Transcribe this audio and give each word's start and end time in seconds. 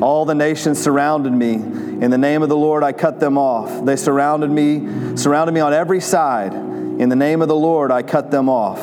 All 0.00 0.24
the 0.24 0.34
nations 0.34 0.82
surrounded 0.82 1.32
me 1.32 1.54
in 2.00 2.10
the 2.10 2.18
name 2.18 2.42
of 2.42 2.50
the 2.50 2.56
Lord, 2.56 2.82
I 2.82 2.92
cut 2.92 3.20
them 3.20 3.38
off. 3.38 3.86
They 3.86 3.96
surrounded 3.96 4.50
me, 4.50 5.16
surrounded 5.16 5.52
me 5.52 5.60
on 5.60 5.72
every 5.72 6.00
side. 6.00 6.52
In 6.52 7.08
the 7.08 7.16
name 7.16 7.40
of 7.40 7.48
the 7.48 7.56
Lord, 7.56 7.90
I 7.90 8.02
cut 8.02 8.30
them 8.30 8.50
off. 8.50 8.82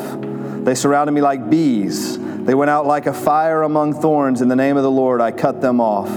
They 0.66 0.74
surrounded 0.74 1.12
me 1.12 1.22
like 1.22 1.48
bees. 1.48 2.18
They 2.18 2.56
went 2.56 2.72
out 2.72 2.88
like 2.88 3.06
a 3.06 3.14
fire 3.14 3.62
among 3.62 4.02
thorns. 4.02 4.42
In 4.42 4.48
the 4.48 4.56
name 4.56 4.78
of 4.78 4.84
the 4.84 4.90
Lord, 4.90 5.22
I 5.22 5.32
cut 5.32 5.62
them 5.62 5.80
off. 5.80 6.10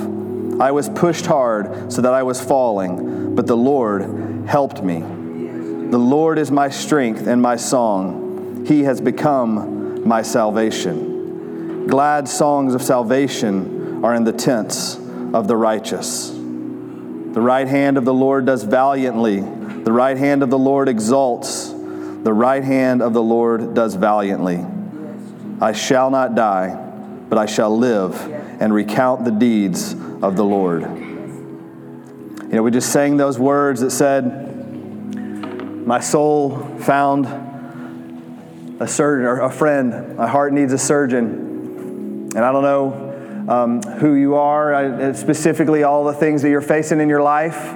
I 0.59 0.71
was 0.71 0.89
pushed 0.89 1.27
hard 1.27 1.93
so 1.93 2.01
that 2.01 2.15
I 2.15 2.23
was 2.23 2.43
falling, 2.43 3.35
but 3.35 3.47
the 3.47 3.57
Lord 3.57 4.47
helped 4.47 4.83
me. 4.83 5.01
The 5.01 5.99
Lord 5.99 6.39
is 6.39 6.51
my 6.51 6.71
strength 6.71 7.27
and 7.27 7.43
my 7.43 7.57
song. 7.57 8.65
He 8.67 8.85
has 8.85 9.03
become 9.03 10.09
my 10.09 10.23
salvation. 10.23 11.87
Glad 11.87 12.27
songs 12.27 12.75
of 12.75 12.81
salvation 12.81 13.76
are 14.03 14.15
in 14.15 14.25
the 14.25 14.33
tents 14.33 14.97
of 14.97 15.49
the 15.49 15.57
righteous. 15.57 16.31
The 16.31 17.43
right 17.43 17.69
hand 17.69 17.99
of 17.99 18.05
the 18.05 18.15
Lord 18.15 18.47
does 18.47 18.63
valiantly. 18.63 19.41
The 19.41 19.93
right 19.93 20.17
hand 20.17 20.43
of 20.43 20.51
the 20.51 20.59
Lord 20.59 20.89
exalts. 20.89 21.69
The 21.69 22.33
right 22.33 22.65
hand 22.65 23.03
of 23.03 23.13
the 23.13 23.23
Lord 23.23 23.75
does 23.75 23.95
valiantly. 23.95 24.65
I 25.61 25.73
shall 25.73 26.11
not 26.11 26.35
die, 26.35 26.75
but 27.29 27.39
I 27.39 27.47
shall 27.47 27.77
live 27.77 28.21
and 28.61 28.73
recount 28.73 29.25
the 29.25 29.31
deeds 29.31 29.93
of 29.93 30.37
the 30.37 30.45
Lord. 30.45 30.83
You 30.83 32.53
know, 32.53 32.63
we 32.63 32.71
just 32.71 32.93
sang 32.93 33.17
those 33.17 33.39
words 33.39 33.81
that 33.83 33.91
said, 33.91 34.25
My 35.87 36.01
soul 36.01 36.57
found 36.79 37.27
a 38.81 38.89
surgeon 38.89 39.27
or 39.27 39.41
a 39.41 39.51
friend. 39.51 40.17
My 40.17 40.27
heart 40.27 40.53
needs 40.53 40.73
a 40.73 40.79
surgeon. 40.79 42.31
And 42.35 42.39
I 42.39 42.53
don't 42.53 42.63
know 42.63 43.06
um, 43.49 43.83
who 43.83 44.15
you 44.15 44.35
are, 44.35 44.75
uh, 44.75 45.15
specifically 45.15 45.83
all 45.83 46.05
the 46.05 46.13
things 46.13 46.43
that 46.43 46.51
you're 46.51 46.61
facing 46.61 47.01
in 47.01 47.09
your 47.09 47.23
life. 47.23 47.75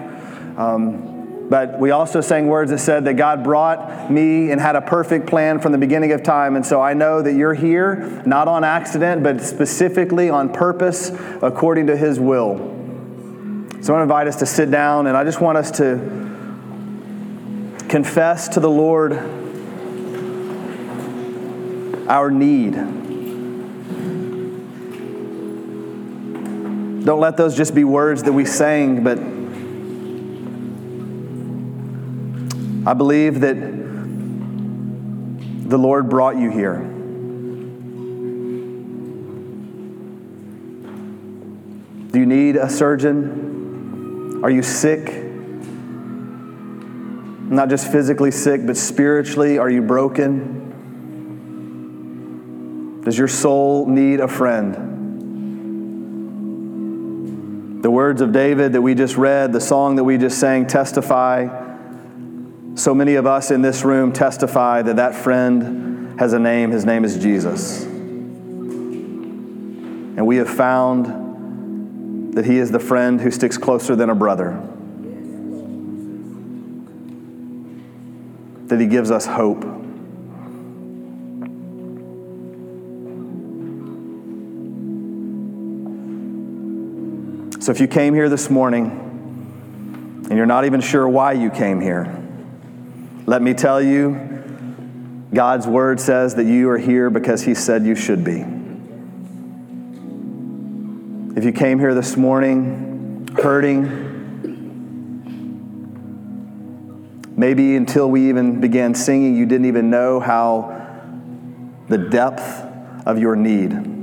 Um, 0.58 1.48
but 1.48 1.80
we 1.80 1.90
also 1.90 2.20
sang 2.20 2.46
words 2.46 2.70
that 2.70 2.78
said 2.78 3.04
that 3.06 3.14
God 3.14 3.42
brought 3.42 4.10
me 4.10 4.52
and 4.52 4.60
had 4.60 4.76
a 4.76 4.80
perfect 4.80 5.26
plan 5.26 5.58
from 5.58 5.72
the 5.72 5.78
beginning 5.78 6.12
of 6.12 6.22
time. 6.22 6.54
And 6.54 6.64
so 6.64 6.80
I 6.80 6.94
know 6.94 7.22
that 7.22 7.34
you're 7.34 7.54
here, 7.54 8.22
not 8.24 8.46
on 8.46 8.62
accident, 8.62 9.24
but 9.24 9.40
specifically 9.40 10.30
on 10.30 10.52
purpose 10.52 11.10
according 11.42 11.88
to 11.88 11.96
His 11.96 12.20
will. 12.20 12.56
So 13.82 13.92
I 13.92 13.96
want 13.96 14.00
to 14.00 14.02
invite 14.02 14.28
us 14.28 14.36
to 14.36 14.46
sit 14.46 14.70
down, 14.70 15.06
and 15.06 15.16
I 15.16 15.24
just 15.24 15.40
want 15.40 15.58
us 15.58 15.72
to 15.72 15.96
confess 17.88 18.48
to 18.50 18.60
the 18.60 18.70
Lord 18.70 19.14
our 22.08 22.30
need 22.30 22.99
Don't 27.10 27.18
let 27.18 27.36
those 27.36 27.56
just 27.56 27.74
be 27.74 27.82
words 27.82 28.22
that 28.22 28.32
we 28.32 28.44
sang, 28.44 29.02
but 29.02 29.18
I 32.88 32.94
believe 32.94 33.40
that 33.40 33.56
the 35.68 35.76
Lord 35.76 36.08
brought 36.08 36.36
you 36.36 36.52
here. 36.52 36.78
Do 42.12 42.20
you 42.20 42.26
need 42.26 42.54
a 42.54 42.70
surgeon? 42.70 44.44
Are 44.44 44.50
you 44.50 44.62
sick? 44.62 45.08
Not 47.50 47.70
just 47.70 47.90
physically 47.90 48.30
sick, 48.30 48.64
but 48.64 48.76
spiritually, 48.76 49.58
are 49.58 49.68
you 49.68 49.82
broken? 49.82 50.60
Does 53.04 53.18
your 53.18 53.26
soul 53.26 53.86
need 53.86 54.20
a 54.20 54.28
friend? 54.28 54.89
The 57.80 57.90
words 57.90 58.20
of 58.20 58.32
David 58.32 58.74
that 58.74 58.82
we 58.82 58.94
just 58.94 59.16
read, 59.16 59.54
the 59.54 59.60
song 59.60 59.96
that 59.96 60.04
we 60.04 60.18
just 60.18 60.38
sang 60.38 60.66
testify. 60.66 61.48
So 62.74 62.94
many 62.94 63.14
of 63.14 63.26
us 63.26 63.50
in 63.50 63.62
this 63.62 63.84
room 63.84 64.12
testify 64.12 64.82
that 64.82 64.96
that 64.96 65.14
friend 65.14 66.20
has 66.20 66.34
a 66.34 66.38
name. 66.38 66.72
His 66.72 66.84
name 66.84 67.06
is 67.06 67.16
Jesus. 67.16 67.84
And 70.20 70.26
we 70.26 70.36
have 70.36 70.50
found 70.50 72.34
that 72.34 72.44
he 72.44 72.58
is 72.58 72.70
the 72.70 72.78
friend 72.78 73.18
who 73.18 73.30
sticks 73.30 73.56
closer 73.56 73.96
than 73.96 74.10
a 74.10 74.14
brother. 74.14 74.60
That 78.66 78.78
he 78.78 78.86
gives 78.86 79.10
us 79.10 79.24
hope. 79.24 79.79
So 87.70 87.72
if 87.72 87.80
you 87.80 87.86
came 87.86 88.14
here 88.14 88.28
this 88.28 88.50
morning 88.50 88.90
and 90.28 90.36
you're 90.36 90.44
not 90.44 90.64
even 90.64 90.80
sure 90.80 91.08
why 91.08 91.34
you 91.34 91.50
came 91.50 91.80
here, 91.80 92.20
let 93.26 93.42
me 93.42 93.54
tell 93.54 93.80
you, 93.80 95.28
God's 95.32 95.68
word 95.68 96.00
says 96.00 96.34
that 96.34 96.46
you 96.46 96.68
are 96.70 96.78
here 96.78 97.10
because 97.10 97.42
He 97.42 97.54
said 97.54 97.86
you 97.86 97.94
should 97.94 98.24
be. 98.24 98.44
If 101.38 101.44
you 101.44 101.52
came 101.52 101.78
here 101.78 101.94
this 101.94 102.16
morning 102.16 103.28
hurting, 103.40 103.84
maybe 107.36 107.76
until 107.76 108.10
we 108.10 108.30
even 108.30 108.60
began 108.60 108.96
singing, 108.96 109.36
you 109.36 109.46
didn't 109.46 109.66
even 109.66 109.90
know 109.90 110.18
how 110.18 110.76
the 111.86 111.98
depth 111.98 112.42
of 113.06 113.20
your 113.20 113.36
need. 113.36 113.99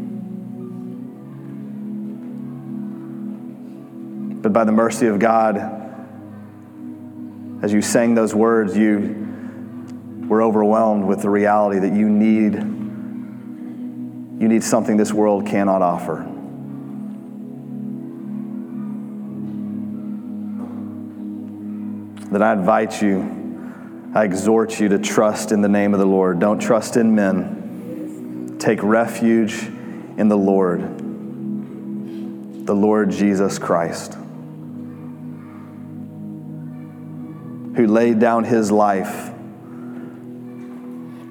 But 4.47 4.53
by 4.53 4.63
the 4.63 4.71
mercy 4.71 5.07
of 5.07 5.19
God, 5.19 5.57
as 7.61 7.73
you 7.73 7.81
sang 7.81 8.15
those 8.15 8.33
words, 8.33 8.77
you 8.77 10.25
were 10.25 10.41
overwhelmed 10.41 11.03
with 11.03 11.21
the 11.21 11.29
reality 11.29 11.79
that 11.79 11.91
you 11.91 12.07
need 12.07 12.53
you 14.41 14.47
need 14.47 14.63
something 14.63 14.95
this 14.95 15.11
world 15.11 15.47
cannot 15.47 15.81
offer. 15.81 16.25
That 22.31 22.41
I 22.41 22.53
invite 22.53 23.01
you, 23.01 24.09
I 24.15 24.23
exhort 24.23 24.79
you 24.79 24.87
to 24.87 24.97
trust 24.97 25.51
in 25.51 25.59
the 25.59 25.67
name 25.67 25.93
of 25.93 25.99
the 25.99 26.05
Lord. 26.05 26.39
Don't 26.39 26.59
trust 26.59 26.95
in 26.95 27.13
men. 27.13 28.55
Take 28.59 28.81
refuge 28.81 29.61
in 29.63 30.29
the 30.29 30.37
Lord, 30.37 30.79
the 32.65 32.73
Lord 32.73 33.11
Jesus 33.11 33.59
Christ. 33.59 34.17
Who 37.77 37.85
laid 37.85 38.17
down 38.17 38.43
his 38.43 38.71
life 38.71 39.31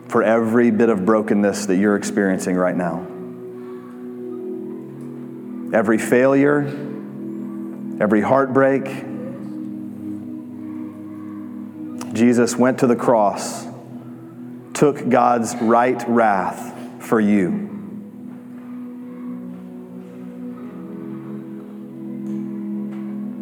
for 0.06 0.22
every 0.22 0.70
bit 0.70 0.88
of 0.88 1.04
brokenness 1.04 1.66
that 1.66 1.74
you're 1.74 1.96
experiencing 1.96 2.54
right 2.54 2.76
now. 2.76 3.04
Every 5.76 5.98
failure, 5.98 6.60
every 8.00 8.20
heartbreak. 8.20 8.84
Jesus 12.14 12.54
went 12.54 12.78
to 12.78 12.86
the 12.86 12.94
cross, 12.94 13.66
took 14.72 15.08
God's 15.08 15.56
right 15.56 16.00
wrath 16.06 17.02
for 17.02 17.18
you. 17.18 17.48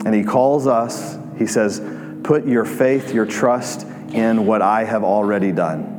And 0.06 0.14
he 0.14 0.24
calls 0.24 0.66
us, 0.66 1.18
he 1.36 1.46
says, 1.46 1.82
Put 2.24 2.46
your 2.46 2.64
faith, 2.64 3.12
your 3.12 3.26
trust 3.26 3.86
in 4.12 4.46
what 4.46 4.62
I 4.62 4.84
have 4.84 5.04
already 5.04 5.52
done. 5.52 5.94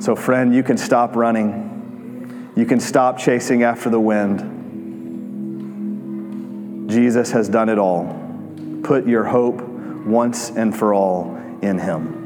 So, 0.00 0.14
friend, 0.14 0.54
you 0.54 0.62
can 0.62 0.76
stop 0.76 1.16
running. 1.16 2.52
You 2.56 2.66
can 2.66 2.78
stop 2.78 3.18
chasing 3.18 3.62
after 3.62 3.90
the 3.90 3.98
wind. 4.00 4.58
Jesus 6.90 7.30
has 7.32 7.48
done 7.48 7.68
it 7.68 7.78
all. 7.78 8.18
Put 8.82 9.06
your 9.06 9.24
hope 9.24 9.60
once 10.06 10.50
and 10.50 10.76
for 10.76 10.92
all 10.92 11.36
in 11.62 11.78
Him. 11.78 12.19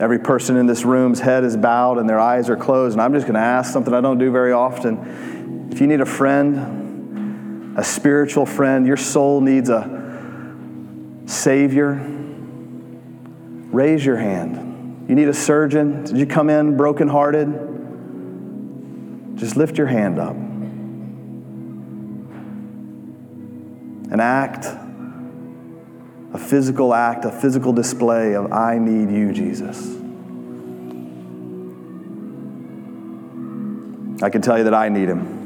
Every 0.00 0.18
person 0.20 0.56
in 0.56 0.66
this 0.66 0.84
room's 0.84 1.18
head 1.20 1.42
is 1.44 1.56
bowed 1.56 1.98
and 1.98 2.08
their 2.08 2.20
eyes 2.20 2.48
are 2.48 2.56
closed. 2.56 2.94
And 2.94 3.02
I'm 3.02 3.12
just 3.12 3.26
going 3.26 3.34
to 3.34 3.40
ask 3.40 3.72
something 3.72 3.92
I 3.92 4.00
don't 4.00 4.18
do 4.18 4.30
very 4.30 4.52
often. 4.52 5.68
If 5.72 5.80
you 5.80 5.88
need 5.88 6.00
a 6.00 6.06
friend, 6.06 7.76
a 7.76 7.82
spiritual 7.84 8.46
friend, 8.46 8.86
your 8.86 8.96
soul 8.96 9.40
needs 9.40 9.70
a 9.70 9.98
Savior, 11.26 12.00
raise 13.70 14.04
your 14.04 14.16
hand. 14.16 15.06
You 15.08 15.14
need 15.14 15.28
a 15.28 15.34
surgeon? 15.34 16.04
Did 16.04 16.16
you 16.16 16.26
come 16.26 16.48
in 16.48 16.76
brokenhearted? 16.76 17.66
Just 19.36 19.56
lift 19.56 19.78
your 19.78 19.86
hand 19.88 20.18
up. 20.18 20.36
An 24.10 24.20
act, 24.20 24.66
physical 26.48 26.94
act, 26.94 27.26
a 27.26 27.30
physical 27.30 27.72
display 27.72 28.34
of, 28.34 28.50
I 28.52 28.78
need 28.78 29.14
you, 29.14 29.32
Jesus. 29.32 29.96
I 34.22 34.30
can 34.30 34.40
tell 34.40 34.56
you 34.56 34.64
that 34.64 34.74
I 34.74 34.88
need 34.88 35.08
him. 35.08 35.36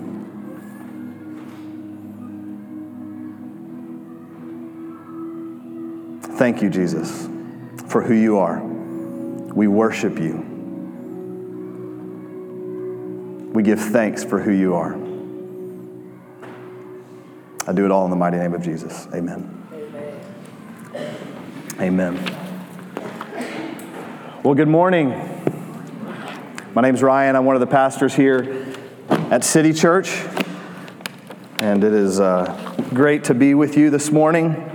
Thank 6.36 6.62
you, 6.62 6.70
Jesus, 6.70 7.28
for 7.88 8.02
who 8.02 8.14
you 8.14 8.38
are. 8.38 8.60
We 8.60 9.66
worship 9.66 10.18
you. 10.18 10.48
We 13.52 13.62
give 13.62 13.80
thanks 13.80 14.24
for 14.24 14.40
who 14.40 14.52
you 14.52 14.74
are. 14.74 14.94
I 17.66 17.72
do 17.72 17.84
it 17.84 17.90
all 17.90 18.04
in 18.04 18.10
the 18.10 18.16
mighty 18.16 18.38
name 18.38 18.54
of 18.54 18.62
Jesus. 18.62 19.06
Amen. 19.14 19.61
Amen. 20.94 22.22
Well, 24.42 24.54
good 24.54 24.68
morning. 24.68 25.08
My 26.74 26.82
name 26.82 26.94
is 26.94 27.02
Ryan. 27.02 27.34
I'm 27.34 27.46
one 27.46 27.56
of 27.56 27.60
the 27.60 27.66
pastors 27.66 28.14
here 28.14 28.66
at 29.08 29.42
City 29.42 29.72
Church, 29.72 30.22
and 31.60 31.82
it 31.82 31.94
is 31.94 32.20
uh, 32.20 32.74
great 32.90 33.24
to 33.24 33.34
be 33.34 33.54
with 33.54 33.78
you 33.78 33.88
this 33.88 34.10
morning. 34.10 34.68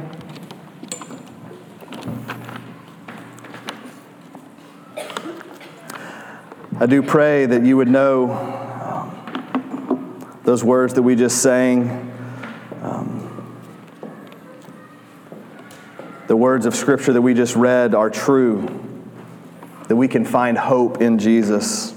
I 6.80 6.88
do 6.88 7.04
pray 7.04 7.46
that 7.46 7.64
you 7.64 7.78
would 7.78 7.90
know 7.90 8.32
um, 8.32 10.40
those 10.46 10.64
words 10.64 10.96
that 10.96 11.04
we 11.04 11.16
just 11.16 11.44
sang. 11.44 12.07
The 16.38 16.44
words 16.44 16.68
of 16.68 16.76
Scripture 16.76 17.14
that 17.14 17.22
we 17.24 17.34
just 17.34 17.56
read 17.56 17.96
are 17.96 18.12
true, 18.12 18.62
that 19.88 19.96
we 19.96 20.08
can 20.08 20.24
find 20.24 20.56
hope 20.56 21.02
in 21.02 21.18
Jesus. 21.18 21.96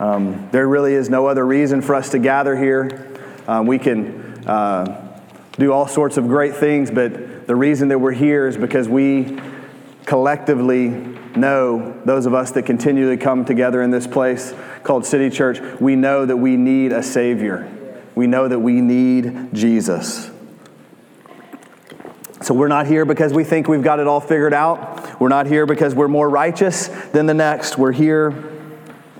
Um, 0.00 0.48
there 0.50 0.66
really 0.66 0.94
is 0.94 1.08
no 1.08 1.28
other 1.28 1.46
reason 1.46 1.80
for 1.80 1.94
us 1.94 2.10
to 2.10 2.18
gather 2.18 2.56
here. 2.56 3.08
Um, 3.46 3.68
we 3.68 3.78
can 3.78 4.48
uh, 4.48 5.16
do 5.52 5.72
all 5.72 5.86
sorts 5.86 6.16
of 6.16 6.26
great 6.26 6.56
things, 6.56 6.90
but 6.90 7.46
the 7.46 7.54
reason 7.54 7.86
that 7.90 8.00
we're 8.00 8.10
here 8.10 8.48
is 8.48 8.56
because 8.56 8.88
we 8.88 9.38
collectively 10.06 10.88
know, 11.36 12.02
those 12.04 12.26
of 12.26 12.34
us 12.34 12.50
that 12.50 12.66
continually 12.66 13.16
come 13.16 13.44
together 13.44 13.80
in 13.80 13.92
this 13.92 14.08
place 14.08 14.52
called 14.82 15.06
City 15.06 15.30
Church, 15.30 15.60
we 15.80 15.94
know 15.94 16.26
that 16.26 16.36
we 16.36 16.56
need 16.56 16.90
a 16.90 17.00
Savior. 17.00 17.70
We 18.16 18.26
know 18.26 18.48
that 18.48 18.58
we 18.58 18.80
need 18.80 19.54
Jesus. 19.54 20.31
So 22.42 22.54
we're 22.54 22.68
not 22.68 22.86
here 22.86 23.04
because 23.04 23.32
we 23.32 23.44
think 23.44 23.68
we've 23.68 23.82
got 23.82 24.00
it 24.00 24.06
all 24.06 24.20
figured 24.20 24.54
out. 24.54 25.20
We're 25.20 25.28
not 25.28 25.46
here 25.46 25.64
because 25.66 25.94
we're 25.94 26.08
more 26.08 26.28
righteous 26.28 26.88
than 27.12 27.26
the 27.26 27.34
next. 27.34 27.78
We're 27.78 27.92
here 27.92 28.30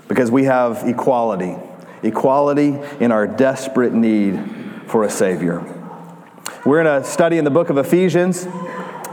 because 0.07 0.29
we 0.29 0.43
have 0.45 0.87
equality 0.87 1.55
equality 2.03 2.77
in 2.99 3.11
our 3.11 3.25
desperate 3.25 3.93
need 3.93 4.37
for 4.87 5.03
a 5.03 5.09
Savior. 5.09 5.61
We're 6.65 6.83
going 6.83 7.01
to 7.01 7.07
study 7.07 7.37
in 7.37 7.45
the 7.45 7.51
book 7.51 7.69
of 7.69 7.77
Ephesians 7.77 8.45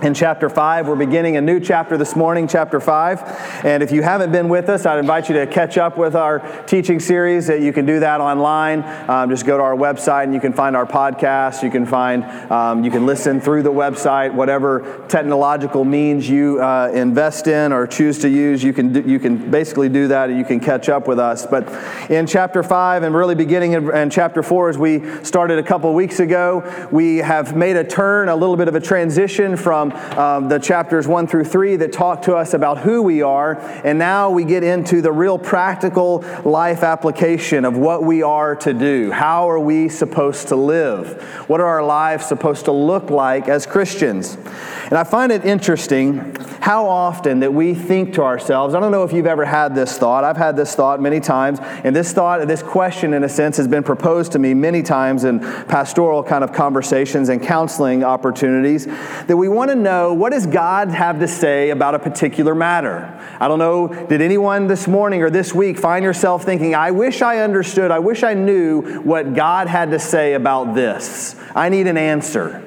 in 0.02 0.14
chapter 0.14 0.48
5. 0.48 0.88
We're 0.88 0.96
beginning 0.96 1.36
a 1.36 1.40
new 1.40 1.60
chapter 1.60 1.98
this 1.98 2.16
morning, 2.16 2.48
chapter 2.48 2.80
5. 2.80 3.64
And 3.64 3.82
if 3.82 3.92
you 3.92 4.02
haven't 4.02 4.32
been 4.32 4.48
with 4.48 4.68
us, 4.68 4.86
I'd 4.86 4.98
invite 4.98 5.28
you 5.28 5.34
to 5.34 5.46
catch 5.46 5.76
up 5.76 5.98
with 5.98 6.16
our 6.16 6.38
teaching 6.66 7.00
series. 7.00 7.48
You 7.48 7.72
can 7.72 7.84
do 7.84 8.00
that 8.00 8.20
online. 8.20 8.82
Um, 9.10 9.28
just 9.28 9.44
go 9.44 9.58
to 9.58 9.62
our 9.62 9.76
website 9.76 10.24
and 10.24 10.34
you 10.34 10.40
can 10.40 10.54
find 10.54 10.74
our 10.74 10.86
podcast. 10.86 11.62
You 11.62 11.70
can 11.70 11.84
find, 11.84 12.24
um, 12.50 12.82
you 12.82 12.90
can 12.90 13.04
listen 13.04 13.40
through 13.40 13.62
the 13.62 13.72
website, 13.72 14.32
whatever 14.32 15.04
technological 15.08 15.84
means 15.84 16.28
you 16.28 16.62
uh, 16.62 16.90
invest 16.94 17.46
in 17.46 17.72
or 17.72 17.86
choose 17.86 18.18
to 18.20 18.28
use, 18.28 18.62
you 18.62 18.72
can, 18.72 18.92
do, 18.92 19.02
you 19.02 19.18
can 19.18 19.50
basically 19.50 19.88
do 19.88 20.08
that 20.08 20.30
and 20.30 20.38
you 20.38 20.44
can 20.44 20.60
catch 20.60 20.88
up 20.88 21.08
with 21.08 21.18
us. 21.18 21.44
But 21.44 21.68
in 22.10 22.26
chapter 22.26 22.62
5 22.62 23.02
and 23.02 23.14
really 23.14 23.34
beginning 23.34 23.72
in, 23.72 23.94
in 23.94 24.10
chapter 24.10 24.42
4, 24.42 24.70
as 24.70 24.78
we 24.78 25.24
started 25.24 25.58
a 25.58 25.62
couple 25.62 25.92
weeks 25.92 26.20
ago, 26.20 26.88
we 26.90 27.18
have 27.18 27.54
made 27.54 27.76
a 27.76 27.84
turn, 27.84 28.28
a 28.30 28.36
little 28.36 28.56
bit 28.56 28.68
of 28.68 28.74
a 28.74 28.80
transition 28.80 29.56
from 29.56 29.89
um, 29.92 30.48
the 30.48 30.58
chapters 30.58 31.06
one 31.06 31.26
through 31.26 31.44
three 31.44 31.76
that 31.76 31.92
talk 31.92 32.22
to 32.22 32.36
us 32.36 32.54
about 32.54 32.78
who 32.78 33.02
we 33.02 33.22
are. 33.22 33.58
And 33.84 33.98
now 33.98 34.30
we 34.30 34.44
get 34.44 34.62
into 34.62 35.02
the 35.02 35.12
real 35.12 35.38
practical 35.38 36.24
life 36.44 36.82
application 36.82 37.64
of 37.64 37.76
what 37.76 38.02
we 38.02 38.22
are 38.22 38.56
to 38.56 38.72
do. 38.72 39.10
How 39.10 39.50
are 39.50 39.60
we 39.60 39.88
supposed 39.88 40.48
to 40.48 40.56
live? 40.56 41.22
What 41.48 41.60
are 41.60 41.66
our 41.66 41.84
lives 41.84 42.26
supposed 42.26 42.66
to 42.66 42.72
look 42.72 43.10
like 43.10 43.48
as 43.48 43.66
Christians? 43.66 44.36
And 44.84 44.94
I 44.94 45.04
find 45.04 45.30
it 45.30 45.44
interesting 45.44 46.36
how 46.60 46.86
often 46.86 47.40
that 47.40 47.54
we 47.54 47.74
think 47.74 48.14
to 48.14 48.22
ourselves, 48.22 48.74
I 48.74 48.80
don't 48.80 48.92
know 48.92 49.04
if 49.04 49.12
you've 49.12 49.26
ever 49.26 49.44
had 49.44 49.74
this 49.74 49.96
thought. 49.96 50.24
I've 50.24 50.36
had 50.36 50.56
this 50.56 50.74
thought 50.74 51.00
many 51.00 51.20
times. 51.20 51.58
And 51.60 51.94
this 51.94 52.12
thought, 52.12 52.46
this 52.46 52.62
question, 52.62 53.14
in 53.14 53.24
a 53.24 53.28
sense, 53.28 53.56
has 53.56 53.68
been 53.68 53.82
proposed 53.82 54.32
to 54.32 54.38
me 54.38 54.52
many 54.52 54.82
times 54.82 55.24
in 55.24 55.40
pastoral 55.40 56.22
kind 56.22 56.44
of 56.44 56.52
conversations 56.52 57.28
and 57.28 57.42
counseling 57.42 58.04
opportunities 58.04 58.86
that 58.86 59.36
we 59.36 59.48
want 59.48 59.70
to 59.70 59.76
know 59.82 60.14
what 60.14 60.32
does 60.32 60.46
God 60.46 60.88
have 60.88 61.18
to 61.20 61.28
say 61.28 61.70
about 61.70 61.94
a 61.94 61.98
particular 61.98 62.54
matter? 62.54 63.18
I 63.40 63.48
don't 63.48 63.58
know, 63.58 63.88
did 63.88 64.20
anyone 64.20 64.66
this 64.66 64.86
morning 64.86 65.22
or 65.22 65.30
this 65.30 65.54
week 65.54 65.78
find 65.78 66.04
yourself 66.04 66.44
thinking, 66.44 66.74
I 66.74 66.90
wish 66.90 67.22
I 67.22 67.38
understood, 67.38 67.90
I 67.90 67.98
wish 67.98 68.22
I 68.22 68.34
knew 68.34 69.00
what 69.00 69.34
God 69.34 69.66
had 69.66 69.90
to 69.90 69.98
say 69.98 70.34
about 70.34 70.74
this? 70.74 71.34
I 71.54 71.68
need 71.68 71.86
an 71.86 71.96
answer. 71.96 72.62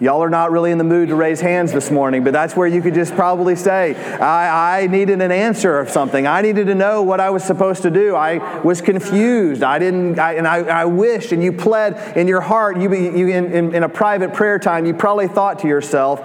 Y'all 0.00 0.24
are 0.24 0.30
not 0.30 0.50
really 0.50 0.72
in 0.72 0.78
the 0.78 0.84
mood 0.84 1.08
to 1.08 1.14
raise 1.14 1.40
hands 1.40 1.72
this 1.72 1.88
morning, 1.88 2.24
but 2.24 2.32
that's 2.32 2.56
where 2.56 2.66
you 2.66 2.82
could 2.82 2.94
just 2.94 3.14
probably 3.14 3.54
say, 3.54 3.94
I, 3.94 4.82
I, 4.82 4.86
needed 4.88 5.20
an 5.20 5.30
answer 5.30 5.78
of 5.78 5.88
something. 5.88 6.26
I 6.26 6.42
needed 6.42 6.66
to 6.66 6.74
know 6.74 7.02
what 7.02 7.20
I 7.20 7.30
was 7.30 7.44
supposed 7.44 7.82
to 7.82 7.90
do. 7.90 8.16
I 8.16 8.60
was 8.62 8.80
confused. 8.80 9.62
I 9.62 9.78
didn't, 9.78 10.18
I, 10.18 10.32
and 10.32 10.48
I, 10.48 10.58
I 10.64 10.84
wished, 10.86 11.30
and 11.30 11.42
you 11.44 11.52
pled 11.52 12.16
in 12.16 12.26
your 12.26 12.40
heart, 12.40 12.76
you, 12.76 12.92
you 12.92 13.28
in, 13.28 13.52
in, 13.52 13.74
in 13.76 13.82
a 13.84 13.88
private 13.88 14.34
prayer 14.34 14.58
time, 14.58 14.84
you 14.84 14.94
probably 14.94 15.28
thought 15.28 15.60
to 15.60 15.68
yourself, 15.68 16.20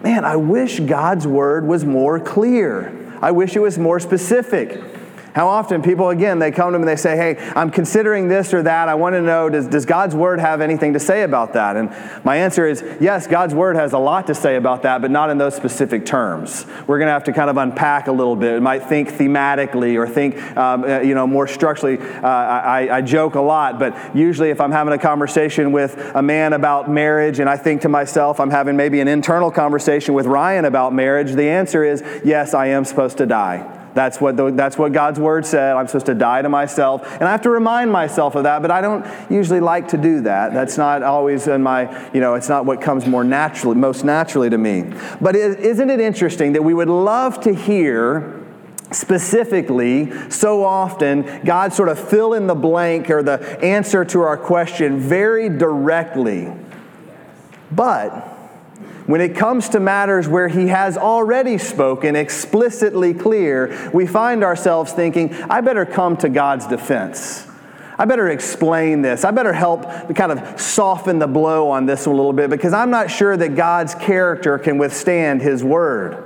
man, 0.00 0.24
I 0.24 0.36
wish 0.36 0.78
God's 0.78 1.26
word 1.26 1.66
was 1.66 1.84
more 1.84 2.20
clear. 2.20 2.94
I 3.20 3.32
wish 3.32 3.56
it 3.56 3.60
was 3.60 3.78
more 3.78 3.98
specific. 3.98 4.80
How 5.38 5.46
often 5.46 5.82
people, 5.82 6.10
again, 6.10 6.40
they 6.40 6.50
come 6.50 6.72
to 6.72 6.78
me 6.80 6.82
and 6.82 6.88
they 6.88 6.96
say, 6.96 7.16
Hey, 7.16 7.36
I'm 7.54 7.70
considering 7.70 8.26
this 8.26 8.52
or 8.52 8.64
that. 8.64 8.88
I 8.88 8.96
want 8.96 9.14
to 9.14 9.22
know, 9.22 9.48
does, 9.48 9.68
does 9.68 9.86
God's 9.86 10.16
Word 10.16 10.40
have 10.40 10.60
anything 10.60 10.94
to 10.94 10.98
say 10.98 11.22
about 11.22 11.52
that? 11.52 11.76
And 11.76 11.94
my 12.24 12.38
answer 12.38 12.66
is, 12.66 12.82
Yes, 13.00 13.28
God's 13.28 13.54
Word 13.54 13.76
has 13.76 13.92
a 13.92 14.00
lot 14.00 14.26
to 14.26 14.34
say 14.34 14.56
about 14.56 14.82
that, 14.82 15.00
but 15.00 15.12
not 15.12 15.30
in 15.30 15.38
those 15.38 15.54
specific 15.54 16.04
terms. 16.04 16.66
We're 16.88 16.98
going 16.98 17.06
to 17.06 17.12
have 17.12 17.22
to 17.22 17.32
kind 17.32 17.50
of 17.50 17.56
unpack 17.56 18.08
a 18.08 18.10
little 18.10 18.34
bit. 18.34 18.54
We 18.54 18.58
might 18.58 18.86
think 18.86 19.10
thematically 19.10 19.96
or 19.96 20.08
think, 20.08 20.44
um, 20.56 20.82
uh, 20.82 21.02
you 21.02 21.14
know, 21.14 21.28
more 21.28 21.46
structurally. 21.46 21.98
Uh, 21.98 22.26
I, 22.26 22.96
I 22.96 23.02
joke 23.02 23.36
a 23.36 23.40
lot, 23.40 23.78
but 23.78 24.16
usually 24.16 24.50
if 24.50 24.60
I'm 24.60 24.72
having 24.72 24.92
a 24.92 24.98
conversation 24.98 25.70
with 25.70 25.96
a 26.16 26.20
man 26.20 26.52
about 26.52 26.90
marriage 26.90 27.38
and 27.38 27.48
I 27.48 27.56
think 27.56 27.82
to 27.82 27.88
myself, 27.88 28.40
I'm 28.40 28.50
having 28.50 28.74
maybe 28.74 28.98
an 28.98 29.06
internal 29.06 29.52
conversation 29.52 30.14
with 30.14 30.26
Ryan 30.26 30.64
about 30.64 30.92
marriage, 30.92 31.30
the 31.30 31.48
answer 31.48 31.84
is, 31.84 32.02
Yes, 32.24 32.54
I 32.54 32.66
am 32.66 32.84
supposed 32.84 33.18
to 33.18 33.26
die. 33.26 33.77
That's 33.94 34.20
what, 34.20 34.36
the, 34.36 34.50
that's 34.50 34.78
what 34.78 34.92
God's 34.92 35.18
word 35.18 35.44
said. 35.46 35.76
I'm 35.76 35.86
supposed 35.86 36.06
to 36.06 36.14
die 36.14 36.42
to 36.42 36.48
myself. 36.48 37.02
And 37.14 37.24
I 37.24 37.30
have 37.30 37.42
to 37.42 37.50
remind 37.50 37.90
myself 37.90 38.34
of 38.34 38.44
that, 38.44 38.62
but 38.62 38.70
I 38.70 38.80
don't 38.80 39.04
usually 39.30 39.60
like 39.60 39.88
to 39.88 39.96
do 39.96 40.20
that. 40.22 40.52
That's 40.52 40.78
not 40.78 41.02
always 41.02 41.48
in 41.48 41.62
my, 41.62 42.10
you 42.12 42.20
know, 42.20 42.34
it's 42.34 42.48
not 42.48 42.64
what 42.64 42.80
comes 42.80 43.06
more 43.06 43.24
naturally, 43.24 43.76
most 43.76 44.04
naturally 44.04 44.50
to 44.50 44.58
me. 44.58 44.92
But 45.20 45.36
isn't 45.36 45.90
it 45.90 46.00
interesting 46.00 46.52
that 46.52 46.62
we 46.62 46.74
would 46.74 46.88
love 46.88 47.40
to 47.42 47.54
hear 47.54 48.38
specifically, 48.90 50.10
so 50.30 50.64
often, 50.64 51.42
God 51.44 51.72
sort 51.72 51.88
of 51.88 51.98
fill 51.98 52.34
in 52.34 52.46
the 52.46 52.54
blank 52.54 53.10
or 53.10 53.22
the 53.22 53.62
answer 53.62 54.04
to 54.06 54.20
our 54.22 54.36
question 54.36 54.98
very 54.98 55.48
directly. 55.48 56.52
But 57.70 58.37
when 59.08 59.22
it 59.22 59.34
comes 59.34 59.70
to 59.70 59.80
matters 59.80 60.28
where 60.28 60.48
he 60.48 60.66
has 60.66 60.98
already 60.98 61.56
spoken 61.56 62.14
explicitly 62.14 63.14
clear, 63.14 63.90
we 63.94 64.06
find 64.06 64.44
ourselves 64.44 64.92
thinking, 64.92 65.32
I 65.44 65.62
better 65.62 65.86
come 65.86 66.18
to 66.18 66.28
God's 66.28 66.66
defense. 66.66 67.46
I 67.98 68.04
better 68.04 68.28
explain 68.28 69.00
this. 69.00 69.24
I 69.24 69.30
better 69.30 69.54
help 69.54 69.84
kind 70.14 70.30
of 70.30 70.60
soften 70.60 71.18
the 71.20 71.26
blow 71.26 71.70
on 71.70 71.86
this 71.86 72.04
a 72.04 72.10
little 72.10 72.34
bit 72.34 72.50
because 72.50 72.74
I'm 72.74 72.90
not 72.90 73.10
sure 73.10 73.34
that 73.34 73.56
God's 73.56 73.94
character 73.94 74.58
can 74.58 74.76
withstand 74.76 75.40
his 75.40 75.64
word. 75.64 76.22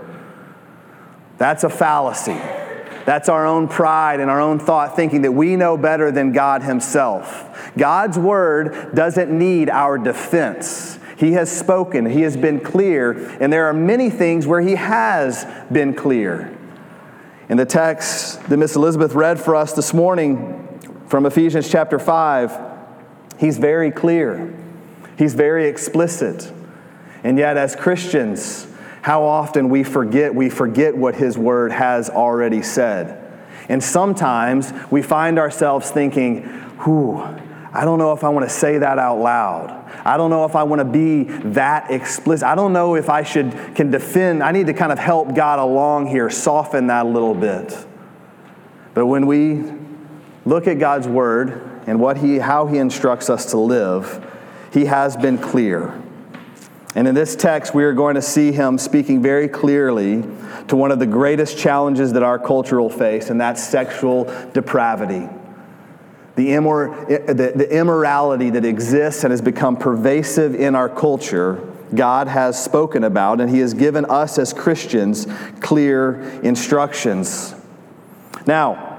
That's 1.38 1.62
a 1.62 1.70
fallacy. 1.70 2.40
That's 3.04 3.28
our 3.28 3.46
own 3.46 3.68
pride 3.68 4.18
and 4.18 4.28
our 4.28 4.40
own 4.40 4.58
thought 4.58 4.96
thinking 4.96 5.22
that 5.22 5.32
we 5.32 5.54
know 5.54 5.76
better 5.76 6.10
than 6.10 6.32
God 6.32 6.62
Himself. 6.62 7.72
God's 7.76 8.18
Word 8.18 8.94
doesn't 8.94 9.30
need 9.36 9.70
our 9.70 9.98
defense. 9.98 10.98
He 11.22 11.34
has 11.34 11.56
spoken, 11.56 12.04
He 12.04 12.22
has 12.22 12.36
been 12.36 12.58
clear, 12.58 13.12
and 13.40 13.52
there 13.52 13.66
are 13.66 13.72
many 13.72 14.10
things 14.10 14.44
where 14.44 14.60
He 14.60 14.74
has 14.74 15.46
been 15.70 15.94
clear. 15.94 16.52
In 17.48 17.56
the 17.56 17.64
text 17.64 18.42
that 18.48 18.56
Miss 18.56 18.74
Elizabeth 18.74 19.14
read 19.14 19.38
for 19.38 19.54
us 19.54 19.72
this 19.72 19.94
morning 19.94 20.80
from 21.06 21.24
Ephesians 21.24 21.70
chapter 21.70 22.00
5, 22.00 22.58
He's 23.38 23.56
very 23.56 23.92
clear, 23.92 24.52
He's 25.16 25.34
very 25.34 25.68
explicit. 25.68 26.52
And 27.22 27.38
yet, 27.38 27.56
as 27.56 27.76
Christians, 27.76 28.66
how 29.02 29.22
often 29.22 29.68
we 29.68 29.84
forget, 29.84 30.34
we 30.34 30.50
forget 30.50 30.96
what 30.96 31.14
His 31.14 31.38
Word 31.38 31.70
has 31.70 32.10
already 32.10 32.62
said. 32.62 33.32
And 33.68 33.80
sometimes 33.80 34.72
we 34.90 35.02
find 35.02 35.38
ourselves 35.38 35.88
thinking, 35.88 36.42
whew, 36.82 37.22
I 37.74 37.86
don't 37.86 37.98
know 37.98 38.12
if 38.12 38.22
I 38.22 38.28
want 38.28 38.46
to 38.46 38.54
say 38.54 38.78
that 38.78 38.98
out 38.98 39.18
loud. 39.18 39.70
I 40.04 40.18
don't 40.18 40.28
know 40.28 40.44
if 40.44 40.54
I 40.54 40.62
want 40.64 40.80
to 40.80 40.84
be 40.84 41.24
that 41.52 41.90
explicit. 41.90 42.46
I 42.46 42.54
don't 42.54 42.74
know 42.74 42.96
if 42.96 43.08
I 43.08 43.22
should 43.22 43.52
can 43.74 43.90
defend. 43.90 44.42
I 44.42 44.52
need 44.52 44.66
to 44.66 44.74
kind 44.74 44.92
of 44.92 44.98
help 44.98 45.34
God 45.34 45.58
along 45.58 46.08
here, 46.08 46.28
soften 46.28 46.88
that 46.88 47.06
a 47.06 47.08
little 47.08 47.34
bit. 47.34 47.74
But 48.92 49.06
when 49.06 49.26
we 49.26 49.64
look 50.44 50.66
at 50.66 50.78
God's 50.78 51.08
word 51.08 51.82
and 51.86 51.98
what 51.98 52.18
he 52.18 52.38
how 52.38 52.66
he 52.66 52.76
instructs 52.76 53.30
us 53.30 53.46
to 53.52 53.58
live, 53.58 54.22
he 54.72 54.84
has 54.84 55.16
been 55.16 55.38
clear. 55.38 55.98
And 56.94 57.08
in 57.08 57.14
this 57.14 57.34
text, 57.34 57.74
we 57.74 57.84
are 57.84 57.94
going 57.94 58.16
to 58.16 58.22
see 58.22 58.52
him 58.52 58.76
speaking 58.76 59.22
very 59.22 59.48
clearly 59.48 60.22
to 60.68 60.76
one 60.76 60.92
of 60.92 60.98
the 60.98 61.06
greatest 61.06 61.56
challenges 61.56 62.12
that 62.12 62.22
our 62.22 62.38
culture 62.38 62.78
will 62.82 62.90
face, 62.90 63.30
and 63.30 63.40
that's 63.40 63.62
sexual 63.66 64.24
depravity. 64.52 65.26
The, 66.34 66.48
immor- 66.48 67.26
the, 67.26 67.52
the 67.54 67.68
immorality 67.70 68.50
that 68.50 68.64
exists 68.64 69.24
and 69.24 69.30
has 69.30 69.42
become 69.42 69.76
pervasive 69.76 70.54
in 70.54 70.74
our 70.74 70.88
culture, 70.88 71.68
God 71.94 72.28
has 72.28 72.62
spoken 72.62 73.04
about, 73.04 73.40
and 73.40 73.50
He 73.50 73.58
has 73.58 73.74
given 73.74 74.06
us 74.06 74.38
as 74.38 74.52
Christians 74.52 75.26
clear 75.60 76.20
instructions. 76.42 77.54
Now, 78.46 78.92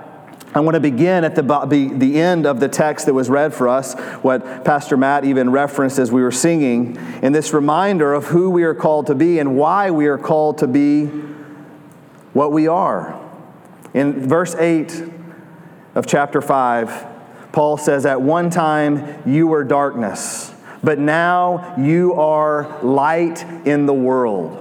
I 0.55 0.59
want 0.59 0.75
to 0.75 0.79
begin 0.79 1.23
at 1.23 1.33
the, 1.35 1.41
the, 1.41 1.87
the 1.87 2.21
end 2.21 2.45
of 2.45 2.59
the 2.59 2.69
text 2.69 3.07
that 3.07 3.13
was 3.15 3.27
read 3.27 3.55
for 3.55 3.67
us, 3.67 3.95
what 4.21 4.63
Pastor 4.63 4.95
Matt 4.95 5.25
even 5.25 5.49
referenced 5.49 5.97
as 5.97 6.11
we 6.11 6.21
were 6.21 6.31
singing, 6.31 6.95
in 7.23 7.33
this 7.33 7.53
reminder 7.53 8.13
of 8.13 8.25
who 8.25 8.51
we 8.51 8.63
are 8.63 8.75
called 8.75 9.07
to 9.07 9.15
be 9.15 9.39
and 9.39 9.57
why 9.57 9.89
we 9.89 10.05
are 10.05 10.19
called 10.19 10.59
to 10.59 10.67
be 10.67 11.07
what 12.33 12.51
we 12.51 12.67
are. 12.67 13.19
In 13.95 14.27
verse 14.27 14.53
8 14.53 15.03
of 15.95 16.05
chapter 16.05 16.39
5, 16.39 17.12
Paul 17.53 17.77
says, 17.77 18.05
At 18.05 18.21
one 18.21 18.49
time 18.49 19.23
you 19.25 19.47
were 19.47 19.63
darkness, 19.63 20.53
but 20.83 20.99
now 20.99 21.75
you 21.77 22.13
are 22.15 22.83
light 22.83 23.45
in 23.65 23.85
the 23.85 23.93
world. 23.93 24.59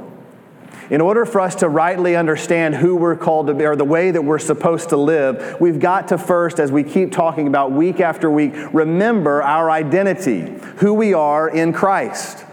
In 0.90 1.00
order 1.00 1.24
for 1.24 1.40
us 1.40 1.54
to 1.56 1.70
rightly 1.70 2.16
understand 2.16 2.74
who 2.74 2.96
we're 2.96 3.16
called 3.16 3.46
to 3.46 3.54
be 3.54 3.64
or 3.64 3.76
the 3.76 3.84
way 3.84 4.10
that 4.10 4.20
we're 4.20 4.38
supposed 4.38 4.90
to 4.90 4.98
live, 4.98 5.58
we've 5.58 5.80
got 5.80 6.08
to 6.08 6.18
first, 6.18 6.60
as 6.60 6.70
we 6.70 6.84
keep 6.84 7.12
talking 7.12 7.48
about 7.48 7.72
week 7.72 7.98
after 7.98 8.30
week, 8.30 8.52
remember 8.74 9.42
our 9.42 9.70
identity, 9.70 10.52
who 10.76 10.92
we 10.92 11.14
are 11.14 11.48
in 11.48 11.72
Christ. 11.72 12.44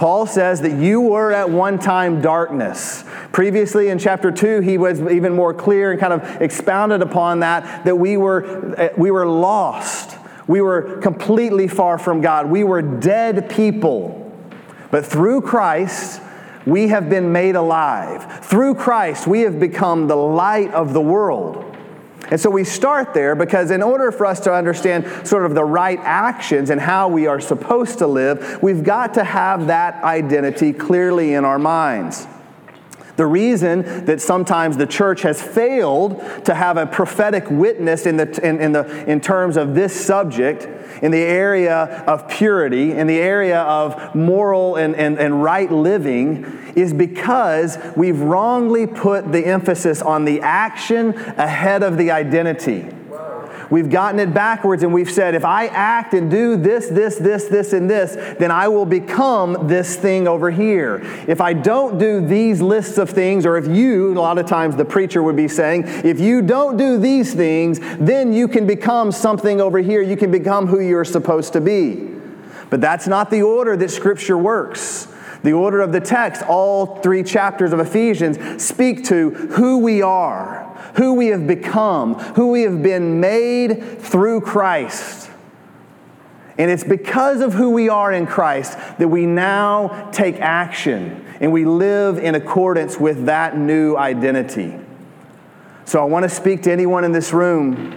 Paul 0.00 0.26
says 0.26 0.62
that 0.62 0.78
you 0.80 1.02
were 1.02 1.30
at 1.30 1.50
one 1.50 1.78
time 1.78 2.22
darkness. 2.22 3.04
Previously 3.32 3.88
in 3.88 3.98
chapter 3.98 4.32
2, 4.32 4.60
he 4.60 4.78
was 4.78 4.98
even 5.02 5.34
more 5.34 5.52
clear 5.52 5.90
and 5.90 6.00
kind 6.00 6.14
of 6.14 6.40
expounded 6.40 7.02
upon 7.02 7.40
that, 7.40 7.84
that 7.84 7.96
we 7.96 8.16
were, 8.16 8.74
eh, 8.78 8.88
we 8.96 9.10
were 9.10 9.26
lost. 9.26 10.16
We 10.46 10.62
were 10.62 10.96
completely 11.02 11.68
far 11.68 11.98
from 11.98 12.22
God. 12.22 12.46
We 12.50 12.64
were 12.64 12.80
dead 12.80 13.50
people. 13.50 14.34
But 14.90 15.04
through 15.04 15.42
Christ, 15.42 16.22
we 16.64 16.88
have 16.88 17.10
been 17.10 17.30
made 17.30 17.54
alive. 17.54 18.42
Through 18.42 18.76
Christ, 18.76 19.26
we 19.26 19.42
have 19.42 19.60
become 19.60 20.06
the 20.06 20.16
light 20.16 20.72
of 20.72 20.94
the 20.94 21.02
world. 21.02 21.69
And 22.30 22.40
so 22.40 22.48
we 22.48 22.64
start 22.64 23.12
there 23.12 23.34
because, 23.34 23.70
in 23.70 23.82
order 23.82 24.12
for 24.12 24.26
us 24.26 24.40
to 24.40 24.52
understand 24.52 25.26
sort 25.26 25.44
of 25.44 25.54
the 25.54 25.64
right 25.64 25.98
actions 26.00 26.70
and 26.70 26.80
how 26.80 27.08
we 27.08 27.26
are 27.26 27.40
supposed 27.40 27.98
to 27.98 28.06
live, 28.06 28.62
we've 28.62 28.84
got 28.84 29.14
to 29.14 29.24
have 29.24 29.66
that 29.66 30.02
identity 30.04 30.72
clearly 30.72 31.34
in 31.34 31.44
our 31.44 31.58
minds. 31.58 32.26
The 33.20 33.26
reason 33.26 34.06
that 34.06 34.18
sometimes 34.22 34.78
the 34.78 34.86
church 34.86 35.20
has 35.20 35.42
failed 35.42 36.24
to 36.46 36.54
have 36.54 36.78
a 36.78 36.86
prophetic 36.86 37.50
witness 37.50 38.06
in, 38.06 38.16
the, 38.16 38.40
in, 38.42 38.58
in, 38.58 38.72
the, 38.72 39.04
in 39.04 39.20
terms 39.20 39.58
of 39.58 39.74
this 39.74 39.92
subject, 39.92 40.66
in 41.02 41.10
the 41.10 41.20
area 41.20 42.02
of 42.06 42.30
purity, 42.30 42.92
in 42.92 43.06
the 43.06 43.18
area 43.18 43.60
of 43.60 44.14
moral 44.14 44.76
and, 44.76 44.96
and, 44.96 45.18
and 45.18 45.42
right 45.42 45.70
living, 45.70 46.46
is 46.74 46.94
because 46.94 47.76
we've 47.94 48.20
wrongly 48.22 48.86
put 48.86 49.30
the 49.32 49.44
emphasis 49.44 50.00
on 50.00 50.24
the 50.24 50.40
action 50.40 51.10
ahead 51.36 51.82
of 51.82 51.98
the 51.98 52.10
identity. 52.10 52.88
We've 53.70 53.88
gotten 53.88 54.18
it 54.18 54.34
backwards 54.34 54.82
and 54.82 54.92
we've 54.92 55.10
said, 55.10 55.36
if 55.36 55.44
I 55.44 55.68
act 55.68 56.12
and 56.12 56.28
do 56.28 56.56
this, 56.56 56.88
this, 56.88 57.16
this, 57.16 57.44
this, 57.44 57.72
and 57.72 57.88
this, 57.88 58.16
then 58.36 58.50
I 58.50 58.66
will 58.66 58.84
become 58.84 59.68
this 59.68 59.96
thing 59.96 60.26
over 60.26 60.50
here. 60.50 61.00
If 61.28 61.40
I 61.40 61.52
don't 61.52 61.96
do 61.96 62.20
these 62.26 62.60
lists 62.60 62.98
of 62.98 63.10
things, 63.10 63.46
or 63.46 63.56
if 63.56 63.68
you, 63.68 64.12
a 64.12 64.20
lot 64.20 64.38
of 64.38 64.46
times 64.46 64.74
the 64.74 64.84
preacher 64.84 65.22
would 65.22 65.36
be 65.36 65.46
saying, 65.46 65.84
if 65.86 66.18
you 66.18 66.42
don't 66.42 66.76
do 66.76 66.98
these 66.98 67.32
things, 67.32 67.78
then 67.98 68.32
you 68.32 68.48
can 68.48 68.66
become 68.66 69.12
something 69.12 69.60
over 69.60 69.78
here. 69.78 70.02
You 70.02 70.16
can 70.16 70.32
become 70.32 70.66
who 70.66 70.80
you're 70.80 71.04
supposed 71.04 71.52
to 71.52 71.60
be. 71.60 72.08
But 72.70 72.80
that's 72.80 73.06
not 73.06 73.30
the 73.30 73.42
order 73.42 73.76
that 73.76 73.90
Scripture 73.90 74.36
works. 74.38 75.06
The 75.42 75.52
order 75.52 75.80
of 75.80 75.92
the 75.92 76.00
text, 76.00 76.42
all 76.42 76.96
three 76.96 77.22
chapters 77.22 77.72
of 77.72 77.80
Ephesians, 77.80 78.62
speak 78.62 79.04
to 79.04 79.30
who 79.30 79.78
we 79.78 80.02
are, 80.02 80.64
who 80.96 81.14
we 81.14 81.28
have 81.28 81.46
become, 81.46 82.14
who 82.14 82.50
we 82.50 82.62
have 82.62 82.82
been 82.82 83.20
made 83.20 84.00
through 84.00 84.42
Christ. 84.42 85.30
And 86.58 86.70
it's 86.70 86.84
because 86.84 87.40
of 87.40 87.54
who 87.54 87.70
we 87.70 87.88
are 87.88 88.12
in 88.12 88.26
Christ 88.26 88.76
that 88.98 89.08
we 89.08 89.24
now 89.24 90.10
take 90.12 90.38
action 90.40 91.24
and 91.40 91.52
we 91.52 91.64
live 91.64 92.18
in 92.18 92.34
accordance 92.34 92.98
with 92.98 93.24
that 93.26 93.56
new 93.56 93.96
identity. 93.96 94.78
So 95.86 96.00
I 96.00 96.04
want 96.04 96.24
to 96.24 96.28
speak 96.28 96.62
to 96.64 96.70
anyone 96.70 97.04
in 97.04 97.12
this 97.12 97.32
room 97.32 97.92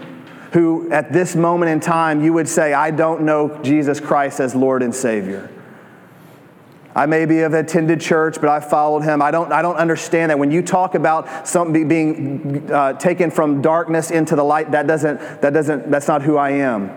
who, 0.54 0.90
at 0.92 1.12
this 1.12 1.36
moment 1.36 1.72
in 1.72 1.82
time, 1.82 2.24
you 2.24 2.32
would 2.32 2.48
say, 2.48 2.74
I 2.74 2.92
don't 2.92 3.24
know 3.24 3.62
Jesus 3.64 4.00
Christ 4.00 4.40
as 4.40 4.56
Lord 4.56 4.82
and 4.82 4.96
Savior. 4.96 5.50
I 6.96 7.08
maybe 7.08 7.38
have 7.38 7.54
attended 7.54 8.02
church, 8.02 8.40
but 8.40 8.50
I 8.50 8.60
followed 8.60 9.02
him. 9.02 9.22
I 9.22 9.32
don't, 9.32 9.52
I 9.52 9.62
don't 9.62 9.78
understand 9.78 10.30
that. 10.30 10.38
When 10.38 10.52
you 10.52 10.62
talk 10.62 10.94
about 10.94 11.48
something 11.48 11.88
being 11.88 12.72
uh, 12.72 12.94
taken 12.94 13.32
from 13.32 13.62
darkness 13.62 14.12
into 14.12 14.36
the 14.36 14.44
light, 14.44 14.72
that 14.72 14.86
doesn't, 14.86 15.42
that 15.42 15.54
doesn't, 15.54 15.90
that's 15.90 16.08
not 16.08 16.22
who 16.22 16.38
I 16.38 16.52
am. 16.52 16.90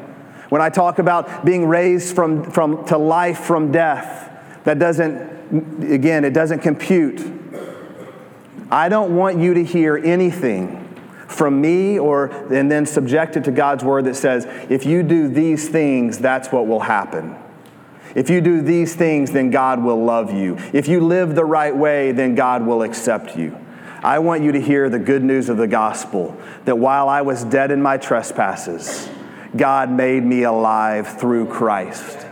When 0.50 0.60
I 0.60 0.68
talk 0.68 0.98
about 0.98 1.44
being 1.44 1.66
raised 1.66 2.14
from, 2.14 2.50
from, 2.50 2.84
to 2.86 2.98
life 2.98 3.40
from 3.40 3.72
death, 3.72 4.30
that 4.64 4.78
doesn't, 4.78 5.90
again, 5.90 6.24
it 6.24 6.34
doesn't 6.34 6.60
compute. 6.60 7.24
I 8.70 8.88
don't 8.88 9.16
want 9.16 9.38
you 9.38 9.54
to 9.54 9.64
hear 9.64 9.96
anything 9.96 10.82
from 11.28 11.60
me 11.60 11.98
or 11.98 12.26
and 12.52 12.70
then 12.70 12.86
subject 12.86 13.36
it 13.36 13.44
to 13.44 13.50
God's 13.50 13.82
word 13.82 14.04
that 14.04 14.14
says, 14.14 14.46
if 14.68 14.84
you 14.84 15.02
do 15.02 15.28
these 15.28 15.68
things, 15.68 16.18
that's 16.18 16.52
what 16.52 16.66
will 16.66 16.80
happen. 16.80 17.36
If 18.16 18.30
you 18.30 18.40
do 18.40 18.62
these 18.62 18.94
things, 18.94 19.30
then 19.32 19.50
God 19.50 19.85
will 19.85 20.02
love 20.02 20.32
you. 20.32 20.56
If 20.73 20.88
you 20.88 21.00
live 21.00 21.35
the 21.35 21.44
right 21.44 21.76
way, 21.76 22.12
then 22.12 22.35
God 22.35 22.64
will 22.64 22.82
accept 22.82 23.37
you. 23.37 23.54
I 24.02 24.20
want 24.20 24.42
you 24.42 24.52
to 24.52 24.61
hear 24.61 24.88
the 24.88 24.99
good 24.99 25.23
news 25.23 25.50
of 25.50 25.58
the 25.58 25.66
gospel 25.66 26.35
that 26.64 26.78
while 26.78 27.11
I 27.11 27.20
was 27.20 27.44
dead 27.44 27.70
in 27.70 27.82
my 27.82 27.99
trespasses, 27.99 29.11
God 29.54 29.90
made 29.90 30.25
me 30.25 30.44
alive 30.44 31.20
through 31.20 31.49
Christ. 31.49 32.26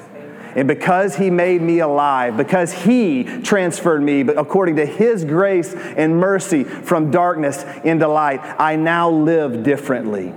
And 0.56 0.66
because 0.66 1.16
He 1.16 1.28
made 1.28 1.60
me 1.60 1.80
alive, 1.80 2.38
because 2.38 2.72
He 2.72 3.24
transferred 3.42 4.02
me 4.02 4.20
according 4.22 4.76
to 4.76 4.86
His 4.86 5.22
grace 5.22 5.74
and 5.74 6.18
mercy 6.18 6.64
from 6.64 7.10
darkness 7.10 7.62
into 7.84 8.08
light, 8.08 8.40
I 8.58 8.76
now 8.76 9.10
live 9.10 9.62
differently. 9.62 10.32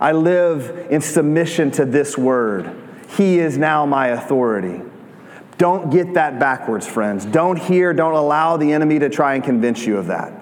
I 0.00 0.12
live 0.12 0.86
in 0.90 1.02
submission 1.02 1.72
to 1.72 1.84
this 1.84 2.16
word. 2.16 2.84
He 3.08 3.38
is 3.38 3.56
now 3.56 3.86
my 3.86 4.08
authority. 4.08 4.82
Don't 5.58 5.90
get 5.90 6.14
that 6.14 6.38
backwards, 6.38 6.86
friends. 6.86 7.24
Don't 7.24 7.58
hear, 7.58 7.94
don't 7.94 8.12
allow 8.12 8.56
the 8.56 8.72
enemy 8.72 8.98
to 8.98 9.08
try 9.08 9.34
and 9.34 9.44
convince 9.44 9.86
you 9.86 9.96
of 9.96 10.08
that. 10.08 10.32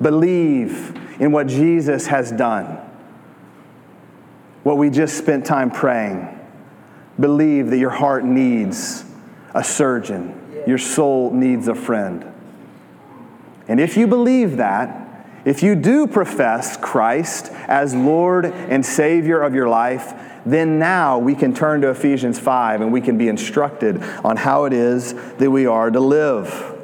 Believe 0.00 0.96
in 1.20 1.32
what 1.32 1.48
Jesus 1.48 2.06
has 2.06 2.30
done, 2.32 2.78
what 4.62 4.78
we 4.78 4.90
just 4.90 5.18
spent 5.18 5.44
time 5.44 5.70
praying. 5.70 6.34
Believe 7.18 7.70
that 7.70 7.78
your 7.78 7.90
heart 7.90 8.24
needs 8.24 9.04
a 9.54 9.64
surgeon, 9.64 10.62
your 10.66 10.78
soul 10.78 11.32
needs 11.32 11.68
a 11.68 11.74
friend. 11.74 12.24
And 13.66 13.80
if 13.80 13.96
you 13.96 14.06
believe 14.06 14.56
that, 14.58 15.04
if 15.44 15.62
you 15.62 15.74
do 15.74 16.06
profess 16.06 16.76
Christ 16.76 17.50
as 17.66 17.94
Lord 17.94 18.44
and 18.46 18.84
Savior 18.84 19.42
of 19.42 19.54
your 19.54 19.68
life, 19.68 20.14
then 20.52 20.78
now 20.78 21.18
we 21.18 21.34
can 21.34 21.54
turn 21.54 21.80
to 21.82 21.90
Ephesians 21.90 22.38
5 22.38 22.80
and 22.80 22.92
we 22.92 23.00
can 23.00 23.18
be 23.18 23.28
instructed 23.28 24.02
on 24.24 24.36
how 24.36 24.64
it 24.64 24.72
is 24.72 25.14
that 25.14 25.50
we 25.50 25.66
are 25.66 25.90
to 25.90 26.00
live. 26.00 26.76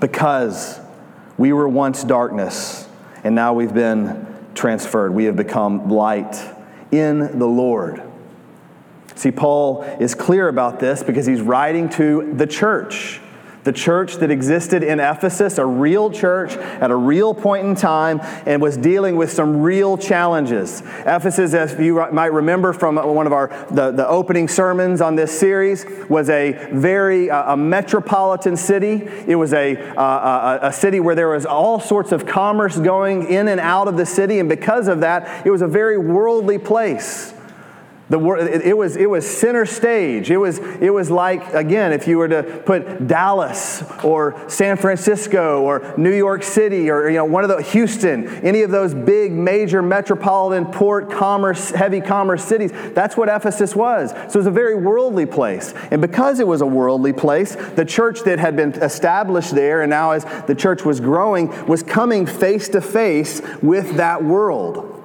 Because 0.00 0.80
we 1.38 1.52
were 1.52 1.68
once 1.68 2.04
darkness, 2.04 2.88
and 3.24 3.34
now 3.34 3.52
we've 3.54 3.74
been 3.74 4.26
transferred. 4.54 5.12
We 5.12 5.24
have 5.24 5.36
become 5.36 5.88
light 5.88 6.42
in 6.90 7.38
the 7.38 7.46
Lord. 7.46 8.02
See, 9.14 9.30
Paul 9.30 9.82
is 9.98 10.14
clear 10.14 10.48
about 10.48 10.78
this 10.78 11.02
because 11.02 11.26
he's 11.26 11.40
writing 11.40 11.88
to 11.90 12.32
the 12.34 12.46
church 12.46 13.20
the 13.66 13.72
church 13.72 14.16
that 14.16 14.30
existed 14.30 14.82
in 14.82 15.00
Ephesus, 15.00 15.58
a 15.58 15.66
real 15.66 16.10
church 16.10 16.52
at 16.56 16.90
a 16.90 16.96
real 16.96 17.34
point 17.34 17.66
in 17.66 17.74
time, 17.74 18.20
and 18.46 18.62
was 18.62 18.78
dealing 18.78 19.16
with 19.16 19.30
some 19.30 19.60
real 19.60 19.98
challenges. 19.98 20.80
Ephesus, 21.00 21.52
as 21.52 21.78
you 21.78 21.96
might 22.12 22.32
remember 22.32 22.72
from 22.72 22.96
one 22.96 23.26
of 23.26 23.34
our 23.34 23.48
the, 23.70 23.90
the 23.90 24.08
opening 24.08 24.48
sermons 24.48 25.00
on 25.02 25.16
this 25.16 25.38
series, 25.38 25.84
was 26.08 26.30
a 26.30 26.52
very 26.72 27.28
uh, 27.28 27.52
a 27.52 27.56
metropolitan 27.56 28.56
city. 28.56 29.02
It 29.26 29.34
was 29.34 29.52
a, 29.52 29.76
uh, 29.96 30.58
a, 30.62 30.68
a 30.68 30.72
city 30.72 31.00
where 31.00 31.14
there 31.14 31.28
was 31.28 31.44
all 31.44 31.80
sorts 31.80 32.12
of 32.12 32.24
commerce 32.24 32.78
going 32.78 33.28
in 33.28 33.48
and 33.48 33.60
out 33.60 33.88
of 33.88 33.96
the 33.96 34.06
city, 34.06 34.38
and 34.38 34.48
because 34.48 34.88
of 34.88 35.00
that, 35.00 35.44
it 35.44 35.50
was 35.50 35.60
a 35.60 35.68
very 35.68 35.98
worldly 35.98 36.58
place. 36.58 37.34
The, 38.08 38.20
it, 38.64 38.76
was, 38.76 38.94
it 38.94 39.10
was 39.10 39.28
center 39.28 39.66
stage. 39.66 40.30
It 40.30 40.36
was, 40.36 40.58
it 40.58 40.90
was 40.94 41.10
like, 41.10 41.54
again, 41.54 41.92
if 41.92 42.06
you 42.06 42.18
were 42.18 42.28
to 42.28 42.62
put 42.64 43.08
Dallas 43.08 43.82
or 44.04 44.48
San 44.48 44.76
Francisco 44.76 45.62
or 45.62 45.92
New 45.96 46.12
York 46.12 46.44
City 46.44 46.88
or 46.88 47.08
you 47.08 47.16
know, 47.16 47.24
one 47.24 47.42
of 47.42 47.50
the 47.50 47.60
Houston, 47.60 48.28
any 48.44 48.62
of 48.62 48.70
those 48.70 48.94
big 48.94 49.32
major 49.32 49.82
metropolitan 49.82 50.66
port 50.66 51.10
commerce, 51.10 51.70
heavy 51.70 52.00
commerce 52.00 52.44
cities, 52.44 52.70
that's 52.94 53.16
what 53.16 53.28
Ephesus 53.28 53.74
was. 53.74 54.10
So 54.10 54.18
it 54.18 54.36
was 54.36 54.46
a 54.46 54.52
very 54.52 54.76
worldly 54.76 55.26
place. 55.26 55.74
And 55.90 56.00
because 56.00 56.38
it 56.38 56.46
was 56.46 56.60
a 56.60 56.66
worldly 56.66 57.12
place, 57.12 57.56
the 57.56 57.84
church 57.84 58.20
that 58.22 58.38
had 58.38 58.54
been 58.54 58.72
established 58.74 59.52
there 59.52 59.82
and 59.82 59.90
now 59.90 60.12
as 60.12 60.24
the 60.46 60.54
church 60.54 60.84
was 60.84 61.00
growing 61.00 61.48
was 61.66 61.82
coming 61.82 62.24
face 62.24 62.68
to 62.68 62.80
face 62.80 63.42
with 63.62 63.96
that 63.96 64.22
world. 64.22 64.95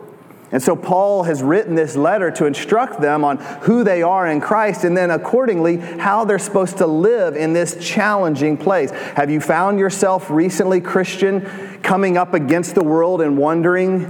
And 0.52 0.62
so 0.62 0.76
Paul 0.76 1.24
has 1.24 1.42
written 1.42 1.76
this 1.76 1.96
letter 1.96 2.30
to 2.32 2.46
instruct 2.46 3.00
them 3.00 3.24
on 3.24 3.38
who 3.62 3.84
they 3.84 4.02
are 4.02 4.28
in 4.28 4.42
Christ 4.42 4.84
and 4.84 4.98
then 4.98 5.10
accordingly 5.10 5.78
how 5.78 6.26
they're 6.26 6.40
supposed 6.40 6.78
to 6.80 6.88
live 6.88 7.38
in 7.38 7.54
this 7.54 7.78
challenging 7.80 8.58
place. 8.58 8.92
Have 8.92 9.30
you 9.30 9.40
found 9.40 9.80
yourself 9.80 10.30
recently, 10.30 10.82
Christian, 10.82 11.42
coming 11.84 12.18
up 12.18 12.34
against 12.34 12.76
the 12.76 12.84
world 12.84 13.22
and 13.22 13.38
wondering 13.38 14.02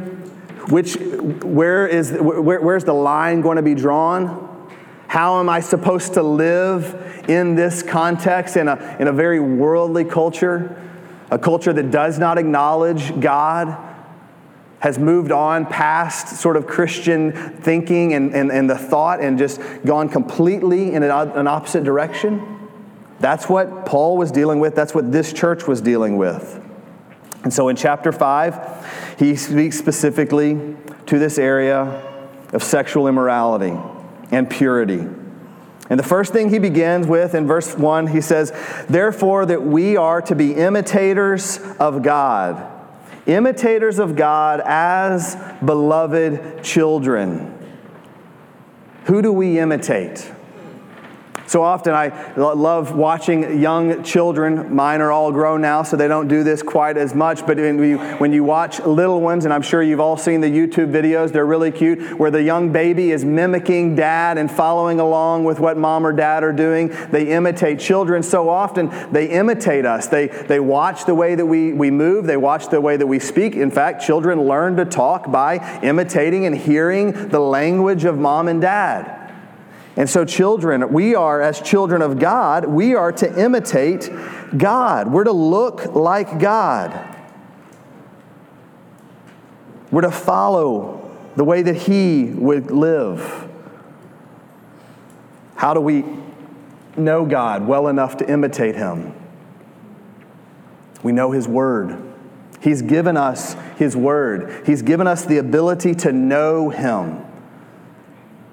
which, 0.70 0.96
where 0.96 1.88
is, 1.88 2.12
where, 2.12 2.62
where's 2.62 2.86
the 2.86 2.94
line 2.94 3.42
going 3.42 3.58
to 3.58 3.64
be 3.64 3.76
drawn? 3.76 4.50
How 5.08 5.40
am 5.40 5.50
I 5.50 5.60
supposed 5.60 6.14
to 6.14 6.24
live 6.24 7.26
in 7.28 7.56
this 7.56 7.84
context, 7.84 8.58
in 8.58 8.68
a, 8.68 8.98
in 9.00 9.08
a 9.08 9.12
very 9.12 9.40
worldly 9.40 10.06
culture, 10.06 10.80
a 11.30 11.38
culture 11.38 11.74
that 11.74 11.92
does 11.92 12.18
not 12.18 12.38
acknowledge 12.38 13.20
God? 13.20 13.91
Has 14.82 14.98
moved 14.98 15.32
on 15.32 15.66
past 15.68 16.40
sort 16.40 16.58
of 16.58 16.66
Christian 16.66 17.32
thinking 17.32 18.14
and, 18.14 18.34
and, 18.34 18.52
and 18.52 18.68
the 18.68 18.78
thought 18.78 19.22
and 19.22 19.38
just 19.38 19.62
gone 19.86 20.10
completely 20.10 20.94
in 20.94 21.04
an, 21.04 21.12
an 21.12 21.48
opposite 21.48 21.84
direction. 21.84 22.68
That's 23.20 23.48
what 23.48 23.86
Paul 23.86 24.18
was 24.18 24.32
dealing 24.32 24.60
with. 24.60 24.74
That's 24.74 24.96
what 24.96 25.12
this 25.12 25.34
church 25.34 25.68
was 25.68 25.82
dealing 25.82 26.18
with. 26.18 26.60
And 27.44 27.54
so 27.54 27.70
in 27.70 27.76
chapter 27.76 28.12
5, 28.12 29.16
he 29.20 29.36
speaks 29.36 29.78
specifically 29.78 30.76
to 31.06 31.20
this 31.20 31.38
area 31.38 31.82
of 32.52 32.64
sexual 32.64 33.08
immorality 33.08 33.78
and 34.32 34.50
purity. 34.50 35.06
And 35.92 36.00
the 36.00 36.04
first 36.04 36.34
thing 36.34 36.50
he 36.50 36.58
begins 36.58 37.06
with 37.06 37.36
in 37.36 37.46
verse 37.46 37.78
1, 37.78 38.08
he 38.08 38.22
says, 38.22 38.52
Therefore, 38.90 39.46
that 39.46 39.62
we 39.62 39.96
are 39.96 40.24
to 40.24 40.34
be 40.34 40.56
imitators 40.56 41.60
of 41.80 42.02
God 42.02 42.81
imitators 43.26 44.00
of 44.00 44.16
God 44.16 44.62
as 44.66 45.36
beloved 45.64 46.64
children. 46.64 47.58
Who 49.06 49.22
do 49.22 49.32
we 49.32 49.60
imitate? 49.60 50.32
So 51.52 51.64
often 51.64 51.94
I 51.94 52.34
love 52.38 52.96
watching 52.96 53.60
young 53.60 54.04
children. 54.04 54.74
Mine 54.74 55.02
are 55.02 55.12
all 55.12 55.34
grown 55.34 55.60
now, 55.60 55.84
so 55.84 55.98
they 55.98 56.08
don't 56.08 56.30
do 56.30 56.46
this 56.46 56.64
quite 56.64 56.96
as 56.96 57.14
much. 57.14 57.46
But 57.46 57.58
when 57.58 57.78
you, 57.84 57.98
when 57.98 58.32
you 58.32 58.46
watch 58.46 58.80
little 58.80 59.20
ones, 59.20 59.44
and 59.44 59.54
I'm 59.54 59.62
sure 59.62 59.84
you've 59.84 60.00
all 60.00 60.16
seen 60.16 60.40
the 60.40 60.48
YouTube 60.50 60.94
videos, 60.94 61.34
they're 61.34 61.46
really 61.46 61.70
cute, 61.70 62.18
where 62.18 62.32
the 62.32 62.42
young 62.42 62.72
baby 62.72 63.12
is 63.12 63.26
mimicking 63.26 63.96
dad 63.96 64.38
and 64.38 64.50
following 64.50 65.02
along 65.02 65.44
with 65.44 65.60
what 65.60 65.76
mom 65.76 66.08
or 66.08 66.14
dad 66.14 66.42
are 66.42 66.54
doing. 66.54 66.88
They 67.12 67.28
imitate 67.28 67.82
children 67.82 68.24
so 68.24 68.48
often, 68.48 68.90
they 69.12 69.28
imitate 69.28 69.86
us. 69.86 70.08
They, 70.08 70.28
they 70.28 70.62
watch 70.62 71.04
the 71.04 71.16
way 71.16 71.36
that 71.36 71.46
we, 71.46 71.74
we 71.74 71.92
move, 71.92 72.28
they 72.28 72.38
watch 72.38 72.70
the 72.70 72.80
way 72.80 72.96
that 72.96 73.08
we 73.08 73.20
speak. 73.20 73.58
In 73.58 73.72
fact, 73.72 74.02
children 74.02 74.42
learn 74.44 74.78
to 74.78 74.86
talk 74.86 75.30
by 75.30 75.82
imitating 75.82 76.46
and 76.46 76.56
hearing 76.56 77.28
the 77.28 77.42
language 77.42 78.06
of 78.06 78.18
mom 78.18 78.48
and 78.48 78.62
dad. 78.62 79.21
And 79.98 80.10
so, 80.10 80.24
children, 80.24 80.94
we 80.94 81.16
are, 81.16 81.42
as 81.42 81.60
children 81.60 82.02
of 82.02 82.18
God, 82.18 82.66
we 82.66 82.96
are 82.96 83.12
to 83.12 83.42
imitate 83.42 84.10
God. 84.58 85.12
We're 85.12 85.26
to 85.26 85.34
look 85.34 85.94
like 85.94 86.40
God. 86.40 87.18
We're 89.92 90.02
to 90.02 90.12
follow 90.12 91.12
the 91.36 91.44
way 91.44 91.62
that 91.62 91.76
He 91.76 92.26
would 92.26 92.72
live. 92.72 93.50
How 95.56 95.74
do 95.74 95.82
we 95.82 96.06
know 96.96 97.26
God 97.26 97.68
well 97.68 97.88
enough 97.88 98.18
to 98.18 98.30
imitate 98.30 98.76
Him? 98.76 99.14
We 101.04 101.12
know 101.12 101.32
His 101.32 101.48
Word. 101.48 102.14
He's 102.62 102.82
given 102.82 103.18
us 103.18 103.56
His 103.76 103.98
Word, 103.98 104.66
He's 104.66 104.82
given 104.82 105.06
us 105.06 105.26
the 105.26 105.38
ability 105.38 105.96
to 105.96 106.14
know 106.14 106.70
Him. 106.70 107.26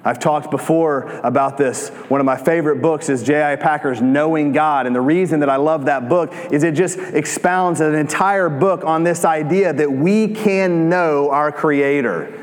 I've 0.05 0.19
talked 0.19 0.51
before 0.51 1.03
about 1.25 1.59
this. 1.59 1.89
One 2.09 2.21
of 2.21 2.25
my 2.25 2.37
favorite 2.37 2.81
books 2.81 3.09
is 3.09 3.23
J.I. 3.23 3.57
Packer's 3.57 4.01
Knowing 4.01 4.53
God. 4.53 4.87
And 4.87 4.95
the 4.95 5.01
reason 5.01 5.41
that 5.41 5.51
I 5.51 5.57
love 5.57 5.87
that 5.87 6.09
book 6.09 6.33
is 6.51 6.63
it 6.63 6.75
just 6.75 6.99
expounds 6.99 7.81
an 7.81 7.95
entire 7.95 8.49
book 8.49 8.85
on 8.85 9.03
this 9.03 9.25
idea 9.25 9.73
that 9.73 9.91
we 9.91 10.29
can 10.29 10.89
know 10.89 11.31
our 11.31 11.51
Creator. 11.51 12.35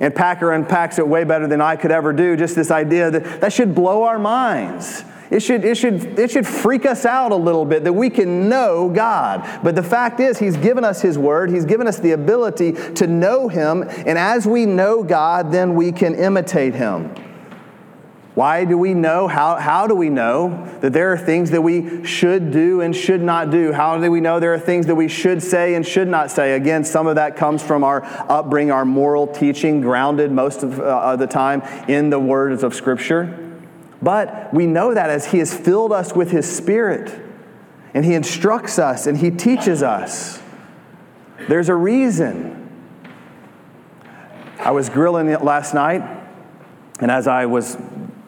And 0.00 0.14
Packer 0.14 0.52
unpacks 0.52 0.98
it 0.98 1.08
way 1.08 1.24
better 1.24 1.46
than 1.46 1.60
I 1.60 1.76
could 1.76 1.90
ever 1.90 2.12
do. 2.12 2.36
Just 2.36 2.54
this 2.54 2.70
idea 2.70 3.10
that 3.10 3.40
that 3.40 3.52
should 3.52 3.74
blow 3.74 4.02
our 4.02 4.18
minds. 4.18 5.04
It 5.30 5.40
should, 5.40 5.64
it, 5.64 5.76
should, 5.76 6.18
it 6.18 6.30
should 6.30 6.46
freak 6.46 6.86
us 6.86 7.04
out 7.04 7.32
a 7.32 7.36
little 7.36 7.64
bit 7.64 7.84
that 7.84 7.92
we 7.92 8.10
can 8.10 8.48
know 8.48 8.88
God. 8.88 9.60
But 9.62 9.74
the 9.74 9.82
fact 9.82 10.20
is, 10.20 10.38
He's 10.38 10.56
given 10.56 10.84
us 10.84 11.00
His 11.00 11.18
Word, 11.18 11.50
He's 11.50 11.64
given 11.64 11.86
us 11.86 11.98
the 11.98 12.12
ability 12.12 12.72
to 12.94 13.06
know 13.06 13.48
Him, 13.48 13.82
and 13.82 14.18
as 14.18 14.46
we 14.46 14.66
know 14.66 15.02
God, 15.02 15.50
then 15.50 15.74
we 15.74 15.92
can 15.92 16.14
imitate 16.14 16.74
Him. 16.74 17.14
Why 18.34 18.64
do 18.64 18.76
we 18.76 18.94
know? 18.94 19.28
How, 19.28 19.56
how 19.56 19.86
do 19.86 19.94
we 19.94 20.08
know 20.08 20.68
that 20.80 20.92
there 20.92 21.12
are 21.12 21.18
things 21.18 21.52
that 21.52 21.62
we 21.62 22.04
should 22.04 22.50
do 22.50 22.80
and 22.80 22.94
should 22.94 23.22
not 23.22 23.50
do? 23.50 23.72
How 23.72 23.96
do 23.96 24.10
we 24.10 24.20
know 24.20 24.40
there 24.40 24.54
are 24.54 24.58
things 24.58 24.86
that 24.86 24.96
we 24.96 25.06
should 25.06 25.40
say 25.40 25.76
and 25.76 25.86
should 25.86 26.08
not 26.08 26.32
say? 26.32 26.54
Again, 26.54 26.84
some 26.84 27.06
of 27.06 27.14
that 27.14 27.36
comes 27.36 27.62
from 27.62 27.84
our 27.84 28.02
upbringing, 28.28 28.72
our 28.72 28.84
moral 28.84 29.28
teaching, 29.28 29.80
grounded 29.80 30.32
most 30.32 30.64
of 30.64 30.80
uh, 30.80 31.14
the 31.14 31.28
time 31.28 31.62
in 31.88 32.10
the 32.10 32.18
words 32.18 32.64
of 32.64 32.74
Scripture. 32.74 33.43
But 34.04 34.52
we 34.52 34.66
know 34.66 34.92
that 34.92 35.08
as 35.08 35.24
He 35.24 35.38
has 35.38 35.52
filled 35.56 35.90
us 35.90 36.14
with 36.14 36.30
His 36.30 36.44
Spirit 36.54 37.18
and 37.94 38.04
He 38.04 38.12
instructs 38.12 38.78
us 38.78 39.06
and 39.06 39.16
He 39.16 39.30
teaches 39.30 39.82
us. 39.82 40.42
There's 41.48 41.70
a 41.70 41.74
reason. 41.74 42.60
I 44.58 44.72
was 44.72 44.90
grilling 44.90 45.28
it 45.28 45.42
last 45.42 45.74
night, 45.74 46.02
and 47.00 47.10
as 47.10 47.26
I 47.26 47.46
was 47.46 47.76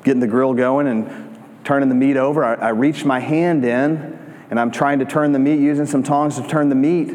getting 0.02 0.20
the 0.20 0.26
grill 0.26 0.54
going 0.54 0.86
and 0.86 1.38
turning 1.62 1.90
the 1.90 1.94
meat 1.94 2.16
over, 2.16 2.42
I, 2.42 2.54
I 2.54 2.68
reached 2.70 3.04
my 3.04 3.20
hand 3.20 3.64
in 3.64 4.18
and 4.48 4.58
I'm 4.58 4.70
trying 4.70 5.00
to 5.00 5.04
turn 5.04 5.32
the 5.32 5.38
meat 5.38 5.60
using 5.60 5.86
some 5.86 6.02
tongs 6.02 6.36
to 6.40 6.48
turn 6.48 6.70
the 6.70 6.74
meat, 6.74 7.08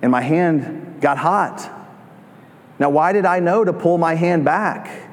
and 0.00 0.10
my 0.10 0.22
hand 0.22 1.02
got 1.02 1.18
hot. 1.18 1.70
Now, 2.78 2.88
why 2.88 3.12
did 3.12 3.26
I 3.26 3.40
know 3.40 3.62
to 3.62 3.74
pull 3.74 3.98
my 3.98 4.14
hand 4.14 4.44
back? 4.44 5.05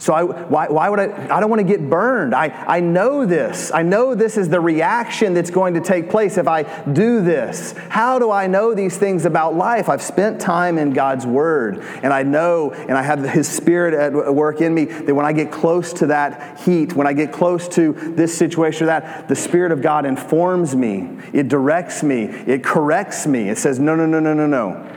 So 0.00 0.14
I, 0.14 0.22
why, 0.22 0.68
why 0.68 0.88
would 0.88 1.00
I? 1.00 1.36
I 1.36 1.40
don't 1.40 1.50
want 1.50 1.58
to 1.58 1.66
get 1.66 1.90
burned. 1.90 2.32
I, 2.32 2.46
I 2.68 2.78
know 2.78 3.26
this. 3.26 3.72
I 3.74 3.82
know 3.82 4.14
this 4.14 4.36
is 4.36 4.48
the 4.48 4.60
reaction 4.60 5.34
that's 5.34 5.50
going 5.50 5.74
to 5.74 5.80
take 5.80 6.08
place 6.08 6.38
if 6.38 6.46
I 6.46 6.62
do 6.84 7.20
this. 7.20 7.72
How 7.88 8.20
do 8.20 8.30
I 8.30 8.46
know 8.46 8.74
these 8.74 8.96
things 8.96 9.24
about 9.24 9.56
life? 9.56 9.88
I've 9.88 10.02
spent 10.02 10.40
time 10.40 10.78
in 10.78 10.92
God's 10.92 11.26
Word, 11.26 11.80
and 12.02 12.12
I 12.12 12.22
know, 12.22 12.70
and 12.70 12.92
I 12.92 13.02
have 13.02 13.28
His 13.28 13.48
Spirit 13.48 13.92
at 13.92 14.32
work 14.32 14.60
in 14.60 14.72
me 14.72 14.84
that 14.84 15.14
when 15.14 15.26
I 15.26 15.32
get 15.32 15.50
close 15.50 15.92
to 15.94 16.06
that 16.06 16.60
heat, 16.60 16.92
when 16.92 17.08
I 17.08 17.12
get 17.12 17.32
close 17.32 17.66
to 17.70 17.92
this 17.92 18.36
situation 18.36 18.84
or 18.84 18.86
that, 18.86 19.26
the 19.26 19.36
Spirit 19.36 19.72
of 19.72 19.82
God 19.82 20.06
informs 20.06 20.76
me. 20.76 21.18
It 21.32 21.48
directs 21.48 22.04
me. 22.04 22.22
It 22.22 22.62
corrects 22.62 23.26
me. 23.26 23.48
It 23.48 23.58
says, 23.58 23.80
no, 23.80 23.96
no, 23.96 24.06
no, 24.06 24.20
no, 24.20 24.32
no, 24.32 24.46
no. 24.46 24.88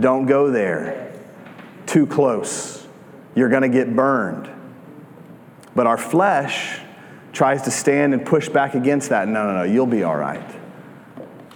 Don't 0.00 0.24
go 0.24 0.50
there. 0.50 1.12
Too 1.84 2.06
close 2.06 2.85
you're 3.36 3.50
going 3.50 3.62
to 3.62 3.68
get 3.68 3.94
burned. 3.94 4.50
But 5.76 5.86
our 5.86 5.98
flesh 5.98 6.80
tries 7.32 7.62
to 7.62 7.70
stand 7.70 8.14
and 8.14 8.24
push 8.24 8.48
back 8.48 8.74
against 8.74 9.10
that. 9.10 9.28
No, 9.28 9.46
no, 9.46 9.58
no, 9.58 9.62
you'll 9.62 9.86
be 9.86 10.02
all 10.02 10.16
right. 10.16 10.42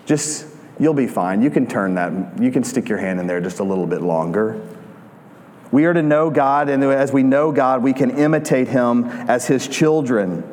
Just, 0.04 0.46
you'll 0.78 0.94
be 0.94 1.06
fine. 1.06 1.40
You 1.40 1.50
can 1.50 1.66
turn 1.66 1.94
that, 1.94 2.40
you 2.40 2.52
can 2.52 2.62
stick 2.62 2.88
your 2.88 2.98
hand 2.98 3.18
in 3.18 3.26
there 3.26 3.40
just 3.40 3.60
a 3.60 3.64
little 3.64 3.86
bit 3.86 4.02
longer. 4.02 4.60
We 5.72 5.86
are 5.86 5.94
to 5.94 6.02
know 6.02 6.30
God, 6.30 6.68
and 6.68 6.84
as 6.84 7.12
we 7.12 7.22
know 7.22 7.50
God, 7.50 7.82
we 7.82 7.94
can 7.94 8.10
imitate 8.10 8.68
Him 8.68 9.04
as 9.04 9.46
His 9.46 9.66
children. 9.66 10.44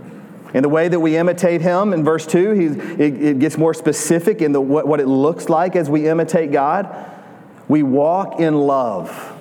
In 0.54 0.64
the 0.64 0.70
way 0.70 0.88
that 0.88 1.00
we 1.00 1.18
imitate 1.18 1.60
Him, 1.60 1.92
in 1.92 2.06
verse 2.06 2.26
2, 2.26 2.98
it, 3.00 3.22
it, 3.22 3.40
gets 3.40 3.58
more 3.58 3.74
specific 3.74 4.42
in 4.42 4.54
the, 4.54 4.62
what, 4.62 4.88
what 4.88 5.02
it 5.02 5.08
looks 5.08 5.50
like 5.50 5.76
as 5.76 5.90
we 5.90 6.08
imitate 6.08 6.52
God. 6.54 6.96
We 7.68 7.84
walk 7.84 8.40
in 8.40 8.56
love. 8.56 9.37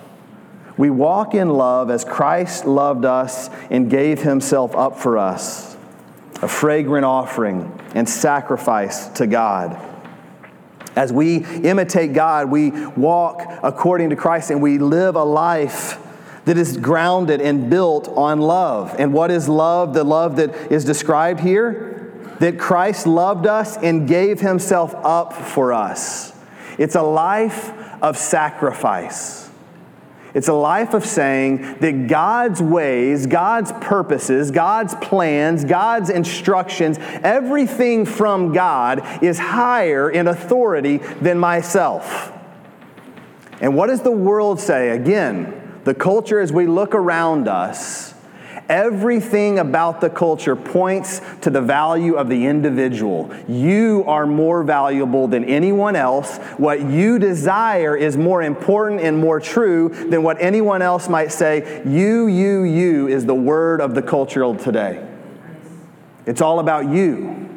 We 0.77 0.89
walk 0.91 1.33
in 1.33 1.49
love 1.49 1.89
as 1.89 2.03
Christ 2.03 2.65
loved 2.65 3.03
us 3.03 3.49
and 3.69 3.89
gave 3.89 4.21
himself 4.21 4.75
up 4.75 4.99
for 4.99 5.17
us, 5.17 5.75
a 6.41 6.47
fragrant 6.47 7.05
offering 7.05 7.79
and 7.95 8.07
sacrifice 8.07 9.07
to 9.09 9.25
God. 9.25 9.83
As 10.95 11.11
we 11.11 11.45
imitate 11.45 12.13
God, 12.13 12.49
we 12.49 12.71
walk 12.71 13.43
according 13.63 14.11
to 14.11 14.15
Christ 14.15 14.51
and 14.51 14.61
we 14.61 14.77
live 14.77 15.15
a 15.15 15.23
life 15.23 15.99
that 16.45 16.57
is 16.57 16.77
grounded 16.77 17.41
and 17.41 17.69
built 17.69 18.07
on 18.07 18.39
love. 18.39 18.95
And 18.97 19.13
what 19.13 19.31
is 19.31 19.49
love? 19.49 19.93
The 19.93 20.03
love 20.03 20.37
that 20.37 20.71
is 20.71 20.85
described 20.85 21.39
here? 21.39 22.13
That 22.39 22.57
Christ 22.57 23.05
loved 23.05 23.47
us 23.47 23.77
and 23.77 24.07
gave 24.07 24.39
himself 24.39 24.95
up 24.95 25.33
for 25.33 25.73
us. 25.73 26.33
It's 26.77 26.95
a 26.95 27.01
life 27.01 27.71
of 28.01 28.17
sacrifice. 28.17 29.46
It's 30.33 30.47
a 30.47 30.53
life 30.53 30.93
of 30.93 31.05
saying 31.05 31.79
that 31.79 32.07
God's 32.07 32.61
ways, 32.61 33.25
God's 33.25 33.71
purposes, 33.73 34.51
God's 34.51 34.93
plans, 34.95 35.63
God's 35.63 36.09
instructions, 36.09 36.97
everything 36.99 38.05
from 38.05 38.53
God 38.53 39.23
is 39.23 39.39
higher 39.39 40.09
in 40.09 40.27
authority 40.27 40.97
than 40.97 41.39
myself. 41.39 42.31
And 43.61 43.75
what 43.75 43.87
does 43.87 44.01
the 44.01 44.11
world 44.11 44.59
say? 44.59 44.89
Again, 44.89 45.79
the 45.83 45.95
culture 45.95 46.39
as 46.39 46.51
we 46.51 46.67
look 46.67 46.93
around 46.93 47.47
us 47.47 48.13
Everything 48.69 49.59
about 49.59 50.01
the 50.01 50.09
culture 50.09 50.55
points 50.55 51.21
to 51.41 51.49
the 51.49 51.61
value 51.61 52.15
of 52.15 52.27
the 52.27 52.45
individual. 52.45 53.33
You 53.47 54.03
are 54.07 54.25
more 54.25 54.63
valuable 54.63 55.27
than 55.27 55.45
anyone 55.45 55.95
else. 55.95 56.37
What 56.57 56.81
you 56.81 57.17
desire 57.17 57.95
is 57.95 58.17
more 58.17 58.41
important 58.41 59.01
and 59.01 59.17
more 59.17 59.39
true 59.39 59.89
than 60.09 60.21
what 60.21 60.41
anyone 60.41 60.81
else 60.81 61.07
might 61.07 61.31
say. 61.31 61.81
You, 61.85 62.27
you, 62.27 62.63
you 62.63 63.07
is 63.07 63.25
the 63.25 63.35
word 63.35 63.79
of 63.79 63.95
the 63.95 64.01
culture 64.01 64.53
today. 64.57 65.07
It's 66.25 66.41
all 66.41 66.59
about 66.59 66.89
you. 66.89 67.49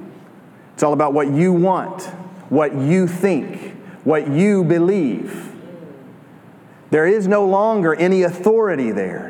It's 0.75 0.85
all 0.85 0.93
about 0.93 1.13
what 1.13 1.29
you 1.29 1.53
want, 1.53 2.05
what 2.49 2.75
you 2.75 3.07
think, 3.09 3.75
what 4.05 4.29
you 4.29 4.65
believe. 4.65 5.53
There 6.91 7.07
is 7.07 7.29
no 7.29 7.45
longer 7.47 7.95
any 7.95 8.23
authority 8.23 8.93
there. 8.93 9.30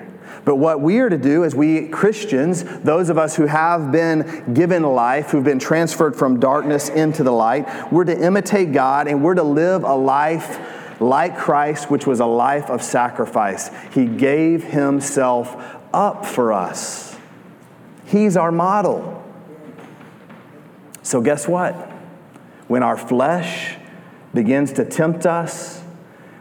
But 0.51 0.57
what 0.57 0.81
we 0.81 0.99
are 0.99 1.09
to 1.09 1.17
do 1.17 1.45
as 1.45 1.55
we 1.55 1.87
Christians, 1.87 2.65
those 2.65 3.09
of 3.09 3.17
us 3.17 3.37
who 3.37 3.47
have 3.47 3.93
been 3.93 4.53
given 4.53 4.83
life, 4.83 5.31
who've 5.31 5.45
been 5.45 5.61
transferred 5.61 6.17
from 6.17 6.41
darkness 6.41 6.89
into 6.89 7.23
the 7.23 7.31
light, 7.31 7.93
we're 7.93 8.03
to 8.03 8.21
imitate 8.21 8.73
God 8.73 9.07
and 9.07 9.23
we're 9.23 9.37
to 9.37 9.45
live 9.45 9.85
a 9.85 9.95
life 9.95 10.59
like 11.01 11.39
Christ, 11.39 11.89
which 11.89 12.05
was 12.05 12.19
a 12.19 12.27
life 12.27 12.69
of 12.69 12.83
sacrifice. 12.83 13.71
He 13.93 14.07
gave 14.07 14.65
himself 14.65 15.55
up 15.95 16.27
for 16.27 16.53
us. 16.53 17.17
He's 18.07 18.37
our 18.37 18.51
model. 18.51 19.23
So, 21.05 21.21
guess 21.21 21.47
what? 21.47 21.77
When 22.67 22.83
our 22.83 22.97
flesh 22.97 23.77
begins 24.35 24.73
to 24.73 24.85
tempt 24.85 25.27
us, 25.27 25.81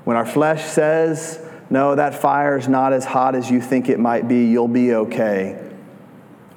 when 0.04 0.18
our 0.18 0.26
flesh 0.26 0.66
says, 0.66 1.48
no, 1.70 1.96
that 1.96 2.16
fire's 2.16 2.68
not 2.68 2.94
as 2.94 3.06
hot 3.06 3.36
as 3.36 3.50
you 3.50 3.62
think 3.62 3.90
it 3.90 4.00
might 4.00 4.28
be. 4.28 4.46
You'll 4.46 4.68
be 4.68 4.94
okay. 4.94 5.70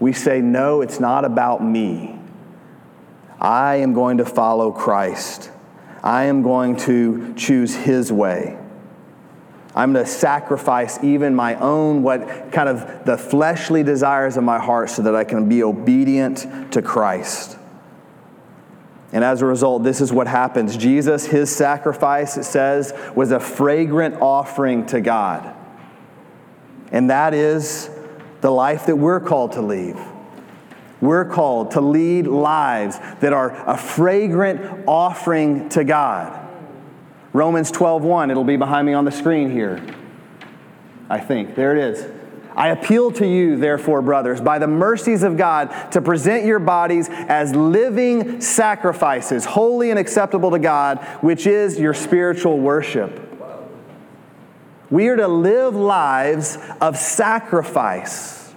We 0.01 0.13
say, 0.13 0.41
No, 0.41 0.81
it's 0.81 1.01
not 1.01 1.25
about 1.25 1.63
me. 1.63 2.19
I 3.41 3.77
am 3.77 3.93
going 3.93 4.19
to 4.19 4.25
follow 4.25 4.73
Christ. 4.73 5.51
I 6.03 6.25
am 6.25 6.43
going 6.43 6.77
to 6.79 7.35
choose 7.35 7.75
His 7.75 8.13
way. 8.13 8.59
I'm 9.75 9.93
going 9.93 10.05
to 10.05 10.11
sacrifice 10.11 11.03
even 11.03 11.35
my 11.35 11.55
own, 11.57 12.03
what 12.03 12.53
kind 12.53 12.69
of 12.69 13.05
the 13.05 13.17
fleshly 13.17 13.83
desires 13.83 14.37
of 14.37 14.45
my 14.45 14.59
heart 14.59 14.91
so 14.91 15.03
that 15.03 15.15
I 15.15 15.25
can 15.25 15.49
be 15.49 15.63
obedient 15.63 16.73
to 16.73 16.83
Christ. 16.83 17.57
And 19.13 19.23
as 19.23 19.43
a 19.43 19.47
result, 19.47 19.83
this 19.83 20.01
is 20.01 20.13
what 20.13 20.27
happens. 20.27 20.77
Jesus, 20.77 21.27
his 21.27 21.55
sacrifice, 21.55 22.37
it 22.37 22.45
says, 22.45 22.95
was 23.15 23.31
a 23.31 23.39
fragrant 23.39 24.17
offering 24.21 24.87
to 24.87 25.01
God. 25.01 25.55
And 26.91 27.11
that 27.11 27.35
is 27.35 27.91
the 28.41 28.51
life 28.51 28.87
that 28.87 28.97
we're 28.97 29.21
called 29.21 29.53
to 29.53 29.63
lead. 29.63 29.97
We're 31.01 31.25
called 31.25 31.73
to 31.73 31.81
lead 31.81 32.27
lives 32.27 32.99
that 33.21 33.33
are 33.33 33.51
a 33.67 33.77
fragrant 33.77 34.85
offering 34.87 35.69
to 35.71 35.85
God. 35.85 36.39
Romans 37.33 37.73
12:1, 37.73 38.31
it'll 38.31 38.45
be 38.45 38.57
behind 38.57 38.87
me 38.87 38.95
on 38.95 39.05
the 39.05 39.11
screen 39.11 39.51
here. 39.51 39.81
I 41.11 41.19
think. 41.19 41.55
There 41.55 41.77
it 41.77 41.79
is. 41.79 42.07
I 42.55 42.69
appeal 42.69 43.11
to 43.13 43.27
you, 43.27 43.57
therefore, 43.57 44.03
brothers, 44.03 44.41
by 44.41 44.59
the 44.59 44.67
mercies 44.67 45.23
of 45.23 45.37
God, 45.37 45.93
to 45.93 46.01
present 46.01 46.45
your 46.45 46.59
bodies 46.59 47.09
as 47.11 47.55
living 47.55 48.41
sacrifices, 48.41 49.45
holy 49.45 49.91
and 49.91 49.99
acceptable 49.99 50.51
to 50.51 50.59
God, 50.59 50.99
which 51.23 51.47
is 51.47 51.79
your 51.79 51.95
spiritual 51.95 52.59
worship. 52.59 53.21
We 54.91 55.09
are 55.09 55.17
to 55.17 55.29
live 55.29 55.75
lives 55.75 56.59
of 56.81 56.99
sacrifice. 56.99 58.53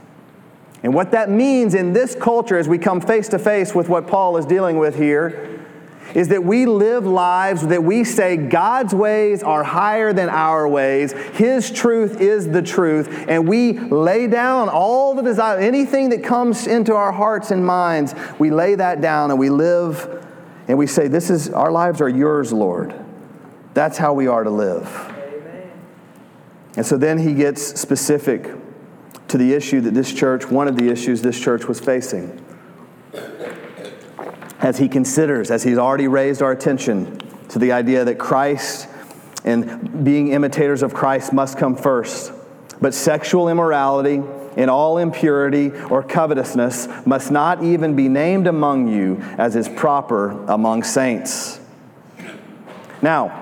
And 0.84 0.94
what 0.94 1.12
that 1.12 1.30
means 1.30 1.74
in 1.74 1.94
this 1.94 2.14
culture, 2.14 2.58
as 2.58 2.68
we 2.68 2.78
come 2.78 3.00
face 3.02 3.30
to 3.30 3.40
face 3.40 3.74
with 3.74 3.90
what 3.90 4.08
Paul 4.08 4.38
is 4.38 4.46
dealing 4.46 4.78
with 4.78 4.98
here, 4.98 5.55
is 6.16 6.30
that 6.30 6.44
we 6.44 6.66
live 6.66 7.06
lives 7.06 7.68
that 7.68 7.84
we 7.84 8.04
say 8.06 8.38
God's 8.38 8.96
ways 8.96 9.44
are 9.44 9.64
higher 9.64 10.14
than 10.14 10.30
our 10.30 10.68
ways. 10.68 11.12
His 11.12 11.70
truth 11.70 12.22
is 12.22 12.50
the 12.50 12.62
truth. 12.62 13.26
And 13.28 13.48
we 13.48 13.74
lay 13.74 14.28
down 14.28 14.70
all 14.70 15.14
the 15.14 15.22
desire, 15.22 15.60
anything 15.60 16.10
that 16.10 16.24
comes 16.24 16.68
into 16.68 16.96
our 16.96 17.12
hearts 17.12 17.52
and 17.52 17.66
minds, 17.66 18.16
we 18.40 18.50
lay 18.50 18.76
that 18.76 19.02
down 19.02 19.30
and 19.30 19.40
we 19.40 19.50
live 19.50 20.26
and 20.68 20.78
we 20.78 20.88
say, 20.88 21.10
This 21.10 21.30
is 21.30 21.50
our 21.50 21.72
lives 21.72 22.02
are 22.02 22.10
yours, 22.10 22.54
Lord. 22.54 22.96
That's 23.74 23.98
how 23.98 24.14
we 24.14 24.28
are 24.28 24.46
to 24.46 24.50
live. 24.50 24.88
Amen. 24.88 25.72
And 26.78 26.86
so 26.86 26.98
then 26.98 27.20
he 27.20 27.34
gets 27.34 27.62
specific 27.62 28.52
to 29.28 29.38
the 29.38 29.54
issue 29.54 29.82
that 29.82 29.94
this 29.94 30.14
church, 30.14 30.46
one 30.46 30.70
of 30.70 30.78
the 30.78 30.90
issues 30.90 31.22
this 31.22 31.40
church 31.40 31.66
was 31.66 31.82
facing 31.82 32.45
as 34.60 34.78
he 34.78 34.88
considers, 34.88 35.52
as 35.52 35.64
he's 35.64 35.78
already 35.78 36.08
raised 36.08 36.42
our 36.42 36.52
attention 36.52 37.18
to 37.50 37.60
the 37.60 37.72
idea 37.72 38.06
that 38.06 38.18
Christ 38.18 38.88
and 39.44 40.04
being 40.04 40.30
imitators 40.30 40.82
of 40.82 40.94
Christ 40.94 41.34
must 41.34 41.58
come 41.58 41.76
first. 41.76 42.32
But 42.82 42.94
sexual 42.94 43.50
immorality 43.50 44.22
and 44.58 44.70
all 44.70 44.98
impurity 44.98 45.72
or 45.72 46.02
covetousness 46.02 46.88
must 47.06 47.32
not 47.32 47.64
even 47.64 47.96
be 47.96 48.08
named 48.08 48.48
among 48.48 48.88
you 48.88 49.18
as 49.38 49.56
is 49.56 49.70
proper 49.70 50.32
among 50.48 50.84
saints. 50.84 51.60
Now, 53.02 53.42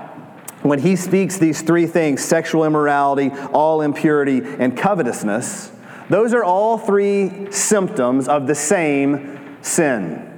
when 0.62 0.80
he 0.80 0.96
speaks 0.96 1.38
these 1.38 1.62
three 1.62 1.88
things 1.88 2.24
sexual 2.24 2.66
immorality, 2.66 3.32
all 3.54 3.82
impurity, 3.82 4.42
and 4.60 4.78
covetousness 4.78 5.72
those 6.10 6.34
are 6.34 6.44
all 6.44 6.78
three 6.78 7.52
symptoms 7.52 8.28
of 8.28 8.48
the 8.48 8.56
same 8.56 9.58
sin. 9.62 10.33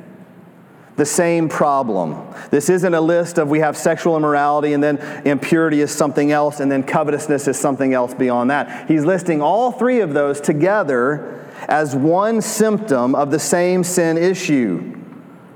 The 0.96 1.06
same 1.06 1.50
problem. 1.50 2.16
This 2.52 2.70
isn't 2.70 2.94
a 2.94 3.02
list 3.02 3.38
of 3.38 3.50
we 3.50 3.60
have 3.60 3.76
sexual 3.76 4.16
immorality 4.16 4.74
and 4.74 4.82
then 4.82 4.98
impurity 5.26 5.82
is 5.82 5.92
something 5.92 6.32
else 6.32 6.60
and 6.60 6.72
then 6.72 6.84
covetousness 6.84 7.48
is 7.48 7.60
something 7.60 7.94
else 7.94 8.14
beyond 8.14 8.50
that. 8.50 8.88
He's 8.88 9.04
listing 9.04 9.42
all 9.42 9.72
three 9.72 10.00
of 10.00 10.14
those 10.14 10.40
together 10.40 11.46
as 11.68 11.96
one 11.96 12.42
symptom 12.42 13.14
of 13.16 13.32
the 13.32 13.40
same 13.40 13.84
sin 13.84 14.18
issue, 14.18 14.98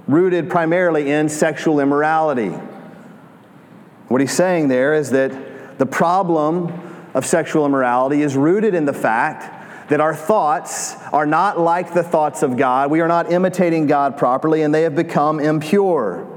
rooted 0.07 0.49
primarily 0.49 1.09
in 1.09 1.29
sexual 1.29 1.79
immorality. 1.79 2.49
What 4.09 4.21
he's 4.21 4.33
saying 4.33 4.67
there 4.67 4.93
is 4.93 5.11
that 5.11 5.77
the 5.77 5.85
problem 5.85 6.73
of 7.13 7.25
sexual 7.25 7.65
immorality 7.65 8.21
is 8.21 8.35
rooted 8.35 8.73
in 8.73 8.85
the 8.85 8.93
fact 8.93 9.58
that 9.89 9.99
our 9.99 10.15
thoughts 10.15 10.95
are 11.11 11.25
not 11.25 11.59
like 11.59 11.93
the 11.93 12.03
thoughts 12.03 12.43
of 12.43 12.57
God. 12.57 12.89
We 12.89 13.01
are 13.01 13.07
not 13.07 13.31
imitating 13.31 13.87
God 13.87 14.17
properly, 14.17 14.61
and 14.61 14.73
they 14.73 14.83
have 14.83 14.95
become 14.95 15.39
impure. 15.39 16.27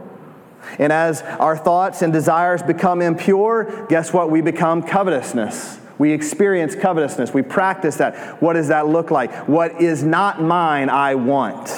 And 0.78 0.92
as 0.92 1.22
our 1.22 1.56
thoughts 1.56 2.02
and 2.02 2.12
desires 2.12 2.62
become 2.62 3.02
impure, 3.02 3.86
guess 3.88 4.12
what? 4.12 4.30
We 4.30 4.40
become 4.40 4.82
covetousness. 4.82 5.78
We 5.98 6.12
experience 6.12 6.74
covetousness. 6.74 7.34
We 7.34 7.42
practice 7.42 7.96
that. 7.96 8.42
What 8.42 8.54
does 8.54 8.68
that 8.68 8.88
look 8.88 9.10
like? 9.10 9.48
What 9.48 9.80
is 9.80 10.02
not 10.02 10.42
mine, 10.42 10.88
I 10.88 11.14
want. 11.14 11.68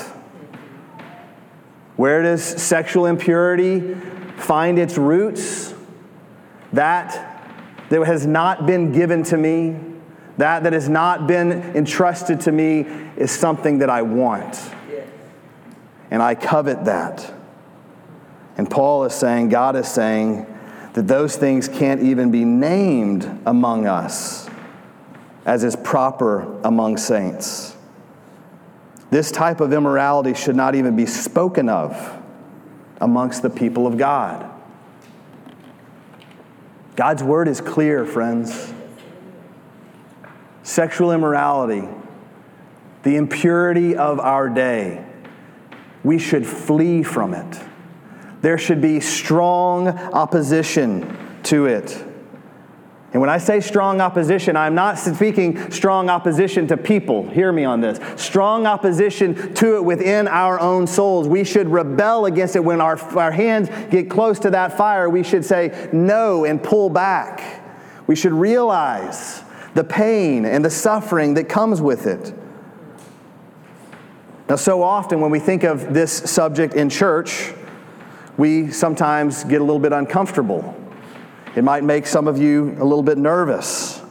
Where 1.97 2.23
does 2.23 2.43
sexual 2.43 3.07
impurity 3.07 3.95
find 4.37 4.79
its 4.79 4.97
roots? 4.97 5.75
That 6.73 7.35
that 7.91 8.05
has 8.05 8.27
not 8.27 8.67
been 8.67 8.93
given 8.93 9.23
to 9.25 9.37
me, 9.37 9.77
that 10.39 10.65
that 10.65 10.73
has 10.73 10.89
not 10.89 11.27
been 11.27 11.53
entrusted 11.77 12.41
to 12.43 12.53
me, 12.53 12.87
is 13.17 13.31
something 13.31 13.79
that 13.79 13.91
I 13.91 14.03
want. 14.03 14.71
And 16.11 16.23
I 16.23 16.35
covet 16.35 16.85
that. 16.85 17.33
And 18.57 18.71
Paul 18.71 19.05
is 19.05 19.15
saying, 19.15 19.49
God 19.49 19.77
is 19.77 19.89
saying, 19.89 20.47
that 20.95 21.09
those 21.09 21.37
things 21.37 21.69
can't 21.69 22.03
even 22.03 22.31
be 22.31 22.45
named 22.45 23.41
among 23.47 23.87
us 23.87 24.49
as 25.45 25.65
is 25.65 25.77
proper 25.77 26.61
among 26.63 26.97
saints. 26.97 27.77
This 29.11 29.31
type 29.31 29.61
of 29.61 29.73
immorality 29.73 30.35
should 30.35 30.57
not 30.57 30.75
even 30.75 30.97
be 30.97 31.07
spoken 31.07 31.69
of 31.69 32.17
amongst 33.01 33.43
the 33.43 33.51
people 33.51 33.87
of 33.87 33.99
God. 33.99 34.51
God's 36.97 37.23
word 37.23 37.49
is 37.49 37.61
clear, 37.61 38.07
friends. 38.07 38.73
Sexual 40.65 41.13
immorality, 41.13 41.87
the 43.03 43.17
impurity 43.17 43.97
of 43.97 44.19
our 44.19 44.49
day, 44.49 45.05
we 46.03 46.19
should 46.19 46.47
flee 46.47 47.03
from 47.03 47.35
it. 47.35 47.61
There 48.41 48.57
should 48.57 48.81
be 48.81 48.99
strong 49.01 49.89
opposition 49.89 51.39
to 51.45 51.67
it. 51.67 51.93
And 53.13 53.21
when 53.21 53.29
I 53.29 53.37
say 53.37 53.61
strong 53.61 54.01
opposition, 54.01 54.57
I'm 54.57 54.75
not 54.75 54.99
speaking 54.99 55.71
strong 55.71 56.09
opposition 56.09 56.67
to 56.69 56.79
people. 56.79 57.29
Hear 57.29 57.53
me 57.53 57.65
on 57.65 57.83
this. 57.83 58.01
Strong 58.21 58.67
opposition 58.67 59.53
to 59.55 59.77
it 59.77 59.85
within 59.85 60.27
our 60.27 60.59
own 60.59 60.87
souls. 60.87 61.29
We 61.29 61.45
should 61.45 61.69
rebel 61.69 62.25
against 62.25 62.57
it 62.57 62.65
when 62.65 62.81
our, 62.81 62.99
our 63.17 63.31
hands 63.31 63.69
get 63.91 64.09
close 64.09 64.39
to 64.41 64.51
that 64.51 64.79
fire. 64.79 65.11
We 65.11 65.25
should 65.25 65.45
say 65.45 65.91
no 65.93 66.47
and 66.47 66.61
pull 66.61 66.89
back. 66.89 67.63
We 68.07 68.17
should 68.17 68.33
realize 68.33 69.44
the 69.75 69.85
pain 69.85 70.45
and 70.45 70.65
the 70.65 70.71
suffering 70.71 71.35
that 71.35 71.49
comes 71.49 71.81
with 71.81 72.07
it. 72.07 72.33
Now, 74.49 74.57
so 74.57 74.83
often 74.83 75.21
when 75.21 75.31
we 75.31 75.41
think 75.41 75.65
of 75.65 75.95
this 75.95 76.13
subject 76.13 76.75
in 76.75 76.91
church, 76.91 77.53
we 78.37 78.71
sometimes 78.71 79.45
get 79.45 79.61
a 79.61 79.65
little 79.65 79.81
bit 79.81 79.93
uncomfortable 79.93 80.81
it 81.57 81.63
might 81.63 81.85
make 81.85 82.07
some 82.07 82.27
of 82.27 82.39
you 82.39 82.77
a 82.81 82.85
little 82.85 83.03
bit 83.03 83.17
nervous. 83.17 84.03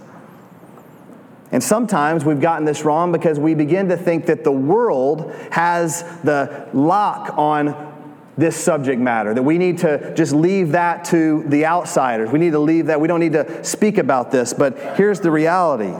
And 1.52 1.62
sometimes 1.62 2.26
we've 2.26 2.40
gotten 2.40 2.66
this 2.66 2.84
wrong 2.84 3.12
because 3.12 3.38
we 3.38 3.54
begin 3.54 3.90
to 3.90 3.98
think 3.98 4.26
that 4.28 4.44
the 4.44 4.52
world 4.52 5.32
has 5.52 6.04
the 6.24 6.70
lock 6.74 7.38
on 7.38 7.93
this 8.38 8.56
subject 8.56 9.00
matter, 9.00 9.34
that 9.34 9.44
we 9.44 9.58
need 9.58 9.80
to 9.80 10.14
just 10.16 10.34
leave 10.34 10.72
that 10.72 11.06
to 11.06 11.44
the 11.48 11.66
outsiders. 11.66 12.32
We 12.32 12.40
need 12.40 12.52
to 12.52 12.60
leave 12.60 12.88
that. 12.88 13.00
We 13.00 13.08
don't 13.08 13.20
need 13.20 13.34
to 13.34 13.64
speak 13.64 13.98
about 13.98 14.32
this. 14.32 14.54
But 14.54 14.78
here's 14.98 15.20
the 15.20 15.32
reality 15.32 15.94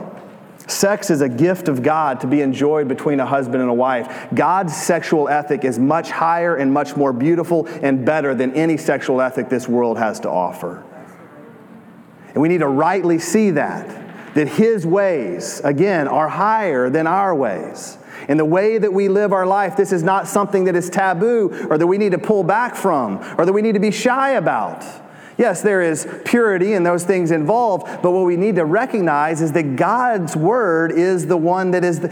Sex 0.66 1.10
is 1.10 1.20
a 1.20 1.28
gift 1.28 1.68
of 1.68 1.82
God 1.82 2.20
to 2.20 2.26
be 2.26 2.40
enjoyed 2.40 2.88
between 2.88 3.20
a 3.20 3.26
husband 3.26 3.60
and 3.60 3.70
a 3.70 3.74
wife. 3.74 4.28
God's 4.34 4.74
sexual 4.74 5.28
ethic 5.28 5.62
is 5.62 5.78
much 5.78 6.10
higher 6.10 6.56
and 6.56 6.72
much 6.72 6.96
more 6.96 7.12
beautiful 7.12 7.66
and 7.66 8.04
better 8.06 8.34
than 8.34 8.54
any 8.54 8.78
sexual 8.78 9.20
ethic 9.20 9.50
this 9.50 9.68
world 9.68 9.98
has 9.98 10.20
to 10.20 10.30
offer. 10.30 10.82
And 12.28 12.36
we 12.36 12.48
need 12.48 12.58
to 12.58 12.68
rightly 12.68 13.18
see 13.18 13.50
that, 13.52 14.03
that 14.34 14.48
His 14.48 14.86
ways, 14.86 15.60
again, 15.64 16.06
are 16.08 16.28
higher 16.28 16.90
than 16.90 17.06
our 17.06 17.34
ways. 17.34 17.98
In 18.28 18.36
the 18.36 18.44
way 18.44 18.78
that 18.78 18.92
we 18.92 19.08
live 19.08 19.32
our 19.32 19.46
life, 19.46 19.76
this 19.76 19.92
is 19.92 20.02
not 20.02 20.28
something 20.28 20.64
that 20.64 20.76
is 20.76 20.88
taboo 20.90 21.66
or 21.70 21.78
that 21.78 21.86
we 21.86 21.98
need 21.98 22.12
to 22.12 22.18
pull 22.18 22.42
back 22.42 22.74
from 22.74 23.18
or 23.38 23.44
that 23.44 23.52
we 23.52 23.62
need 23.62 23.72
to 23.72 23.80
be 23.80 23.90
shy 23.90 24.30
about. 24.30 24.84
Yes, 25.36 25.62
there 25.62 25.82
is 25.82 26.06
purity 26.24 26.74
and 26.74 26.86
those 26.86 27.04
things 27.04 27.30
involved, 27.30 27.86
but 28.02 28.12
what 28.12 28.24
we 28.24 28.36
need 28.36 28.54
to 28.56 28.64
recognize 28.64 29.40
is 29.40 29.52
that 29.52 29.76
God's 29.76 30.36
word 30.36 30.92
is 30.92 31.26
the 31.26 31.36
one 31.36 31.72
that 31.72 31.84
is 31.84 32.00
the, 32.00 32.08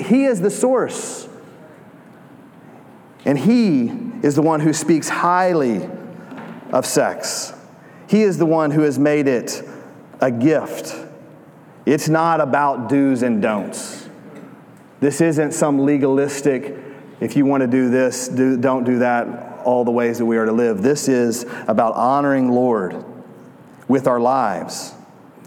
He 0.00 0.24
is 0.24 0.40
the 0.40 0.50
source. 0.50 1.28
And 3.24 3.38
He 3.38 3.92
is 4.22 4.36
the 4.36 4.42
one 4.42 4.60
who 4.60 4.72
speaks 4.72 5.08
highly 5.08 5.88
of 6.70 6.86
sex. 6.86 7.52
He 8.06 8.22
is 8.22 8.38
the 8.38 8.46
one 8.46 8.70
who 8.70 8.82
has 8.82 8.98
made 8.98 9.26
it 9.26 9.62
a 10.20 10.30
gift. 10.30 10.94
It's 11.84 12.08
not 12.08 12.40
about 12.40 12.88
do's 12.88 13.22
and 13.22 13.42
don'ts. 13.42 14.08
This 15.00 15.20
isn't 15.20 15.52
some 15.52 15.84
legalistic, 15.84 16.76
if 17.20 17.36
you 17.36 17.44
want 17.44 17.62
to 17.62 17.66
do 17.66 17.90
this, 17.90 18.28
do, 18.28 18.56
don't 18.56 18.84
do 18.84 19.00
that, 19.00 19.60
all 19.64 19.84
the 19.84 19.90
ways 19.90 20.18
that 20.18 20.26
we 20.26 20.36
are 20.36 20.44
to 20.44 20.52
live. 20.52 20.82
This 20.82 21.08
is 21.08 21.44
about 21.66 21.94
honoring 21.94 22.50
Lord 22.50 23.04
with 23.88 24.06
our 24.06 24.20
lives. 24.20 24.94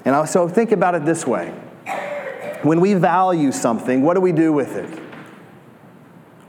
And 0.04 0.28
so 0.28 0.48
think 0.50 0.71
about 0.71 0.95
it 0.95 1.06
this 1.06 1.26
way 1.26 1.54
when 2.63 2.82
we 2.82 2.95
value 2.95 3.52
something, 3.52 4.02
what 4.02 4.15
do 4.15 4.21
we 4.21 4.32
do 4.32 4.52
with 4.52 4.76
it? 4.76 5.00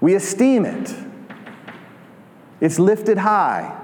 We 0.00 0.14
esteem 0.14 0.64
it, 0.64 0.94
it's 2.60 2.78
lifted 2.78 3.18
high. 3.18 3.82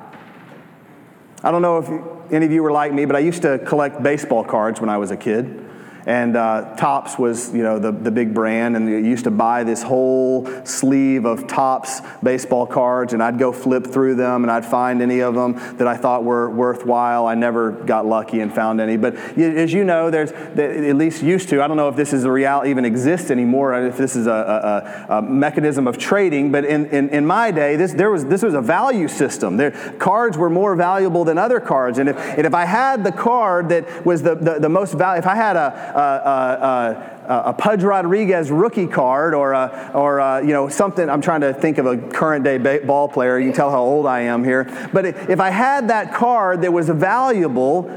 I 1.44 1.50
don't 1.50 1.62
know 1.62 1.78
if 1.78 2.32
any 2.32 2.46
of 2.46 2.52
you 2.52 2.62
were 2.62 2.72
like 2.72 2.92
me, 2.92 3.04
but 3.04 3.16
I 3.16 3.18
used 3.18 3.42
to 3.42 3.58
collect 3.58 4.02
baseball 4.02 4.44
cards 4.44 4.80
when 4.80 4.88
I 4.88 4.96
was 4.96 5.10
a 5.10 5.16
kid. 5.16 5.61
And 6.06 6.36
uh, 6.36 6.74
Topps 6.76 7.18
was, 7.18 7.54
you 7.54 7.62
know, 7.62 7.78
the, 7.78 7.92
the 7.92 8.10
big 8.10 8.34
brand, 8.34 8.76
and 8.76 8.88
you 8.88 8.96
used 8.96 9.24
to 9.24 9.30
buy 9.30 9.62
this 9.62 9.82
whole 9.82 10.48
sleeve 10.64 11.24
of 11.24 11.46
Topps 11.46 12.00
baseball 12.22 12.66
cards, 12.66 13.12
and 13.12 13.22
I'd 13.22 13.38
go 13.38 13.52
flip 13.52 13.86
through 13.86 14.16
them, 14.16 14.42
and 14.42 14.50
I'd 14.50 14.66
find 14.66 15.00
any 15.00 15.20
of 15.20 15.34
them 15.34 15.54
that 15.76 15.86
I 15.86 15.96
thought 15.96 16.24
were 16.24 16.50
worthwhile. 16.50 17.26
I 17.26 17.34
never 17.34 17.70
got 17.70 18.06
lucky 18.06 18.40
and 18.40 18.52
found 18.52 18.80
any, 18.80 18.96
but 18.96 19.14
as 19.38 19.72
you 19.72 19.84
know, 19.84 20.10
there's 20.10 20.32
at 20.32 20.96
least 20.96 21.22
used 21.22 21.48
to. 21.50 21.62
I 21.62 21.68
don't 21.68 21.76
know 21.76 21.88
if 21.88 21.96
this 21.96 22.12
is 22.12 22.24
a 22.24 22.30
reality 22.30 22.70
even 22.70 22.84
exists 22.84 23.30
anymore, 23.30 23.74
if 23.74 23.96
this 23.96 24.16
is 24.16 24.26
a, 24.26 25.06
a, 25.08 25.18
a 25.18 25.22
mechanism 25.22 25.86
of 25.86 25.98
trading. 25.98 26.50
But 26.50 26.64
in, 26.64 26.86
in, 26.86 27.10
in, 27.10 27.26
my 27.26 27.50
day, 27.50 27.76
this 27.76 27.92
there 27.92 28.10
was 28.10 28.24
this 28.24 28.42
was 28.42 28.54
a 28.54 28.60
value 28.60 29.08
system. 29.08 29.56
There, 29.56 29.70
cards 29.98 30.36
were 30.36 30.50
more 30.50 30.74
valuable 30.74 31.24
than 31.24 31.38
other 31.38 31.60
cards, 31.60 31.98
and 31.98 32.08
if 32.08 32.16
and 32.16 32.46
if 32.46 32.54
I 32.54 32.64
had 32.64 33.04
the 33.04 33.12
card 33.12 33.68
that 33.68 34.04
was 34.04 34.22
the, 34.22 34.34
the, 34.34 34.58
the 34.58 34.68
most 34.68 34.94
valuable, 34.94 35.18
if 35.18 35.26
I 35.26 35.36
had 35.36 35.56
a 35.56 35.91
a, 35.98 37.42
a 37.46 37.52
Pudge 37.52 37.82
Rodriguez 37.82 38.50
rookie 38.50 38.86
card 38.86 39.34
or, 39.34 39.52
a, 39.52 39.90
or 39.94 40.18
a, 40.18 40.40
you 40.40 40.52
know, 40.52 40.68
something. 40.68 41.08
I'm 41.08 41.20
trying 41.20 41.42
to 41.42 41.54
think 41.54 41.78
of 41.78 41.86
a 41.86 41.96
current 41.96 42.44
day 42.44 42.78
ball 42.78 43.08
player. 43.08 43.38
You 43.38 43.46
can 43.46 43.56
tell 43.56 43.70
how 43.70 43.82
old 43.82 44.06
I 44.06 44.20
am 44.20 44.44
here. 44.44 44.64
But 44.92 45.06
if 45.06 45.40
I 45.40 45.50
had 45.50 45.88
that 45.88 46.12
card 46.14 46.62
that 46.62 46.72
was 46.72 46.88
valuable, 46.88 47.90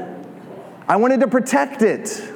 I 0.88 0.96
wanted 0.96 1.20
to 1.20 1.28
protect 1.28 1.82
it. 1.82 2.32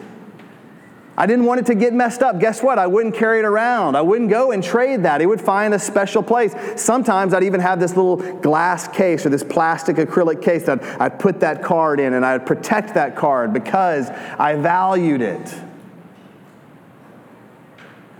I 1.20 1.26
didn't 1.26 1.44
want 1.44 1.60
it 1.60 1.66
to 1.66 1.74
get 1.74 1.92
messed 1.92 2.22
up. 2.22 2.40
Guess 2.40 2.62
what? 2.62 2.78
I 2.78 2.86
wouldn't 2.86 3.14
carry 3.14 3.40
it 3.40 3.44
around. 3.44 3.94
I 3.94 4.00
wouldn't 4.00 4.30
go 4.30 4.52
and 4.52 4.64
trade 4.64 5.02
that. 5.02 5.20
It 5.20 5.26
would 5.26 5.38
find 5.38 5.74
a 5.74 5.78
special 5.78 6.22
place. 6.22 6.54
Sometimes 6.76 7.34
I'd 7.34 7.42
even 7.42 7.60
have 7.60 7.78
this 7.78 7.94
little 7.94 8.16
glass 8.16 8.88
case 8.88 9.26
or 9.26 9.28
this 9.28 9.44
plastic 9.44 9.96
acrylic 9.96 10.40
case 10.40 10.64
that 10.64 10.82
I'd 10.98 11.18
put 11.18 11.40
that 11.40 11.62
card 11.62 12.00
in 12.00 12.14
and 12.14 12.24
I'd 12.24 12.46
protect 12.46 12.94
that 12.94 13.16
card 13.16 13.52
because 13.52 14.08
I 14.08 14.54
valued 14.54 15.20
it. 15.20 15.54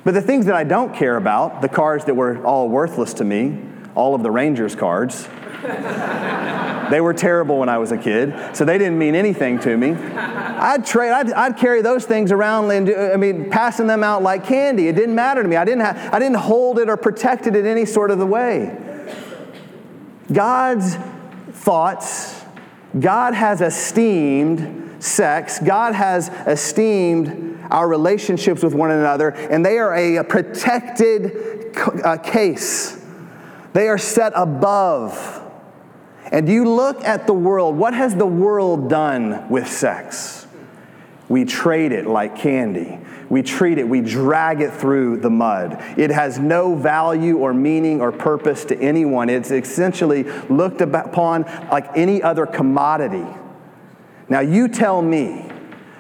But 0.05 0.13
the 0.13 0.21
things 0.21 0.45
that 0.45 0.55
I 0.55 0.65
don't 0.65 0.95
care 0.95 1.17
about, 1.17 1.63
the 1.63 1.71
cards 1.71 2.05
that 2.05 2.15
were 2.15 2.45
all 2.45 2.69
worthless 2.69 3.15
to 3.15 3.25
me, 3.25 3.63
all 3.95 4.15
of 4.15 4.23
the 4.23 4.31
Rangers 4.31 4.75
cards, 4.75 5.29
they 6.91 7.01
were 7.01 7.15
terrible 7.15 7.59
when 7.59 7.69
I 7.69 7.79
was 7.79 7.93
a 7.93 7.99
kid, 7.99 8.57
so 8.57 8.65
they 8.65 8.79
didn't 8.79 8.99
mean 8.99 9.15
anything 9.15 9.59
to 9.61 9.77
me. 9.77 9.93
I'd 9.95 10.85
trade, 10.85 11.11
I'd, 11.11 11.33
I'd 11.33 11.57
carry 11.57 11.83
those 11.83 12.05
things 12.05 12.33
around 12.33 12.71
and 12.71 12.91
I 12.91 13.17
mean, 13.17 13.51
passing 13.51 13.87
them 13.87 14.03
out 14.03 14.23
like 14.23 14.45
candy. 14.45 14.89
It 14.89 14.97
didn't 14.97 15.15
matter 15.15 15.43
to 15.43 15.49
me. 15.49 15.57
I 15.57 15.65
didn't, 15.65 15.83
I 15.83 16.19
didn't 16.19 16.37
hold 16.37 16.79
it 16.79 16.89
or 16.89 16.97
protect 16.97 17.47
it 17.47 17.57
in 17.57 17.67
any 17.67 17.85
sort 17.87 18.11
of 18.11 18.19
the 18.19 18.27
way. 18.27 18.77
God's 20.33 20.97
thoughts, 21.53 22.45
God 22.99 23.35
has 23.35 23.61
esteemed 23.61 25.03
sex, 25.03 25.59
God 25.61 25.95
has 25.95 26.29
esteemed 26.47 27.59
our 27.71 27.89
relationships 27.89 28.63
with 28.63 28.75
one 28.75 28.91
another, 28.91 29.31
and 29.31 29.65
they 29.65 29.79
are 29.79 29.95
a, 29.95 30.25
protected 30.25 31.75
case. 32.25 33.00
They 33.73 33.89
are 33.89 33.99
set 33.99 34.33
above. 34.35 35.37
And 36.33 36.49
you 36.49 36.69
look 36.69 37.03
at 37.05 37.27
the 37.27 37.35
world, 37.35 37.77
what 37.77 37.95
has 37.95 38.15
the 38.15 38.27
world 38.27 38.89
done 38.89 39.49
with 39.49 39.69
sex? 39.69 40.47
We 41.29 41.45
trade 41.45 41.93
it 41.93 42.07
like 42.07 42.37
candy. 42.37 42.99
We 43.29 43.43
treat 43.43 43.79
it, 43.79 43.89
we 43.89 44.01
drag 44.01 44.61
it 44.61 44.73
through 44.73 45.19
the 45.19 45.31
mud. 45.31 45.81
It 45.97 46.11
has 46.11 46.41
no 46.41 46.75
value 46.75 47.39
or 47.39 47.55
meaning 47.55 48.01
or 48.01 48.11
purpose 48.11 48.65
to 48.67 48.77
anyone. 48.77 49.31
It's 49.31 49.53
essentially 49.53 50.25
looked 50.49 50.81
upon 50.81 51.45
like 51.71 51.97
any 51.97 52.21
other 52.21 52.45
commodity. 52.45 53.27
Now, 54.29 54.41
you 54.41 54.67
tell 54.67 55.01
me, 55.01 55.49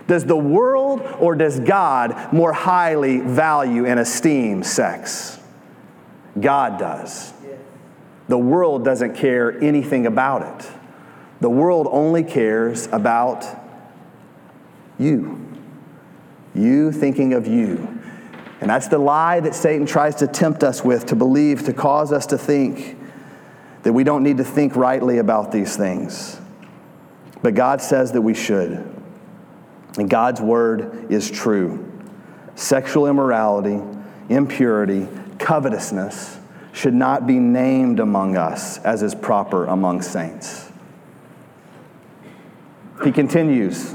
does 0.08 0.24
the 0.24 0.36
world 0.36 1.02
or 1.20 1.36
does 1.36 1.60
God 1.60 2.32
more 2.32 2.52
highly 2.52 3.20
value 3.20 3.86
and 3.86 4.00
esteem 4.00 4.64
sex? 4.64 5.38
God 6.40 6.80
does. 6.80 7.32
The 8.30 8.38
world 8.38 8.84
doesn't 8.84 9.16
care 9.16 9.60
anything 9.60 10.06
about 10.06 10.42
it. 10.42 10.70
The 11.40 11.50
world 11.50 11.88
only 11.90 12.22
cares 12.22 12.86
about 12.92 13.44
you. 15.00 15.48
You 16.54 16.92
thinking 16.92 17.32
of 17.34 17.48
you. 17.48 17.88
And 18.60 18.70
that's 18.70 18.86
the 18.86 18.98
lie 18.98 19.40
that 19.40 19.52
Satan 19.56 19.84
tries 19.84 20.14
to 20.16 20.28
tempt 20.28 20.62
us 20.62 20.84
with 20.84 21.06
to 21.06 21.16
believe, 21.16 21.64
to 21.64 21.72
cause 21.72 22.12
us 22.12 22.26
to 22.26 22.38
think 22.38 22.96
that 23.82 23.92
we 23.92 24.04
don't 24.04 24.22
need 24.22 24.36
to 24.36 24.44
think 24.44 24.76
rightly 24.76 25.18
about 25.18 25.50
these 25.50 25.76
things. 25.76 26.40
But 27.42 27.54
God 27.54 27.82
says 27.82 28.12
that 28.12 28.22
we 28.22 28.34
should. 28.34 28.88
And 29.98 30.08
God's 30.08 30.40
word 30.40 31.10
is 31.10 31.28
true. 31.28 31.84
Sexual 32.54 33.08
immorality, 33.08 33.80
impurity, 34.28 35.08
covetousness, 35.40 36.39
should 36.72 36.94
not 36.94 37.26
be 37.26 37.38
named 37.38 38.00
among 38.00 38.36
us 38.36 38.78
as 38.78 39.02
is 39.02 39.14
proper 39.14 39.66
among 39.66 40.02
saints. 40.02 40.70
He 43.04 43.12
continues, 43.12 43.94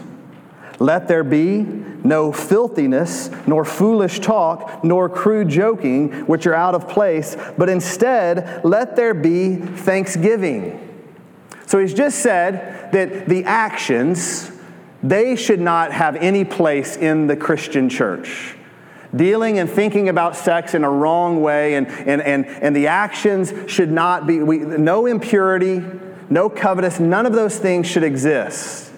Let 0.79 1.07
there 1.07 1.23
be 1.23 1.61
no 1.61 2.31
filthiness, 2.31 3.29
nor 3.47 3.65
foolish 3.65 4.19
talk, 4.19 4.83
nor 4.83 5.09
crude 5.09 5.47
joking, 5.49 6.11
which 6.27 6.45
are 6.45 6.53
out 6.53 6.75
of 6.75 6.88
place, 6.88 7.35
but 7.57 7.69
instead 7.69 8.63
let 8.63 8.95
there 8.95 9.13
be 9.13 9.55
thanksgiving. 9.55 10.81
So 11.65 11.79
he's 11.79 11.93
just 11.93 12.19
said 12.19 12.91
that 12.91 13.27
the 13.27 13.45
actions, 13.45 14.51
they 15.01 15.35
should 15.35 15.59
not 15.59 15.91
have 15.91 16.15
any 16.17 16.45
place 16.45 16.95
in 16.95 17.27
the 17.27 17.35
Christian 17.35 17.89
church 17.89 18.55
dealing 19.15 19.60
and 19.60 19.69
thinking 19.69 20.10
about 20.10 20.36
sex 20.36 20.73
in 20.73 20.84
a 20.84 20.89
wrong 20.89 21.41
way, 21.41 21.75
and, 21.75 21.88
and, 21.88 22.21
and, 22.21 22.45
and 22.45 22.75
the 22.75 22.88
actions 22.88 23.54
should 23.71 23.91
not 23.91 24.28
be, 24.28 24.39
we, 24.41 24.60
no 24.60 25.06
impurity, 25.06 25.84
no 26.30 26.49
covetous, 26.49 26.99
none 26.99 27.25
of 27.25 27.34
those 27.34 27.58
things 27.58 27.88
should 27.88 28.04
exist. 28.04 28.91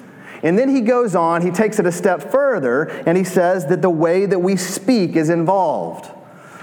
And 0.43 0.57
then 0.57 0.69
he 0.69 0.81
goes 0.81 1.15
on, 1.15 1.41
he 1.41 1.51
takes 1.51 1.79
it 1.79 1.85
a 1.85 1.91
step 1.91 2.31
further, 2.31 2.83
and 3.05 3.17
he 3.17 3.23
says 3.23 3.65
that 3.67 3.81
the 3.81 3.89
way 3.89 4.25
that 4.25 4.39
we 4.39 4.55
speak 4.55 5.15
is 5.15 5.29
involved. 5.29 6.11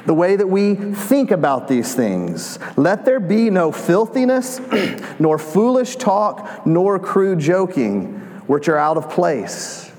The 0.07 0.15
way 0.15 0.37
that 0.37 0.47
we 0.47 0.75
think 0.75 1.31
about 1.31 1.67
these 1.67 1.95
things. 1.95 2.59
Let 2.77 3.07
there 3.07 3.21
be 3.21 3.49
no 3.51 3.73
filthiness, 3.73 4.61
nor 5.19 5.39
foolish 5.39 5.97
talk, 5.97 6.67
nor 6.67 6.99
crude 6.99 7.39
joking, 7.39 8.21
which 8.47 8.69
are 8.69 8.77
out 8.77 8.99
of 8.99 9.09
place 9.09 9.94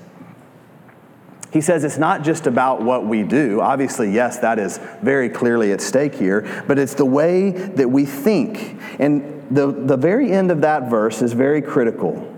he 1.52 1.60
says 1.60 1.84
it's 1.84 1.98
not 1.98 2.22
just 2.22 2.46
about 2.46 2.82
what 2.82 3.06
we 3.06 3.22
do. 3.22 3.60
Obviously, 3.60 4.10
yes, 4.10 4.38
that 4.40 4.58
is 4.58 4.78
very 5.02 5.28
clearly 5.28 5.72
at 5.72 5.80
stake 5.80 6.14
here, 6.14 6.64
but 6.66 6.78
it's 6.78 6.94
the 6.94 7.04
way 7.04 7.50
that 7.50 7.88
we 7.88 8.04
think. 8.04 8.80
And 8.98 9.46
the, 9.50 9.70
the 9.70 9.96
very 9.96 10.32
end 10.32 10.50
of 10.50 10.60
that 10.62 10.90
verse 10.90 11.22
is 11.22 11.32
very 11.32 11.62
critical. 11.62 12.34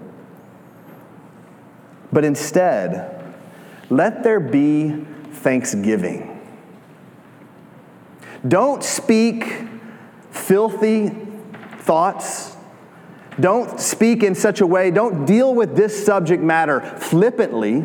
But 2.12 2.24
instead, 2.24 3.34
let 3.90 4.22
there 4.22 4.40
be 4.40 5.04
thanksgiving. 5.32 6.34
Don't 8.46 8.84
speak 8.84 9.62
filthy 10.30 11.10
thoughts. 11.78 12.56
Don't 13.40 13.80
speak 13.80 14.22
in 14.22 14.34
such 14.34 14.60
a 14.60 14.66
way, 14.66 14.90
don't 14.90 15.24
deal 15.24 15.54
with 15.54 15.76
this 15.76 16.04
subject 16.04 16.42
matter 16.42 16.80
flippantly 16.80 17.84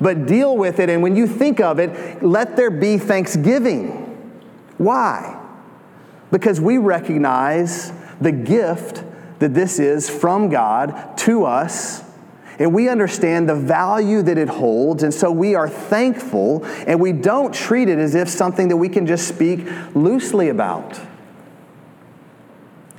but 0.00 0.26
deal 0.26 0.56
with 0.56 0.80
it. 0.80 0.88
And 0.90 1.02
when 1.02 1.16
you 1.16 1.26
think 1.26 1.60
of 1.60 1.78
it, 1.78 2.22
let 2.22 2.56
there 2.56 2.70
be 2.70 2.98
thanksgiving. 2.98 4.00
Why? 4.78 5.40
Because 6.30 6.60
we 6.60 6.78
recognize 6.78 7.92
the 8.20 8.32
gift 8.32 9.04
that 9.38 9.54
this 9.54 9.78
is 9.78 10.08
from 10.08 10.48
God 10.48 11.16
to 11.18 11.44
us. 11.44 12.02
And 12.58 12.72
we 12.72 12.88
understand 12.88 13.48
the 13.48 13.56
value 13.56 14.22
that 14.22 14.38
it 14.38 14.48
holds, 14.48 15.02
and 15.02 15.12
so 15.12 15.28
we 15.28 15.56
are 15.56 15.68
thankful, 15.68 16.64
and 16.86 17.00
we 17.00 17.10
don't 17.10 17.52
treat 17.52 17.88
it 17.88 17.98
as 17.98 18.14
if 18.14 18.28
something 18.28 18.68
that 18.68 18.76
we 18.76 18.88
can 18.88 19.06
just 19.06 19.26
speak 19.26 19.66
loosely 19.92 20.50
about. 20.50 21.00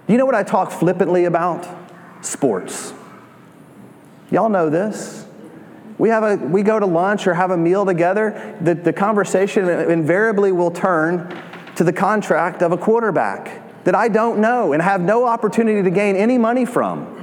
You 0.07 0.17
know 0.17 0.25
what 0.25 0.35
I 0.35 0.43
talk 0.43 0.71
flippantly 0.71 1.23
about? 1.23 1.65
Sports. 2.19 2.93
Y'all 4.29 4.49
know 4.49 4.69
this. 4.69 5.24
We, 5.97 6.09
have 6.09 6.23
a, 6.23 6.35
we 6.35 6.61
go 6.61 6.79
to 6.79 6.85
lunch 6.85 7.25
or 7.25 7.33
have 7.33 7.51
a 7.51 7.57
meal 7.57 7.85
together, 7.85 8.57
the, 8.61 8.75
the 8.75 8.91
conversation 8.91 9.69
invariably 9.69 10.51
will 10.51 10.71
turn 10.71 11.41
to 11.75 11.83
the 11.83 11.93
contract 11.93 12.61
of 12.61 12.71
a 12.71 12.77
quarterback 12.77 13.83
that 13.85 13.95
I 13.95 14.09
don't 14.09 14.39
know 14.39 14.73
and 14.73 14.81
have 14.81 14.99
no 15.01 15.25
opportunity 15.25 15.83
to 15.83 15.89
gain 15.89 16.15
any 16.15 16.37
money 16.37 16.65
from. 16.65 17.13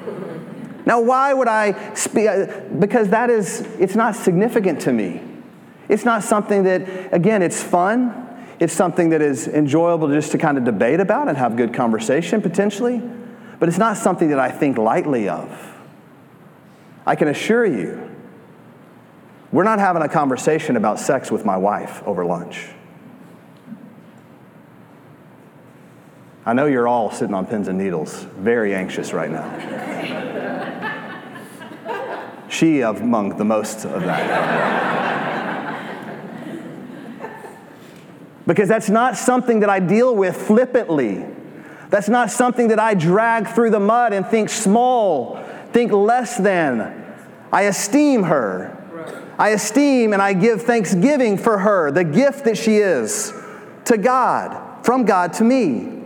Now, 0.86 1.00
why 1.00 1.32
would 1.32 1.48
I 1.48 1.94
speak? 1.94 2.28
Uh, 2.28 2.46
because 2.78 3.10
that 3.10 3.30
is, 3.30 3.60
it's 3.78 3.94
not 3.94 4.16
significant 4.16 4.80
to 4.82 4.92
me. 4.92 5.22
It's 5.88 6.04
not 6.04 6.22
something 6.22 6.64
that, 6.64 7.12
again, 7.12 7.42
it's 7.42 7.62
fun. 7.62 8.18
It's 8.58 8.72
something 8.72 9.10
that 9.10 9.20
is 9.20 9.48
enjoyable 9.48 10.08
just 10.08 10.32
to 10.32 10.38
kind 10.38 10.56
of 10.56 10.64
debate 10.64 11.00
about 11.00 11.28
and 11.28 11.36
have 11.36 11.56
good 11.56 11.74
conversation 11.74 12.40
potentially. 12.40 13.02
But 13.58 13.68
it's 13.68 13.78
not 13.78 13.96
something 13.96 14.30
that 14.30 14.38
I 14.38 14.50
think 14.50 14.78
lightly 14.78 15.28
of. 15.28 15.76
I 17.06 17.16
can 17.16 17.28
assure 17.28 17.66
you 17.66 18.11
we're 19.52 19.64
not 19.64 19.78
having 19.78 20.02
a 20.02 20.08
conversation 20.08 20.76
about 20.76 20.98
sex 20.98 21.30
with 21.30 21.44
my 21.44 21.56
wife 21.56 22.02
over 22.04 22.24
lunch. 22.24 22.68
I 26.44 26.54
know 26.54 26.66
you're 26.66 26.88
all 26.88 27.12
sitting 27.12 27.34
on 27.34 27.46
pins 27.46 27.68
and 27.68 27.78
needles, 27.78 28.24
very 28.36 28.74
anxious 28.74 29.12
right 29.12 29.30
now. 29.30 29.48
she 32.48 32.80
among 32.80 33.36
the 33.36 33.44
most 33.44 33.84
of 33.84 34.02
that. 34.02 34.62
because 38.46 38.68
that's 38.68 38.90
not 38.90 39.16
something 39.16 39.60
that 39.60 39.70
I 39.70 39.78
deal 39.78 40.16
with 40.16 40.36
flippantly. 40.36 41.24
That's 41.90 42.08
not 42.08 42.30
something 42.30 42.68
that 42.68 42.80
I 42.80 42.94
drag 42.94 43.46
through 43.48 43.70
the 43.70 43.78
mud 43.78 44.12
and 44.12 44.26
think 44.26 44.48
small, 44.48 45.44
think 45.72 45.92
less 45.92 46.38
than. 46.38 47.04
I 47.52 47.62
esteem 47.62 48.24
her. 48.24 48.81
I 49.38 49.50
esteem 49.50 50.12
and 50.12 50.20
I 50.20 50.32
give 50.32 50.62
thanksgiving 50.62 51.38
for 51.38 51.58
her, 51.58 51.90
the 51.90 52.04
gift 52.04 52.44
that 52.44 52.56
she 52.56 52.76
is 52.76 53.32
to 53.86 53.96
God, 53.98 54.84
from 54.84 55.04
God 55.04 55.32
to 55.34 55.44
me. 55.44 56.00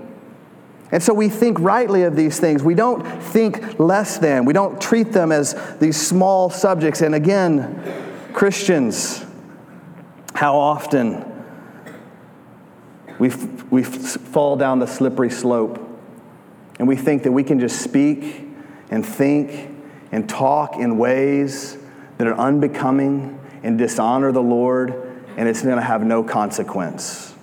And 0.92 1.02
so 1.02 1.12
we 1.12 1.28
think 1.28 1.58
rightly 1.58 2.04
of 2.04 2.14
these 2.14 2.38
things. 2.38 2.62
We 2.62 2.74
don't 2.74 3.02
think 3.22 3.78
less 3.78 4.18
than. 4.18 4.44
We 4.44 4.52
don't 4.52 4.80
treat 4.80 5.12
them 5.12 5.32
as 5.32 5.54
these 5.78 6.00
small 6.00 6.48
subjects. 6.48 7.00
And 7.02 7.14
again, 7.14 7.82
Christians, 8.32 9.24
how 10.34 10.56
often 10.56 11.24
we, 13.18 13.30
we 13.70 13.82
fall 13.82 14.56
down 14.56 14.78
the 14.78 14.86
slippery 14.86 15.30
slope 15.30 15.82
and 16.78 16.86
we 16.86 16.96
think 16.96 17.24
that 17.24 17.32
we 17.32 17.42
can 17.42 17.58
just 17.58 17.80
speak 17.80 18.44
and 18.90 19.04
think 19.04 19.70
and 20.12 20.28
talk 20.28 20.76
in 20.76 20.98
ways 20.98 21.78
that 22.18 22.26
are 22.26 22.38
unbecoming 22.38 23.38
and 23.62 23.78
dishonor 23.78 24.32
the 24.32 24.42
Lord, 24.42 24.90
and 25.36 25.48
it's 25.48 25.62
going 25.62 25.76
to 25.76 25.82
have 25.82 26.04
no 26.04 26.22
consequence. 26.22 27.34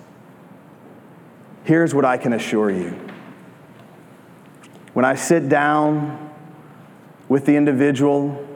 Here's 1.64 1.94
what 1.94 2.04
I 2.04 2.18
can 2.18 2.32
assure 2.32 2.70
you 2.70 2.90
when 4.94 5.04
I 5.04 5.16
sit 5.16 5.48
down 5.48 6.30
with 7.28 7.46
the 7.46 7.56
individual 7.56 8.46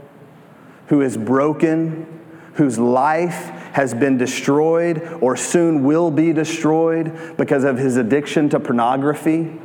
who 0.87 1.03
is 1.03 1.17
broken, 1.17 2.07
whose 2.55 2.79
life 2.79 3.51
has 3.73 3.93
been 3.93 4.17
destroyed 4.17 5.19
or 5.21 5.37
soon 5.37 5.85
will 5.85 6.11
be 6.11 6.33
destroyed 6.33 7.37
because 7.37 7.65
of 7.65 7.77
his 7.77 7.97
addiction 7.97 8.49
to 8.51 8.61
pornography, 8.61 9.59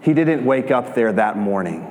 he 0.00 0.12
didn't 0.12 0.44
wake 0.44 0.70
up 0.70 0.94
there 0.94 1.12
that 1.12 1.36
morning. 1.36 1.88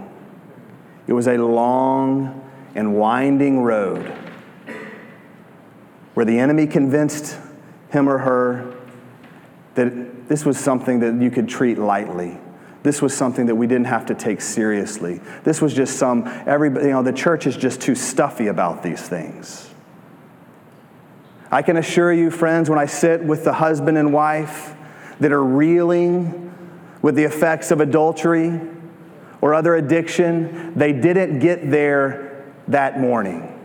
It 1.07 1.13
was 1.13 1.27
a 1.27 1.37
long 1.37 2.50
and 2.75 2.95
winding 2.95 3.61
road 3.61 4.05
where 6.13 6.25
the 6.25 6.39
enemy 6.39 6.67
convinced 6.67 7.37
him 7.89 8.07
or 8.09 8.19
her 8.19 8.75
that 9.75 10.27
this 10.27 10.45
was 10.45 10.57
something 10.57 10.99
that 10.99 11.21
you 11.21 11.31
could 11.31 11.47
treat 11.47 11.77
lightly. 11.77 12.37
This 12.83 13.01
was 13.01 13.15
something 13.15 13.45
that 13.45 13.55
we 13.55 13.67
didn't 13.67 13.85
have 13.85 14.07
to 14.07 14.15
take 14.15 14.41
seriously. 14.41 15.21
This 15.43 15.61
was 15.61 15.73
just 15.73 15.97
some, 15.97 16.23
everybody, 16.45 16.87
you 16.87 16.91
know, 16.91 17.03
the 17.03 17.13
church 17.13 17.45
is 17.45 17.55
just 17.55 17.79
too 17.79 17.95
stuffy 17.95 18.47
about 18.47 18.81
these 18.81 19.01
things. 19.01 19.69
I 21.51 21.61
can 21.61 21.77
assure 21.77 22.11
you, 22.11 22.31
friends, 22.31 22.69
when 22.69 22.79
I 22.79 22.85
sit 22.85 23.23
with 23.23 23.43
the 23.43 23.53
husband 23.53 23.97
and 23.97 24.13
wife 24.13 24.73
that 25.19 25.31
are 25.31 25.43
reeling 25.43 26.53
with 27.01 27.15
the 27.15 27.23
effects 27.23 27.71
of 27.71 27.81
adultery 27.81 28.59
or 29.41 29.53
other 29.53 29.75
addiction, 29.75 30.73
they 30.75 30.93
didn't 30.93 31.39
get 31.39 31.69
there 31.69 32.30
that 32.71 32.99
morning. 32.99 33.60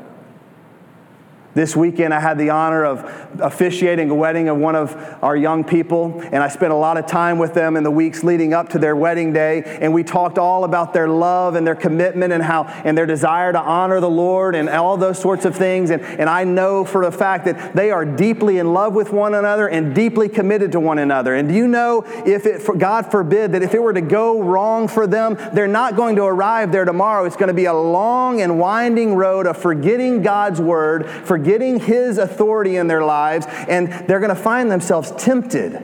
This 1.57 1.75
weekend, 1.75 2.13
I 2.13 2.21
had 2.21 2.37
the 2.37 2.51
honor 2.51 2.85
of 2.85 3.41
officiating 3.41 4.11
a 4.11 4.15
wedding 4.15 4.51
of 4.51 4.59
one 4.59 4.77
of 4.77 4.95
our 5.23 5.35
young 5.35 5.65
people, 5.65 6.21
and 6.21 6.37
I 6.37 6.49
spent 6.49 6.71
a 6.71 6.77
lot 6.77 6.99
of 6.99 7.07
time 7.07 7.39
with 7.39 7.55
them 7.55 7.79
in 7.79 7.83
the 7.83 7.91
weeks 7.91 8.23
leading 8.23 8.53
up 8.53 8.69
to 8.71 8.79
their 8.79 8.95
wedding 8.95 9.33
day. 9.33 9.63
And 9.81 9.95
we 9.95 10.05
talked 10.05 10.37
all 10.37 10.65
about 10.65 10.93
their 10.93 11.09
love 11.09 11.55
and 11.55 11.67
their 11.67 11.75
commitment 11.75 12.35
and 12.35 12.43
how 12.43 12.65
and 12.85 12.97
their 12.97 13.07
desire 13.07 13.55
to 13.55 13.59
honor 13.59 14.01
the 14.01 14.11
Lord 14.11 14.55
and 14.55 14.69
all 14.69 14.99
those 14.99 15.19
sorts 15.19 15.47
of 15.47 15.57
things. 15.57 15.89
And, 15.89 16.03
and 16.03 16.29
I 16.29 16.45
know 16.45 16.85
for 16.85 17.05
a 17.05 17.11
fact 17.11 17.47
that 17.47 17.75
they 17.75 17.91
are 17.91 18.05
deeply 18.05 18.59
in 18.59 18.75
love 18.75 18.93
with 18.93 19.11
one 19.11 19.33
another 19.33 19.67
and 19.67 19.95
deeply 19.95 20.29
committed 20.29 20.73
to 20.73 20.81
one 20.81 20.99
another. 20.99 21.35
And 21.35 21.49
do 21.49 21.55
you 21.55 21.69
know 21.69 22.05
if 22.27 22.45
it, 22.45 22.67
God 22.77 23.11
forbid, 23.11 23.53
that 23.53 23.63
if 23.63 23.73
it 23.73 23.83
were 23.83 23.95
to 23.95 24.03
go 24.03 24.43
wrong 24.43 24.89
for 24.89 25.07
them, 25.07 25.39
they're 25.55 25.67
not 25.67 25.97
going 25.97 26.17
to 26.17 26.25
arrive 26.25 26.71
there 26.71 26.85
tomorrow. 26.85 27.25
It's 27.25 27.37
going 27.37 27.49
to 27.49 27.55
be 27.55 27.65
a 27.65 27.73
long 27.73 28.43
and 28.43 28.59
winding 28.59 29.15
road 29.15 29.47
of 29.47 29.57
forgetting 29.57 30.21
God's 30.21 30.61
word, 30.61 31.09
forgetting 31.09 31.46
getting 31.47 31.79
His 31.79 32.19
authority 32.19 32.77
in 32.77 32.89
their 32.89 33.05
lives, 33.05 33.47
and 33.69 33.89
they're 34.09 34.19
going 34.21 34.35
to 34.35 34.43
find 34.43 34.71
themselves 34.71 35.13
tempted. 35.17 35.75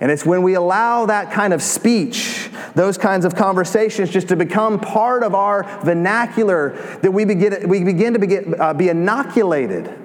And 0.00 0.10
it's 0.10 0.26
when 0.26 0.42
we 0.42 0.54
allow 0.54 1.06
that 1.06 1.30
kind 1.32 1.52
of 1.52 1.62
speech, 1.62 2.50
those 2.74 2.98
kinds 2.98 3.24
of 3.24 3.36
conversations, 3.36 4.10
just 4.10 4.28
to 4.28 4.36
become 4.36 4.80
part 4.80 5.22
of 5.22 5.34
our 5.34 5.62
vernacular 5.84 6.70
that 7.00 7.12
we 7.12 7.24
begin, 7.24 7.68
we 7.68 7.84
begin 7.84 8.12
to 8.12 8.18
begin, 8.18 8.60
uh, 8.60 8.74
be 8.74 8.88
inoculated. 8.88 9.96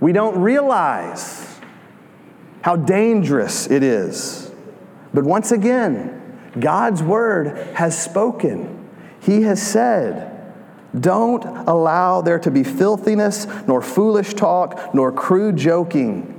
We 0.00 0.12
don't 0.12 0.40
realize 0.40 1.58
how 2.62 2.76
dangerous 2.76 3.68
it 3.68 3.82
is. 3.82 4.52
But 5.12 5.24
once 5.24 5.50
again, 5.50 6.14
God's 6.58 7.02
word 7.02 7.58
has 7.74 8.00
spoken. 8.00 8.88
He 9.20 9.42
has 9.42 9.60
said, 9.60 10.27
don't 10.98 11.44
allow 11.44 12.22
there 12.22 12.38
to 12.38 12.50
be 12.50 12.64
filthiness, 12.64 13.46
nor 13.66 13.82
foolish 13.82 14.34
talk, 14.34 14.94
nor 14.94 15.12
crude 15.12 15.56
joking. 15.56 16.34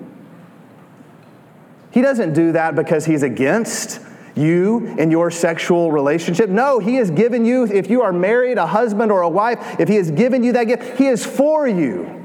He 1.91 2.01
doesn't 2.01 2.33
do 2.33 2.51
that 2.53 2.75
because 2.75 3.05
he's 3.05 3.23
against 3.23 4.01
you 4.35 4.95
and 4.97 5.11
your 5.11 5.29
sexual 5.29 5.91
relationship. 5.91 6.49
No, 6.49 6.79
he 6.79 6.95
has 6.95 7.11
given 7.11 7.45
you, 7.45 7.65
if 7.65 7.89
you 7.89 8.01
are 8.01 8.13
married, 8.13 8.57
a 8.57 8.65
husband 8.65 9.11
or 9.11 9.21
a 9.21 9.29
wife, 9.29 9.79
if 9.79 9.87
he 9.87 9.95
has 9.95 10.09
given 10.11 10.43
you 10.43 10.53
that 10.53 10.65
gift, 10.65 10.97
he 10.97 11.07
is 11.07 11.25
for 11.25 11.67
you. 11.67 12.15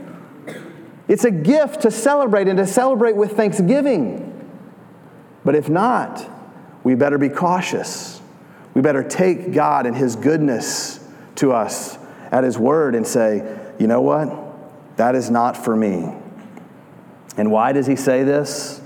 It's 1.08 1.24
a 1.24 1.30
gift 1.30 1.82
to 1.82 1.90
celebrate 1.90 2.48
and 2.48 2.56
to 2.56 2.66
celebrate 2.66 3.16
with 3.16 3.32
thanksgiving. 3.32 4.30
But 5.44 5.54
if 5.54 5.68
not, 5.68 6.26
we 6.82 6.94
better 6.94 7.18
be 7.18 7.28
cautious. 7.28 8.22
We 8.72 8.80
better 8.80 9.02
take 9.02 9.52
God 9.52 9.86
and 9.86 9.94
his 9.94 10.16
goodness 10.16 11.06
to 11.36 11.52
us 11.52 11.98
at 12.34 12.42
His 12.42 12.58
Word 12.58 12.96
and 12.96 13.06
say, 13.06 13.58
you 13.78 13.86
know 13.86 14.00
what? 14.00 14.28
That 14.96 15.14
is 15.14 15.30
not 15.30 15.56
for 15.56 15.76
me. 15.76 16.12
And 17.36 17.52
why 17.52 17.72
does 17.72 17.86
He 17.86 17.94
say 17.94 18.24
this? 18.24 18.80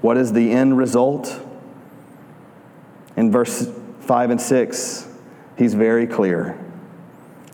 What 0.00 0.16
is 0.16 0.32
the 0.32 0.52
end 0.52 0.78
result? 0.78 1.40
In 3.16 3.32
verse 3.32 3.68
5 4.02 4.30
and 4.30 4.40
6, 4.40 5.08
He's 5.58 5.74
very 5.74 6.06
clear. 6.06 6.56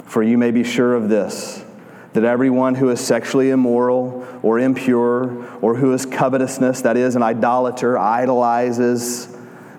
For 0.05 0.23
you 0.23 0.37
may 0.37 0.51
be 0.51 0.63
sure 0.63 0.95
of 0.95 1.09
this 1.09 1.65
that 2.13 2.25
everyone 2.25 2.75
who 2.75 2.91
is 2.91 3.01
sexually 3.01 3.51
immoral 3.51 4.27
or 4.43 4.59
impure 4.59 5.47
or 5.63 5.77
who 5.77 5.95
is 5.95 6.05
covetousness, 6.05 6.83
that 6.83 6.99
is, 6.99 7.17
an 7.17 7.23
idolater, 7.23 7.97
idolizes 7.97 9.35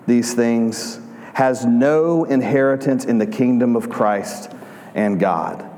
these 0.08 0.34
things, 0.34 0.98
has 1.34 1.64
no 1.66 2.24
inheritance 2.24 3.04
in 3.04 3.18
the 3.18 3.26
kingdom 3.26 3.76
of 3.76 3.88
Christ 3.88 4.50
and 4.94 5.18
God. 5.18 5.68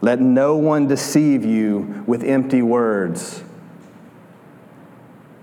Let 0.00 0.20
no 0.20 0.56
one 0.56 0.88
deceive 0.88 1.44
you 1.44 2.04
with 2.06 2.24
empty 2.24 2.62
words. 2.62 3.42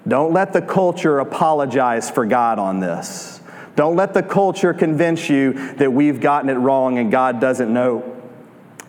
Don't 0.08 0.34
let 0.34 0.54
the 0.54 0.62
culture 0.62 1.20
apologize 1.20 2.10
for 2.10 2.26
God 2.26 2.60
on 2.60 2.80
this. 2.80 3.42
Don't 3.76 3.96
let 3.96 4.14
the 4.14 4.24
culture 4.24 4.74
convince 4.74 5.30
you 5.30 5.54
that 5.76 5.94
we've 5.94 6.20
gotten 6.20 6.50
it 6.50 6.56
wrong 6.56 6.98
and 6.98 7.12
God 7.12 7.40
doesn't 7.40 7.72
know 7.72 8.00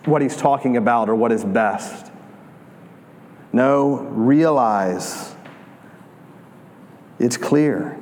what 0.05 0.21
He's 0.21 0.35
talking 0.35 0.75
about 0.75 1.07
or 1.07 1.15
what 1.15 1.31
is 1.31 1.45
best. 1.45 2.11
No, 3.53 3.99
realize 3.99 5.35
it's 7.19 7.37
clear. 7.37 8.00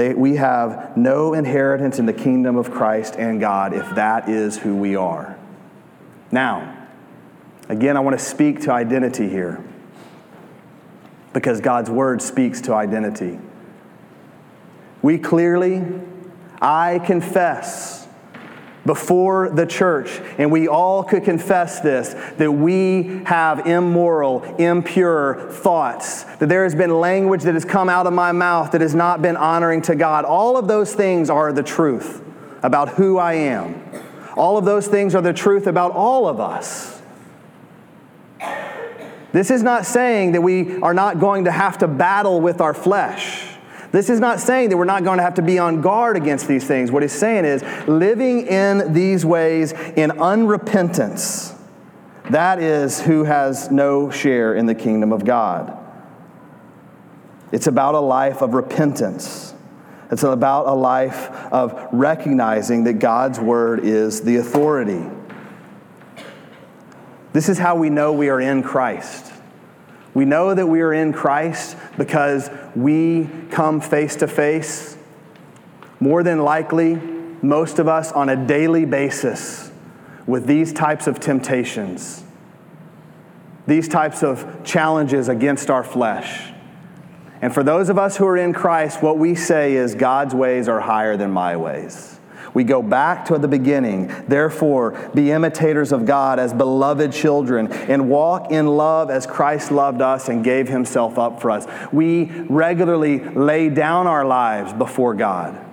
They, 0.00 0.14
we 0.14 0.36
have 0.36 0.96
no 0.96 1.34
inheritance 1.34 1.98
in 1.98 2.06
the 2.06 2.14
kingdom 2.14 2.56
of 2.56 2.70
Christ 2.70 3.16
and 3.18 3.38
God 3.38 3.74
if 3.74 3.96
that 3.96 4.30
is 4.30 4.56
who 4.56 4.74
we 4.74 4.96
are. 4.96 5.38
Now, 6.32 6.88
again, 7.68 7.98
I 7.98 8.00
want 8.00 8.18
to 8.18 8.24
speak 8.24 8.62
to 8.62 8.72
identity 8.72 9.28
here 9.28 9.62
because 11.34 11.60
God's 11.60 11.90
word 11.90 12.22
speaks 12.22 12.62
to 12.62 12.72
identity. 12.72 13.38
We 15.02 15.18
clearly, 15.18 15.84
I 16.62 17.00
confess 17.00 17.99
before 18.86 19.50
the 19.50 19.66
church, 19.66 20.20
and 20.38 20.50
we 20.50 20.66
all 20.66 21.04
could 21.04 21.24
confess 21.24 21.80
this 21.80 22.14
that 22.38 22.50
we 22.50 23.22
have 23.24 23.66
immoral, 23.66 24.42
impure 24.56 25.48
thoughts, 25.50 26.24
that 26.24 26.48
there 26.48 26.64
has 26.64 26.74
been 26.74 26.90
language 27.00 27.42
that 27.42 27.54
has 27.54 27.64
come 27.64 27.88
out 27.88 28.06
of 28.06 28.12
my 28.12 28.32
mouth 28.32 28.72
that 28.72 28.80
has 28.80 28.94
not 28.94 29.20
been 29.20 29.36
honoring 29.36 29.82
to 29.82 29.94
God. 29.94 30.24
All 30.24 30.56
of 30.56 30.66
those 30.66 30.94
things 30.94 31.28
are 31.28 31.52
the 31.52 31.62
truth 31.62 32.22
about 32.62 32.90
who 32.90 33.18
I 33.18 33.34
am. 33.34 33.82
All 34.36 34.56
of 34.56 34.64
those 34.64 34.86
things 34.86 35.14
are 35.14 35.22
the 35.22 35.32
truth 35.32 35.66
about 35.66 35.92
all 35.92 36.26
of 36.26 36.40
us. 36.40 37.00
This 39.32 39.50
is 39.50 39.62
not 39.62 39.86
saying 39.86 40.32
that 40.32 40.40
we 40.40 40.80
are 40.80 40.94
not 40.94 41.20
going 41.20 41.44
to 41.44 41.52
have 41.52 41.78
to 41.78 41.88
battle 41.88 42.40
with 42.40 42.60
our 42.60 42.74
flesh. 42.74 43.49
This 43.92 44.08
is 44.08 44.20
not 44.20 44.38
saying 44.38 44.68
that 44.68 44.76
we're 44.76 44.84
not 44.84 45.02
going 45.02 45.18
to 45.18 45.22
have 45.22 45.34
to 45.34 45.42
be 45.42 45.58
on 45.58 45.80
guard 45.80 46.16
against 46.16 46.46
these 46.46 46.64
things. 46.64 46.92
What 46.92 47.02
he's 47.02 47.12
saying 47.12 47.44
is 47.44 47.62
living 47.88 48.46
in 48.46 48.92
these 48.92 49.26
ways 49.26 49.72
in 49.72 50.10
unrepentance. 50.10 51.56
That 52.30 52.60
is 52.60 53.00
who 53.00 53.24
has 53.24 53.70
no 53.70 54.10
share 54.10 54.54
in 54.54 54.66
the 54.66 54.74
kingdom 54.74 55.12
of 55.12 55.24
God. 55.24 55.76
It's 57.50 57.66
about 57.66 57.96
a 57.96 58.00
life 58.00 58.42
of 58.42 58.54
repentance. 58.54 59.54
It's 60.12 60.22
about 60.22 60.68
a 60.68 60.74
life 60.74 61.30
of 61.52 61.88
recognizing 61.92 62.84
that 62.84 62.94
God's 62.94 63.40
word 63.40 63.80
is 63.80 64.20
the 64.20 64.36
authority. 64.36 65.04
This 67.32 67.48
is 67.48 67.58
how 67.58 67.76
we 67.76 67.90
know 67.90 68.12
we 68.12 68.28
are 68.28 68.40
in 68.40 68.62
Christ. 68.62 69.32
We 70.14 70.24
know 70.24 70.54
that 70.54 70.66
we 70.66 70.80
are 70.80 70.92
in 70.92 71.12
Christ 71.12 71.76
because 71.96 72.50
we 72.74 73.28
come 73.50 73.80
face 73.80 74.16
to 74.16 74.28
face, 74.28 74.96
more 76.00 76.22
than 76.22 76.40
likely, 76.40 76.96
most 77.42 77.78
of 77.78 77.88
us 77.88 78.12
on 78.12 78.28
a 78.28 78.36
daily 78.46 78.84
basis, 78.84 79.70
with 80.26 80.46
these 80.46 80.72
types 80.72 81.06
of 81.06 81.20
temptations, 81.20 82.22
these 83.66 83.88
types 83.88 84.22
of 84.22 84.64
challenges 84.64 85.28
against 85.28 85.70
our 85.70 85.82
flesh. 85.82 86.52
And 87.42 87.54
for 87.54 87.62
those 87.62 87.88
of 87.88 87.98
us 87.98 88.16
who 88.16 88.26
are 88.26 88.36
in 88.36 88.52
Christ, 88.52 89.02
what 89.02 89.18
we 89.18 89.34
say 89.34 89.74
is 89.74 89.94
God's 89.94 90.34
ways 90.34 90.68
are 90.68 90.80
higher 90.80 91.16
than 91.16 91.30
my 91.30 91.56
ways. 91.56 92.19
We 92.54 92.64
go 92.64 92.82
back 92.82 93.26
to 93.26 93.38
the 93.38 93.48
beginning. 93.48 94.08
Therefore, 94.26 95.10
be 95.14 95.30
imitators 95.30 95.92
of 95.92 96.04
God 96.06 96.38
as 96.38 96.52
beloved 96.52 97.12
children 97.12 97.72
and 97.72 98.08
walk 98.10 98.50
in 98.50 98.66
love 98.66 99.10
as 99.10 99.26
Christ 99.26 99.70
loved 99.70 100.02
us 100.02 100.28
and 100.28 100.42
gave 100.42 100.68
himself 100.68 101.18
up 101.18 101.40
for 101.40 101.50
us. 101.50 101.66
We 101.92 102.24
regularly 102.48 103.20
lay 103.20 103.68
down 103.68 104.06
our 104.06 104.24
lives 104.24 104.72
before 104.72 105.14
God. 105.14 105.66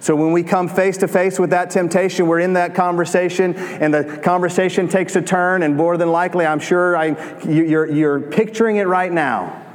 So 0.00 0.16
when 0.16 0.32
we 0.32 0.42
come 0.42 0.66
face 0.66 0.96
to 0.98 1.08
face 1.08 1.38
with 1.38 1.50
that 1.50 1.68
temptation, 1.68 2.26
we're 2.26 2.40
in 2.40 2.54
that 2.54 2.74
conversation, 2.74 3.54
and 3.54 3.92
the 3.92 4.18
conversation 4.22 4.88
takes 4.88 5.14
a 5.14 5.20
turn, 5.20 5.62
and 5.62 5.76
more 5.76 5.98
than 5.98 6.10
likely, 6.10 6.46
I'm 6.46 6.58
sure 6.58 6.96
I, 6.96 7.38
you're, 7.46 7.86
you're 7.86 8.20
picturing 8.20 8.76
it 8.76 8.86
right 8.86 9.12
now. 9.12 9.69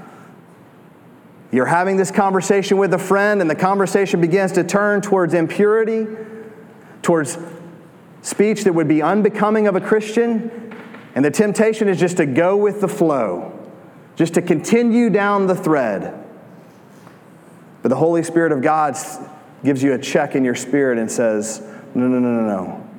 You're 1.52 1.66
having 1.66 1.98
this 1.98 2.12
conversation 2.12 2.78
with 2.78 2.94
a 2.94 2.98
friend, 3.00 3.42
and 3.42 3.50
the 3.50 3.56
conversation 3.56 4.20
begins 4.20 4.52
to 4.54 4.64
turn 4.64 5.02
towards 5.02 5.34
impurity, 5.34 6.08
towards 7.02 7.38
speech 8.22 8.64
that 8.64 8.74
would 8.74 8.88
be 8.88 9.02
unbecoming 9.02 9.68
of 9.68 9.76
a 9.76 9.82
Christian, 9.82 10.74
and 11.14 11.24
the 11.24 11.32
temptation 11.32 11.88
is 11.88 12.00
just 12.00 12.18
to 12.18 12.26
go 12.26 12.58
with 12.58 12.82
the 12.82 12.88
flow, 12.88 13.58
just 14.16 14.34
to 14.34 14.42
continue 14.42 15.10
down 15.10 15.48
the 15.48 15.56
thread. 15.56 16.26
But 17.82 17.90
the 17.90 17.96
Holy 17.96 18.24
Spirit 18.24 18.52
of 18.52 18.62
God 18.62 18.98
gives 19.64 19.84
you 19.84 19.94
a 19.94 20.00
check 20.00 20.36
in 20.36 20.44
your 20.44 20.56
spirit 20.56 20.98
and 20.98 21.10
says, 21.10 21.62
No, 21.94 22.08
no, 22.08 22.20
no, 22.20 22.42
no, 22.42 22.48
no. 22.48 22.90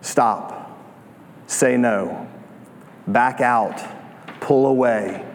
Stop. 0.00 0.80
Say 1.46 1.76
no. 1.76 2.28
Back 3.06 3.40
out. 3.40 3.82
Pull 4.40 4.66
away. 4.66 5.26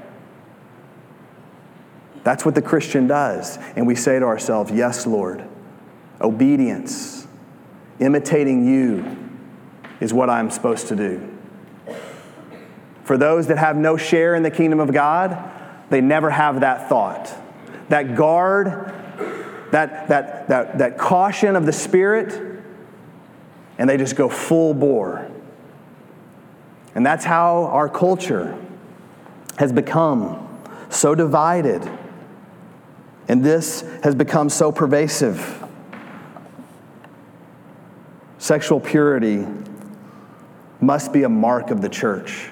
That's 2.28 2.43
what 2.43 2.55
the 2.55 2.61
Christian 2.61 3.07
does. 3.07 3.57
And 3.78 3.88
we 3.88 3.95
say 3.95 4.19
to 4.19 4.25
ourselves, 4.25 4.69
Yes, 4.69 5.07
Lord. 5.07 5.45
Obedience, 6.19 7.25
imitating 7.99 8.67
you, 8.67 9.17
is 10.01 10.13
what 10.13 10.30
I'm 10.30 10.51
supposed 10.51 10.89
to 10.89 10.95
do. 10.97 11.38
For 13.05 13.17
those 13.17 13.47
that 13.47 13.57
have 13.57 13.78
no 13.78 13.95
share 13.95 14.36
in 14.36 14.43
the 14.43 14.51
kingdom 14.51 14.82
of 14.82 14.91
God, 14.91 15.41
they 15.89 16.01
never 16.01 16.30
have 16.30 16.59
that 16.59 16.89
thought. 16.89 17.34
That 17.88 18.17
guard, 18.17 18.91
that, 19.71 20.09
that, 20.09 20.49
that, 20.49 20.80
that 20.80 20.97
caution 20.97 21.55
of 21.55 21.65
the 21.65 21.71
Spirit, 21.71 22.61
and 23.78 23.89
they 23.89 23.95
just 23.95 24.17
go 24.17 24.28
full 24.28 24.73
bore. 24.73 25.32
And 26.93 27.05
that's 27.05 27.23
how 27.23 27.67
our 27.67 27.88
culture 27.88 28.61
has 29.59 29.71
become 29.71 30.45
so 30.89 31.15
divided 31.15 31.89
and 33.28 33.43
this 33.43 33.82
has 34.03 34.15
become 34.15 34.49
so 34.49 34.71
pervasive. 34.71 35.63
Sexual 38.38 38.80
purity 38.80 39.45
must 40.80 41.11
be 41.11 41.23
a 41.23 41.30
mark 41.30 41.69
of 41.71 41.82
the 41.82 41.89
church. 41.89 42.49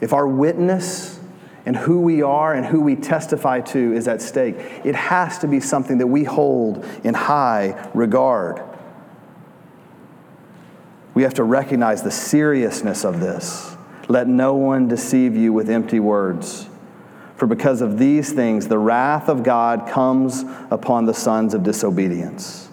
If 0.00 0.12
our 0.12 0.26
witness 0.26 1.20
and 1.64 1.76
who 1.76 2.00
we 2.00 2.22
are 2.22 2.54
and 2.54 2.64
who 2.64 2.80
we 2.80 2.96
testify 2.96 3.60
to 3.60 3.92
is 3.92 4.08
at 4.08 4.22
stake, 4.22 4.56
it 4.84 4.94
has 4.94 5.38
to 5.38 5.48
be 5.48 5.60
something 5.60 5.98
that 5.98 6.06
we 6.06 6.24
hold 6.24 6.84
in 7.04 7.14
high 7.14 7.90
regard. 7.94 8.62
We 11.14 11.22
have 11.22 11.34
to 11.34 11.44
recognize 11.44 12.02
the 12.02 12.10
seriousness 12.10 13.04
of 13.04 13.20
this. 13.20 13.76
Let 14.08 14.28
no 14.28 14.54
one 14.54 14.86
deceive 14.86 15.34
you 15.34 15.52
with 15.52 15.70
empty 15.70 15.98
words. 15.98 16.68
For 17.36 17.46
because 17.46 17.82
of 17.82 17.98
these 17.98 18.32
things, 18.32 18.68
the 18.68 18.78
wrath 18.78 19.28
of 19.28 19.42
God 19.42 19.86
comes 19.88 20.42
upon 20.70 21.04
the 21.04 21.12
sons 21.12 21.52
of 21.52 21.62
disobedience. 21.62 22.68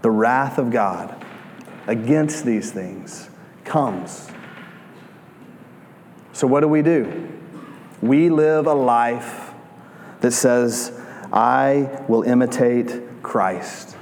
The 0.00 0.10
wrath 0.10 0.58
of 0.58 0.70
God 0.70 1.24
against 1.86 2.44
these 2.44 2.72
things 2.72 3.28
comes. 3.64 4.30
So, 6.32 6.46
what 6.46 6.60
do 6.60 6.68
we 6.68 6.82
do? 6.82 7.28
We 8.00 8.30
live 8.30 8.66
a 8.66 8.74
life 8.74 9.50
that 10.20 10.30
says, 10.30 10.98
I 11.32 12.04
will 12.08 12.22
imitate 12.22 13.22
Christ, 13.22 13.96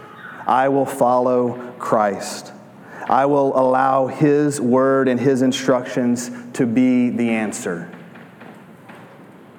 I 0.47 0.69
will 0.69 0.87
follow 0.87 1.73
Christ. 1.79 2.53
I 3.09 3.27
will 3.27 3.59
allow 3.59 4.09
His 4.09 4.61
word 4.61 5.09
and 5.09 5.19
His 5.19 5.43
instructions 5.43 6.31
to 6.55 6.67
be 6.67 7.11
the 7.11 7.31
answer. 7.31 7.91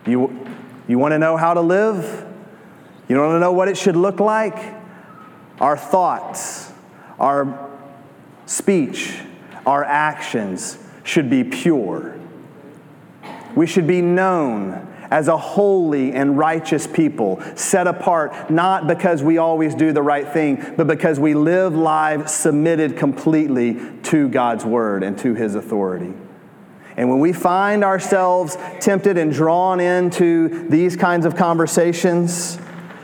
You, 0.06 0.48
you 0.88 1.00
want 1.00 1.14
to 1.14 1.20
know 1.20 1.38
how 1.38 1.54
to 1.54 1.62
live? 1.62 2.26
You 3.08 3.18
want 3.18 3.36
to 3.36 3.39
know 3.39 3.54
what 3.54 3.68
it 3.68 3.78
should 3.78 3.95
look 3.95 4.20
like? 4.20 4.76
Our 5.60 5.78
thoughts, 5.78 6.72
our 7.20 7.70
speech, 8.45 9.20
our 9.66 9.84
actions 9.84 10.78
should 11.04 11.30
be 11.30 11.43
pure. 11.43 12.20
We 13.56 13.66
should 13.66 13.88
be 13.88 14.02
known 14.02 14.88
as 15.10 15.28
a 15.28 15.38
holy 15.38 16.14
and 16.14 16.38
righteous 16.38 16.88
people, 16.88 17.41
set 17.55 17.88
apart 17.88 18.49
not 18.49 18.88
because 18.88 19.24
we 19.24 19.38
always 19.38 19.76
do 19.76 19.91
the 19.91 20.01
right 20.01 20.28
thing, 20.28 20.74
but 20.76 20.88
because 20.88 21.20
we 21.20 21.34
live 21.34 21.76
lives 21.76 22.34
submitted 22.34 22.97
completely 22.97 23.80
to 24.03 24.28
God's 24.30 24.66
word 24.66 25.03
and 25.03 25.18
to 25.20 25.34
his 25.34 25.55
authority. 25.55 26.14
And 26.95 27.10
when 27.10 27.20
we 27.20 27.32
find 27.32 27.84
ourselves 27.84 28.58
tempted 28.80 29.18
and 29.18 29.32
drawn 29.32 29.80
into 29.80 30.68
these 30.68 30.95
kinds 30.95 31.26
of 31.26 31.36
conversations, 31.36 32.58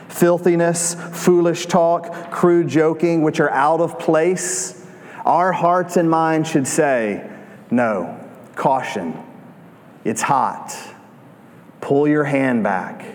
filthiness, 0.08 0.96
foolish 0.96 1.68
talk, 1.68 2.32
crude 2.32 2.68
joking, 2.68 3.22
which 3.22 3.40
are 3.40 3.52
out 3.52 3.82
of 3.82 4.00
place, 4.00 4.86
our 5.26 5.52
hearts 5.54 5.96
and 5.96 6.10
minds 6.10 6.50
should 6.50 6.68
say, 6.68 7.30
No, 7.70 8.20
caution, 8.56 9.18
it's 10.04 10.22
hot 10.22 10.93
Pull 11.84 12.08
your 12.08 12.24
hand 12.24 12.64
back. 12.64 13.06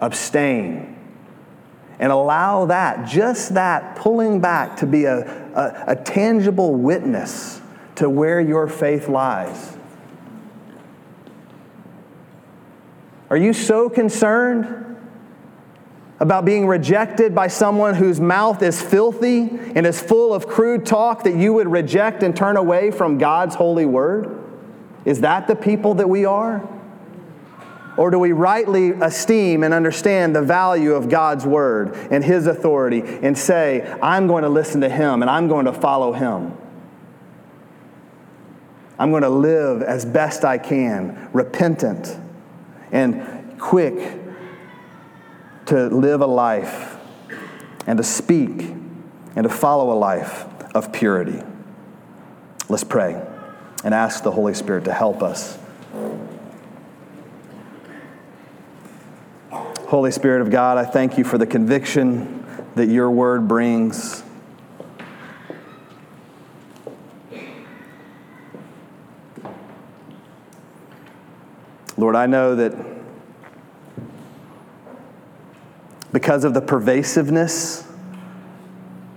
Abstain. 0.00 0.98
And 2.00 2.10
allow 2.10 2.66
that, 2.66 3.06
just 3.06 3.54
that 3.54 3.94
pulling 3.94 4.40
back, 4.40 4.78
to 4.78 4.86
be 4.86 5.04
a, 5.04 5.18
a, 5.54 5.84
a 5.92 5.96
tangible 5.96 6.74
witness 6.74 7.60
to 7.94 8.10
where 8.10 8.40
your 8.40 8.66
faith 8.66 9.08
lies. 9.08 9.76
Are 13.30 13.36
you 13.36 13.52
so 13.52 13.88
concerned 13.88 14.98
about 16.18 16.44
being 16.44 16.66
rejected 16.66 17.32
by 17.32 17.46
someone 17.46 17.94
whose 17.94 18.20
mouth 18.20 18.60
is 18.60 18.82
filthy 18.82 19.42
and 19.76 19.86
is 19.86 20.02
full 20.02 20.34
of 20.34 20.48
crude 20.48 20.84
talk 20.84 21.22
that 21.22 21.36
you 21.36 21.52
would 21.52 21.68
reject 21.68 22.24
and 22.24 22.36
turn 22.36 22.56
away 22.56 22.90
from 22.90 23.18
God's 23.18 23.54
holy 23.54 23.86
word? 23.86 24.42
Is 25.06 25.20
that 25.20 25.46
the 25.46 25.54
people 25.54 25.94
that 25.94 26.08
we 26.08 26.26
are? 26.26 26.68
Or 27.96 28.10
do 28.10 28.18
we 28.18 28.32
rightly 28.32 28.90
esteem 28.90 29.62
and 29.62 29.72
understand 29.72 30.36
the 30.36 30.42
value 30.42 30.92
of 30.92 31.08
God's 31.08 31.46
word 31.46 31.94
and 32.10 32.22
his 32.22 32.46
authority 32.46 33.00
and 33.00 33.38
say, 33.38 33.90
I'm 34.02 34.26
going 34.26 34.42
to 34.42 34.50
listen 34.50 34.82
to 34.82 34.88
him 34.88 35.22
and 35.22 35.30
I'm 35.30 35.48
going 35.48 35.64
to 35.64 35.72
follow 35.72 36.12
him? 36.12 36.54
I'm 38.98 39.10
going 39.10 39.22
to 39.22 39.30
live 39.30 39.80
as 39.80 40.04
best 40.04 40.44
I 40.44 40.58
can, 40.58 41.30
repentant 41.32 42.18
and 42.92 43.58
quick 43.58 44.20
to 45.66 45.86
live 45.86 46.20
a 46.20 46.26
life 46.26 46.96
and 47.86 47.96
to 47.96 48.04
speak 48.04 48.60
and 49.36 49.44
to 49.44 49.48
follow 49.48 49.92
a 49.92 49.98
life 49.98 50.44
of 50.74 50.92
purity. 50.92 51.42
Let's 52.68 52.84
pray 52.84 53.22
and 53.86 53.94
ask 53.94 54.24
the 54.24 54.32
Holy 54.32 54.52
Spirit 54.52 54.84
to 54.86 54.92
help 54.92 55.22
us. 55.22 55.56
Holy 59.52 60.10
Spirit 60.10 60.42
of 60.42 60.50
God, 60.50 60.76
I 60.76 60.84
thank 60.84 61.16
you 61.16 61.22
for 61.22 61.38
the 61.38 61.46
conviction 61.46 62.44
that 62.74 62.88
your 62.88 63.12
word 63.12 63.46
brings. 63.46 64.24
Lord, 71.96 72.16
I 72.16 72.26
know 72.26 72.56
that 72.56 72.74
because 76.12 76.42
of 76.42 76.54
the 76.54 76.60
pervasiveness 76.60 77.86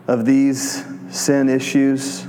of 0.08 0.26
these 0.26 0.86
sin 1.10 1.50
issues, 1.50 2.29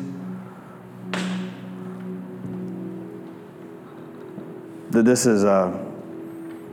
that 5.00 5.06
this 5.06 5.24
is 5.24 5.44
a 5.44 5.82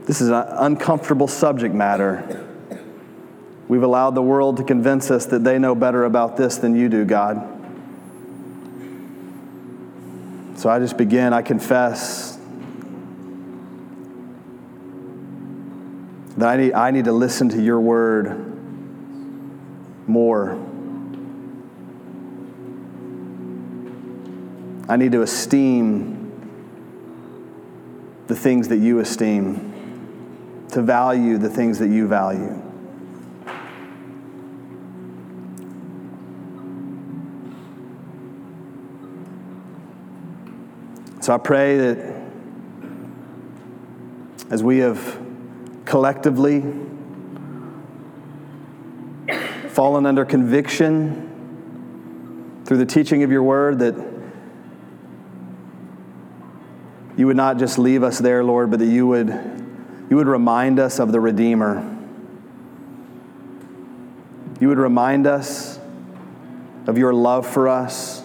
this 0.04 0.20
is 0.20 0.28
an 0.28 0.44
uncomfortable 0.50 1.28
subject 1.28 1.74
matter. 1.74 2.46
We've 3.68 3.82
allowed 3.82 4.14
the 4.14 4.22
world 4.22 4.58
to 4.58 4.64
convince 4.64 5.10
us 5.10 5.24
that 5.26 5.44
they 5.44 5.58
know 5.58 5.74
better 5.74 6.04
about 6.04 6.36
this 6.36 6.58
than 6.58 6.74
you 6.74 6.90
do, 6.90 7.06
God. 7.06 7.36
So 10.58 10.68
I 10.68 10.78
just 10.78 10.98
begin, 10.98 11.32
I 11.32 11.40
confess 11.40 12.38
that 16.36 16.48
I 16.50 16.56
need, 16.58 16.72
I 16.74 16.90
need 16.90 17.06
to 17.06 17.12
listen 17.12 17.48
to 17.50 17.62
your 17.62 17.80
word 17.80 18.44
more. 20.06 20.52
I 24.86 24.96
need 24.96 25.12
to 25.12 25.22
esteem 25.22 26.17
the 28.28 28.36
things 28.36 28.68
that 28.68 28.76
you 28.76 29.00
esteem, 29.00 30.66
to 30.70 30.82
value 30.82 31.38
the 31.38 31.48
things 31.48 31.78
that 31.78 31.88
you 31.88 32.06
value. 32.06 32.62
So 41.22 41.34
I 41.34 41.38
pray 41.38 41.76
that 41.78 42.14
as 44.50 44.62
we 44.62 44.78
have 44.78 45.20
collectively 45.84 46.62
fallen 49.68 50.06
under 50.06 50.24
conviction 50.24 51.24
through 52.66 52.78
the 52.78 52.86
teaching 52.86 53.22
of 53.22 53.30
your 53.30 53.42
word, 53.42 53.78
that 53.78 53.94
you 57.18 57.26
would 57.26 57.36
not 57.36 57.58
just 57.58 57.80
leave 57.80 58.04
us 58.04 58.18
there, 58.20 58.44
Lord, 58.44 58.70
but 58.70 58.78
that 58.78 58.86
you 58.86 59.04
would, 59.08 59.28
you 60.08 60.16
would 60.16 60.28
remind 60.28 60.78
us 60.78 61.00
of 61.00 61.10
the 61.10 61.18
Redeemer. 61.18 61.96
You 64.60 64.68
would 64.68 64.78
remind 64.78 65.26
us 65.26 65.80
of 66.86 66.96
your 66.96 67.12
love 67.12 67.44
for 67.44 67.66
us. 67.66 68.22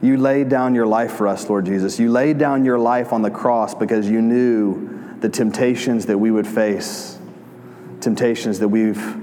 You 0.00 0.16
laid 0.16 0.48
down 0.48 0.74
your 0.74 0.86
life 0.86 1.12
for 1.12 1.28
us, 1.28 1.50
Lord 1.50 1.66
Jesus. 1.66 2.00
You 2.00 2.10
laid 2.10 2.38
down 2.38 2.64
your 2.64 2.78
life 2.78 3.12
on 3.12 3.20
the 3.20 3.30
cross 3.30 3.74
because 3.74 4.08
you 4.08 4.22
knew 4.22 5.18
the 5.20 5.28
temptations 5.28 6.06
that 6.06 6.16
we 6.16 6.30
would 6.30 6.46
face, 6.46 7.18
temptations 8.00 8.58
that 8.60 8.68
we've 8.68 9.16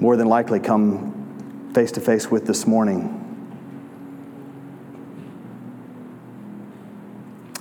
more 0.00 0.16
than 0.16 0.26
likely 0.26 0.58
come 0.58 1.70
face 1.72 1.92
to 1.92 2.00
face 2.00 2.32
with 2.32 2.48
this 2.48 2.66
morning. 2.66 3.23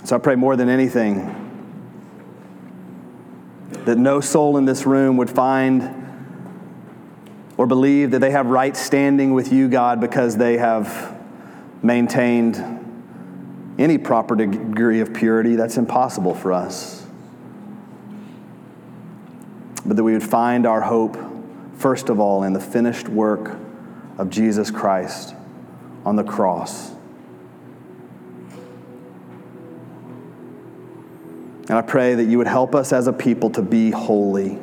So 0.04 0.16
I 0.18 0.20
pray 0.20 0.36
more 0.36 0.56
than 0.56 0.68
anything 0.68 1.40
that 3.86 3.98
no 3.98 4.20
soul 4.22 4.58
in 4.58 4.66
this 4.66 4.86
room 4.86 5.18
would 5.18 5.30
find 5.30 6.02
or 7.58 7.68
believe 7.68 8.12
that 8.12 8.20
they 8.20 8.32
have 8.32 8.48
right 8.48 8.76
standing 8.76 9.34
with 9.34 9.52
you, 9.54 9.68
God, 9.70 10.02
because 10.02 10.38
they 10.38 10.58
have 10.58 11.18
maintained 11.82 12.58
any 13.78 13.98
proper 13.98 14.36
degree 14.36 15.00
of 15.00 15.14
purity. 15.14 15.56
That's 15.56 15.78
impossible 15.78 16.36
for 16.36 16.52
us. 16.52 17.06
But 19.86 19.98
that 19.98 20.04
we 20.04 20.14
would 20.14 20.24
find 20.24 20.66
our 20.66 20.82
hope, 20.82 21.18
first 21.78 22.10
of 22.10 22.20
all, 22.20 22.44
in 22.44 22.54
the 22.54 22.60
finished 22.60 23.10
work 23.10 23.58
of 24.18 24.30
Jesus 24.30 24.72
Christ 24.72 25.36
on 26.06 26.16
the 26.16 26.24
cross. 26.24 26.92
And 31.74 31.80
I 31.80 31.82
pray 31.82 32.14
that 32.14 32.26
you 32.26 32.38
would 32.38 32.46
help 32.46 32.76
us 32.76 32.94
as 32.94 33.08
a 33.08 33.12
people 33.12 33.50
to 33.50 33.64
be 33.64 33.90
holy. 33.90 34.60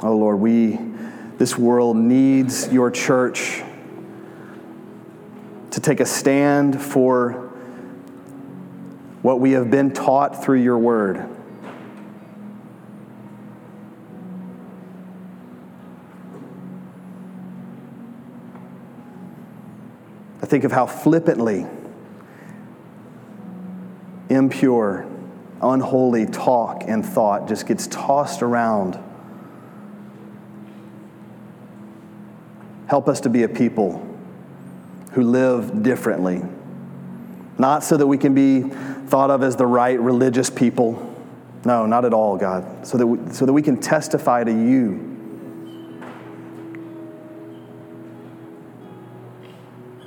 Oh 0.00 0.16
Lord, 0.16 0.38
we, 0.38 0.78
this 1.36 1.58
world 1.58 1.96
needs 1.96 2.72
your 2.72 2.92
church 2.92 3.64
to 5.72 5.80
take 5.80 5.98
a 5.98 6.06
stand 6.06 6.80
for 6.80 7.32
what 9.20 9.40
we 9.40 9.50
have 9.50 9.68
been 9.68 9.92
taught 9.92 10.44
through 10.44 10.62
your 10.62 10.78
word. 10.78 11.28
I 20.40 20.46
think 20.46 20.62
of 20.62 20.70
how 20.70 20.86
flippantly 20.86 21.66
impure, 24.28 25.06
unholy 25.62 26.26
talk 26.26 26.82
and 26.86 27.04
thought 27.04 27.48
just 27.48 27.66
gets 27.66 27.86
tossed 27.86 28.42
around. 28.42 28.98
Help 32.86 33.08
us 33.08 33.20
to 33.20 33.28
be 33.28 33.42
a 33.42 33.48
people 33.48 34.02
who 35.12 35.22
live 35.22 35.82
differently. 35.82 36.42
Not 37.58 37.82
so 37.82 37.96
that 37.96 38.06
we 38.06 38.18
can 38.18 38.34
be 38.34 38.62
thought 38.62 39.30
of 39.30 39.42
as 39.42 39.56
the 39.56 39.66
right 39.66 39.98
religious 39.98 40.50
people. 40.50 41.14
No, 41.64 41.86
not 41.86 42.04
at 42.04 42.12
all, 42.12 42.36
God. 42.36 42.86
So 42.86 42.98
that 42.98 43.06
we, 43.06 43.32
so 43.32 43.46
that 43.46 43.52
we 43.52 43.62
can 43.62 43.80
testify 43.80 44.44
to 44.44 44.52
you. 44.52 45.14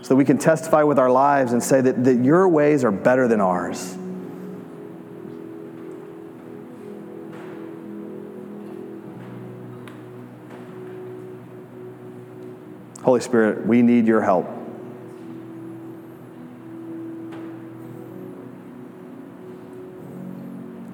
So 0.04 0.10
that 0.10 0.16
we 0.16 0.26
can 0.26 0.38
testify 0.38 0.84
with 0.84 0.98
our 0.98 1.12
lives 1.12 1.52
and 1.52 1.62
say 1.62 1.82
that, 1.82 2.04
that 2.06 2.24
your 2.24 2.48
ways 2.48 2.84
are 2.84 2.92
better 2.92 3.28
than 3.28 3.42
ours. 3.42 3.98
Holy 13.10 13.22
Spirit, 13.22 13.66
we 13.66 13.82
need 13.82 14.06
your 14.06 14.22
help. 14.22 14.48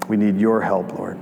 We 0.08 0.16
need 0.16 0.38
your 0.38 0.62
help, 0.62 0.98
Lord. 0.98 1.20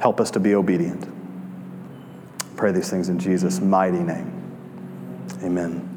Help 0.00 0.18
us 0.18 0.30
to 0.30 0.40
be 0.40 0.54
obedient. 0.54 1.06
Pray 2.56 2.72
these 2.72 2.88
things 2.88 3.10
in 3.10 3.18
Jesus' 3.18 3.60
mighty 3.60 3.98
name. 3.98 4.32
Amen. 5.42 5.94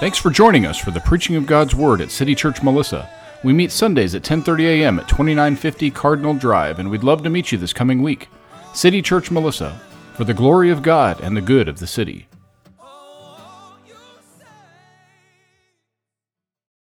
Thanks 0.00 0.16
for 0.16 0.30
joining 0.30 0.64
us 0.64 0.78
for 0.78 0.92
the 0.92 1.00
preaching 1.00 1.34
of 1.34 1.44
God's 1.44 1.74
Word 1.74 2.00
at 2.00 2.12
City 2.12 2.32
Church 2.32 2.62
Melissa. 2.62 3.10
We 3.42 3.52
meet 3.52 3.72
Sundays 3.72 4.14
at 4.14 4.22
10:30 4.22 4.64
a.m. 4.64 5.00
at 5.00 5.08
2950 5.08 5.90
Cardinal 5.90 6.34
Drive, 6.34 6.78
and 6.78 6.88
we'd 6.88 7.02
love 7.02 7.24
to 7.24 7.30
meet 7.30 7.50
you 7.50 7.58
this 7.58 7.72
coming 7.72 8.00
week. 8.00 8.28
City 8.72 9.02
Church 9.02 9.32
Melissa, 9.32 9.80
for 10.14 10.22
the 10.22 10.32
glory 10.32 10.70
of 10.70 10.82
God 10.82 11.20
and 11.20 11.36
the 11.36 11.40
good 11.40 11.66
of 11.66 11.80
the 11.80 11.86
city. 11.88 12.28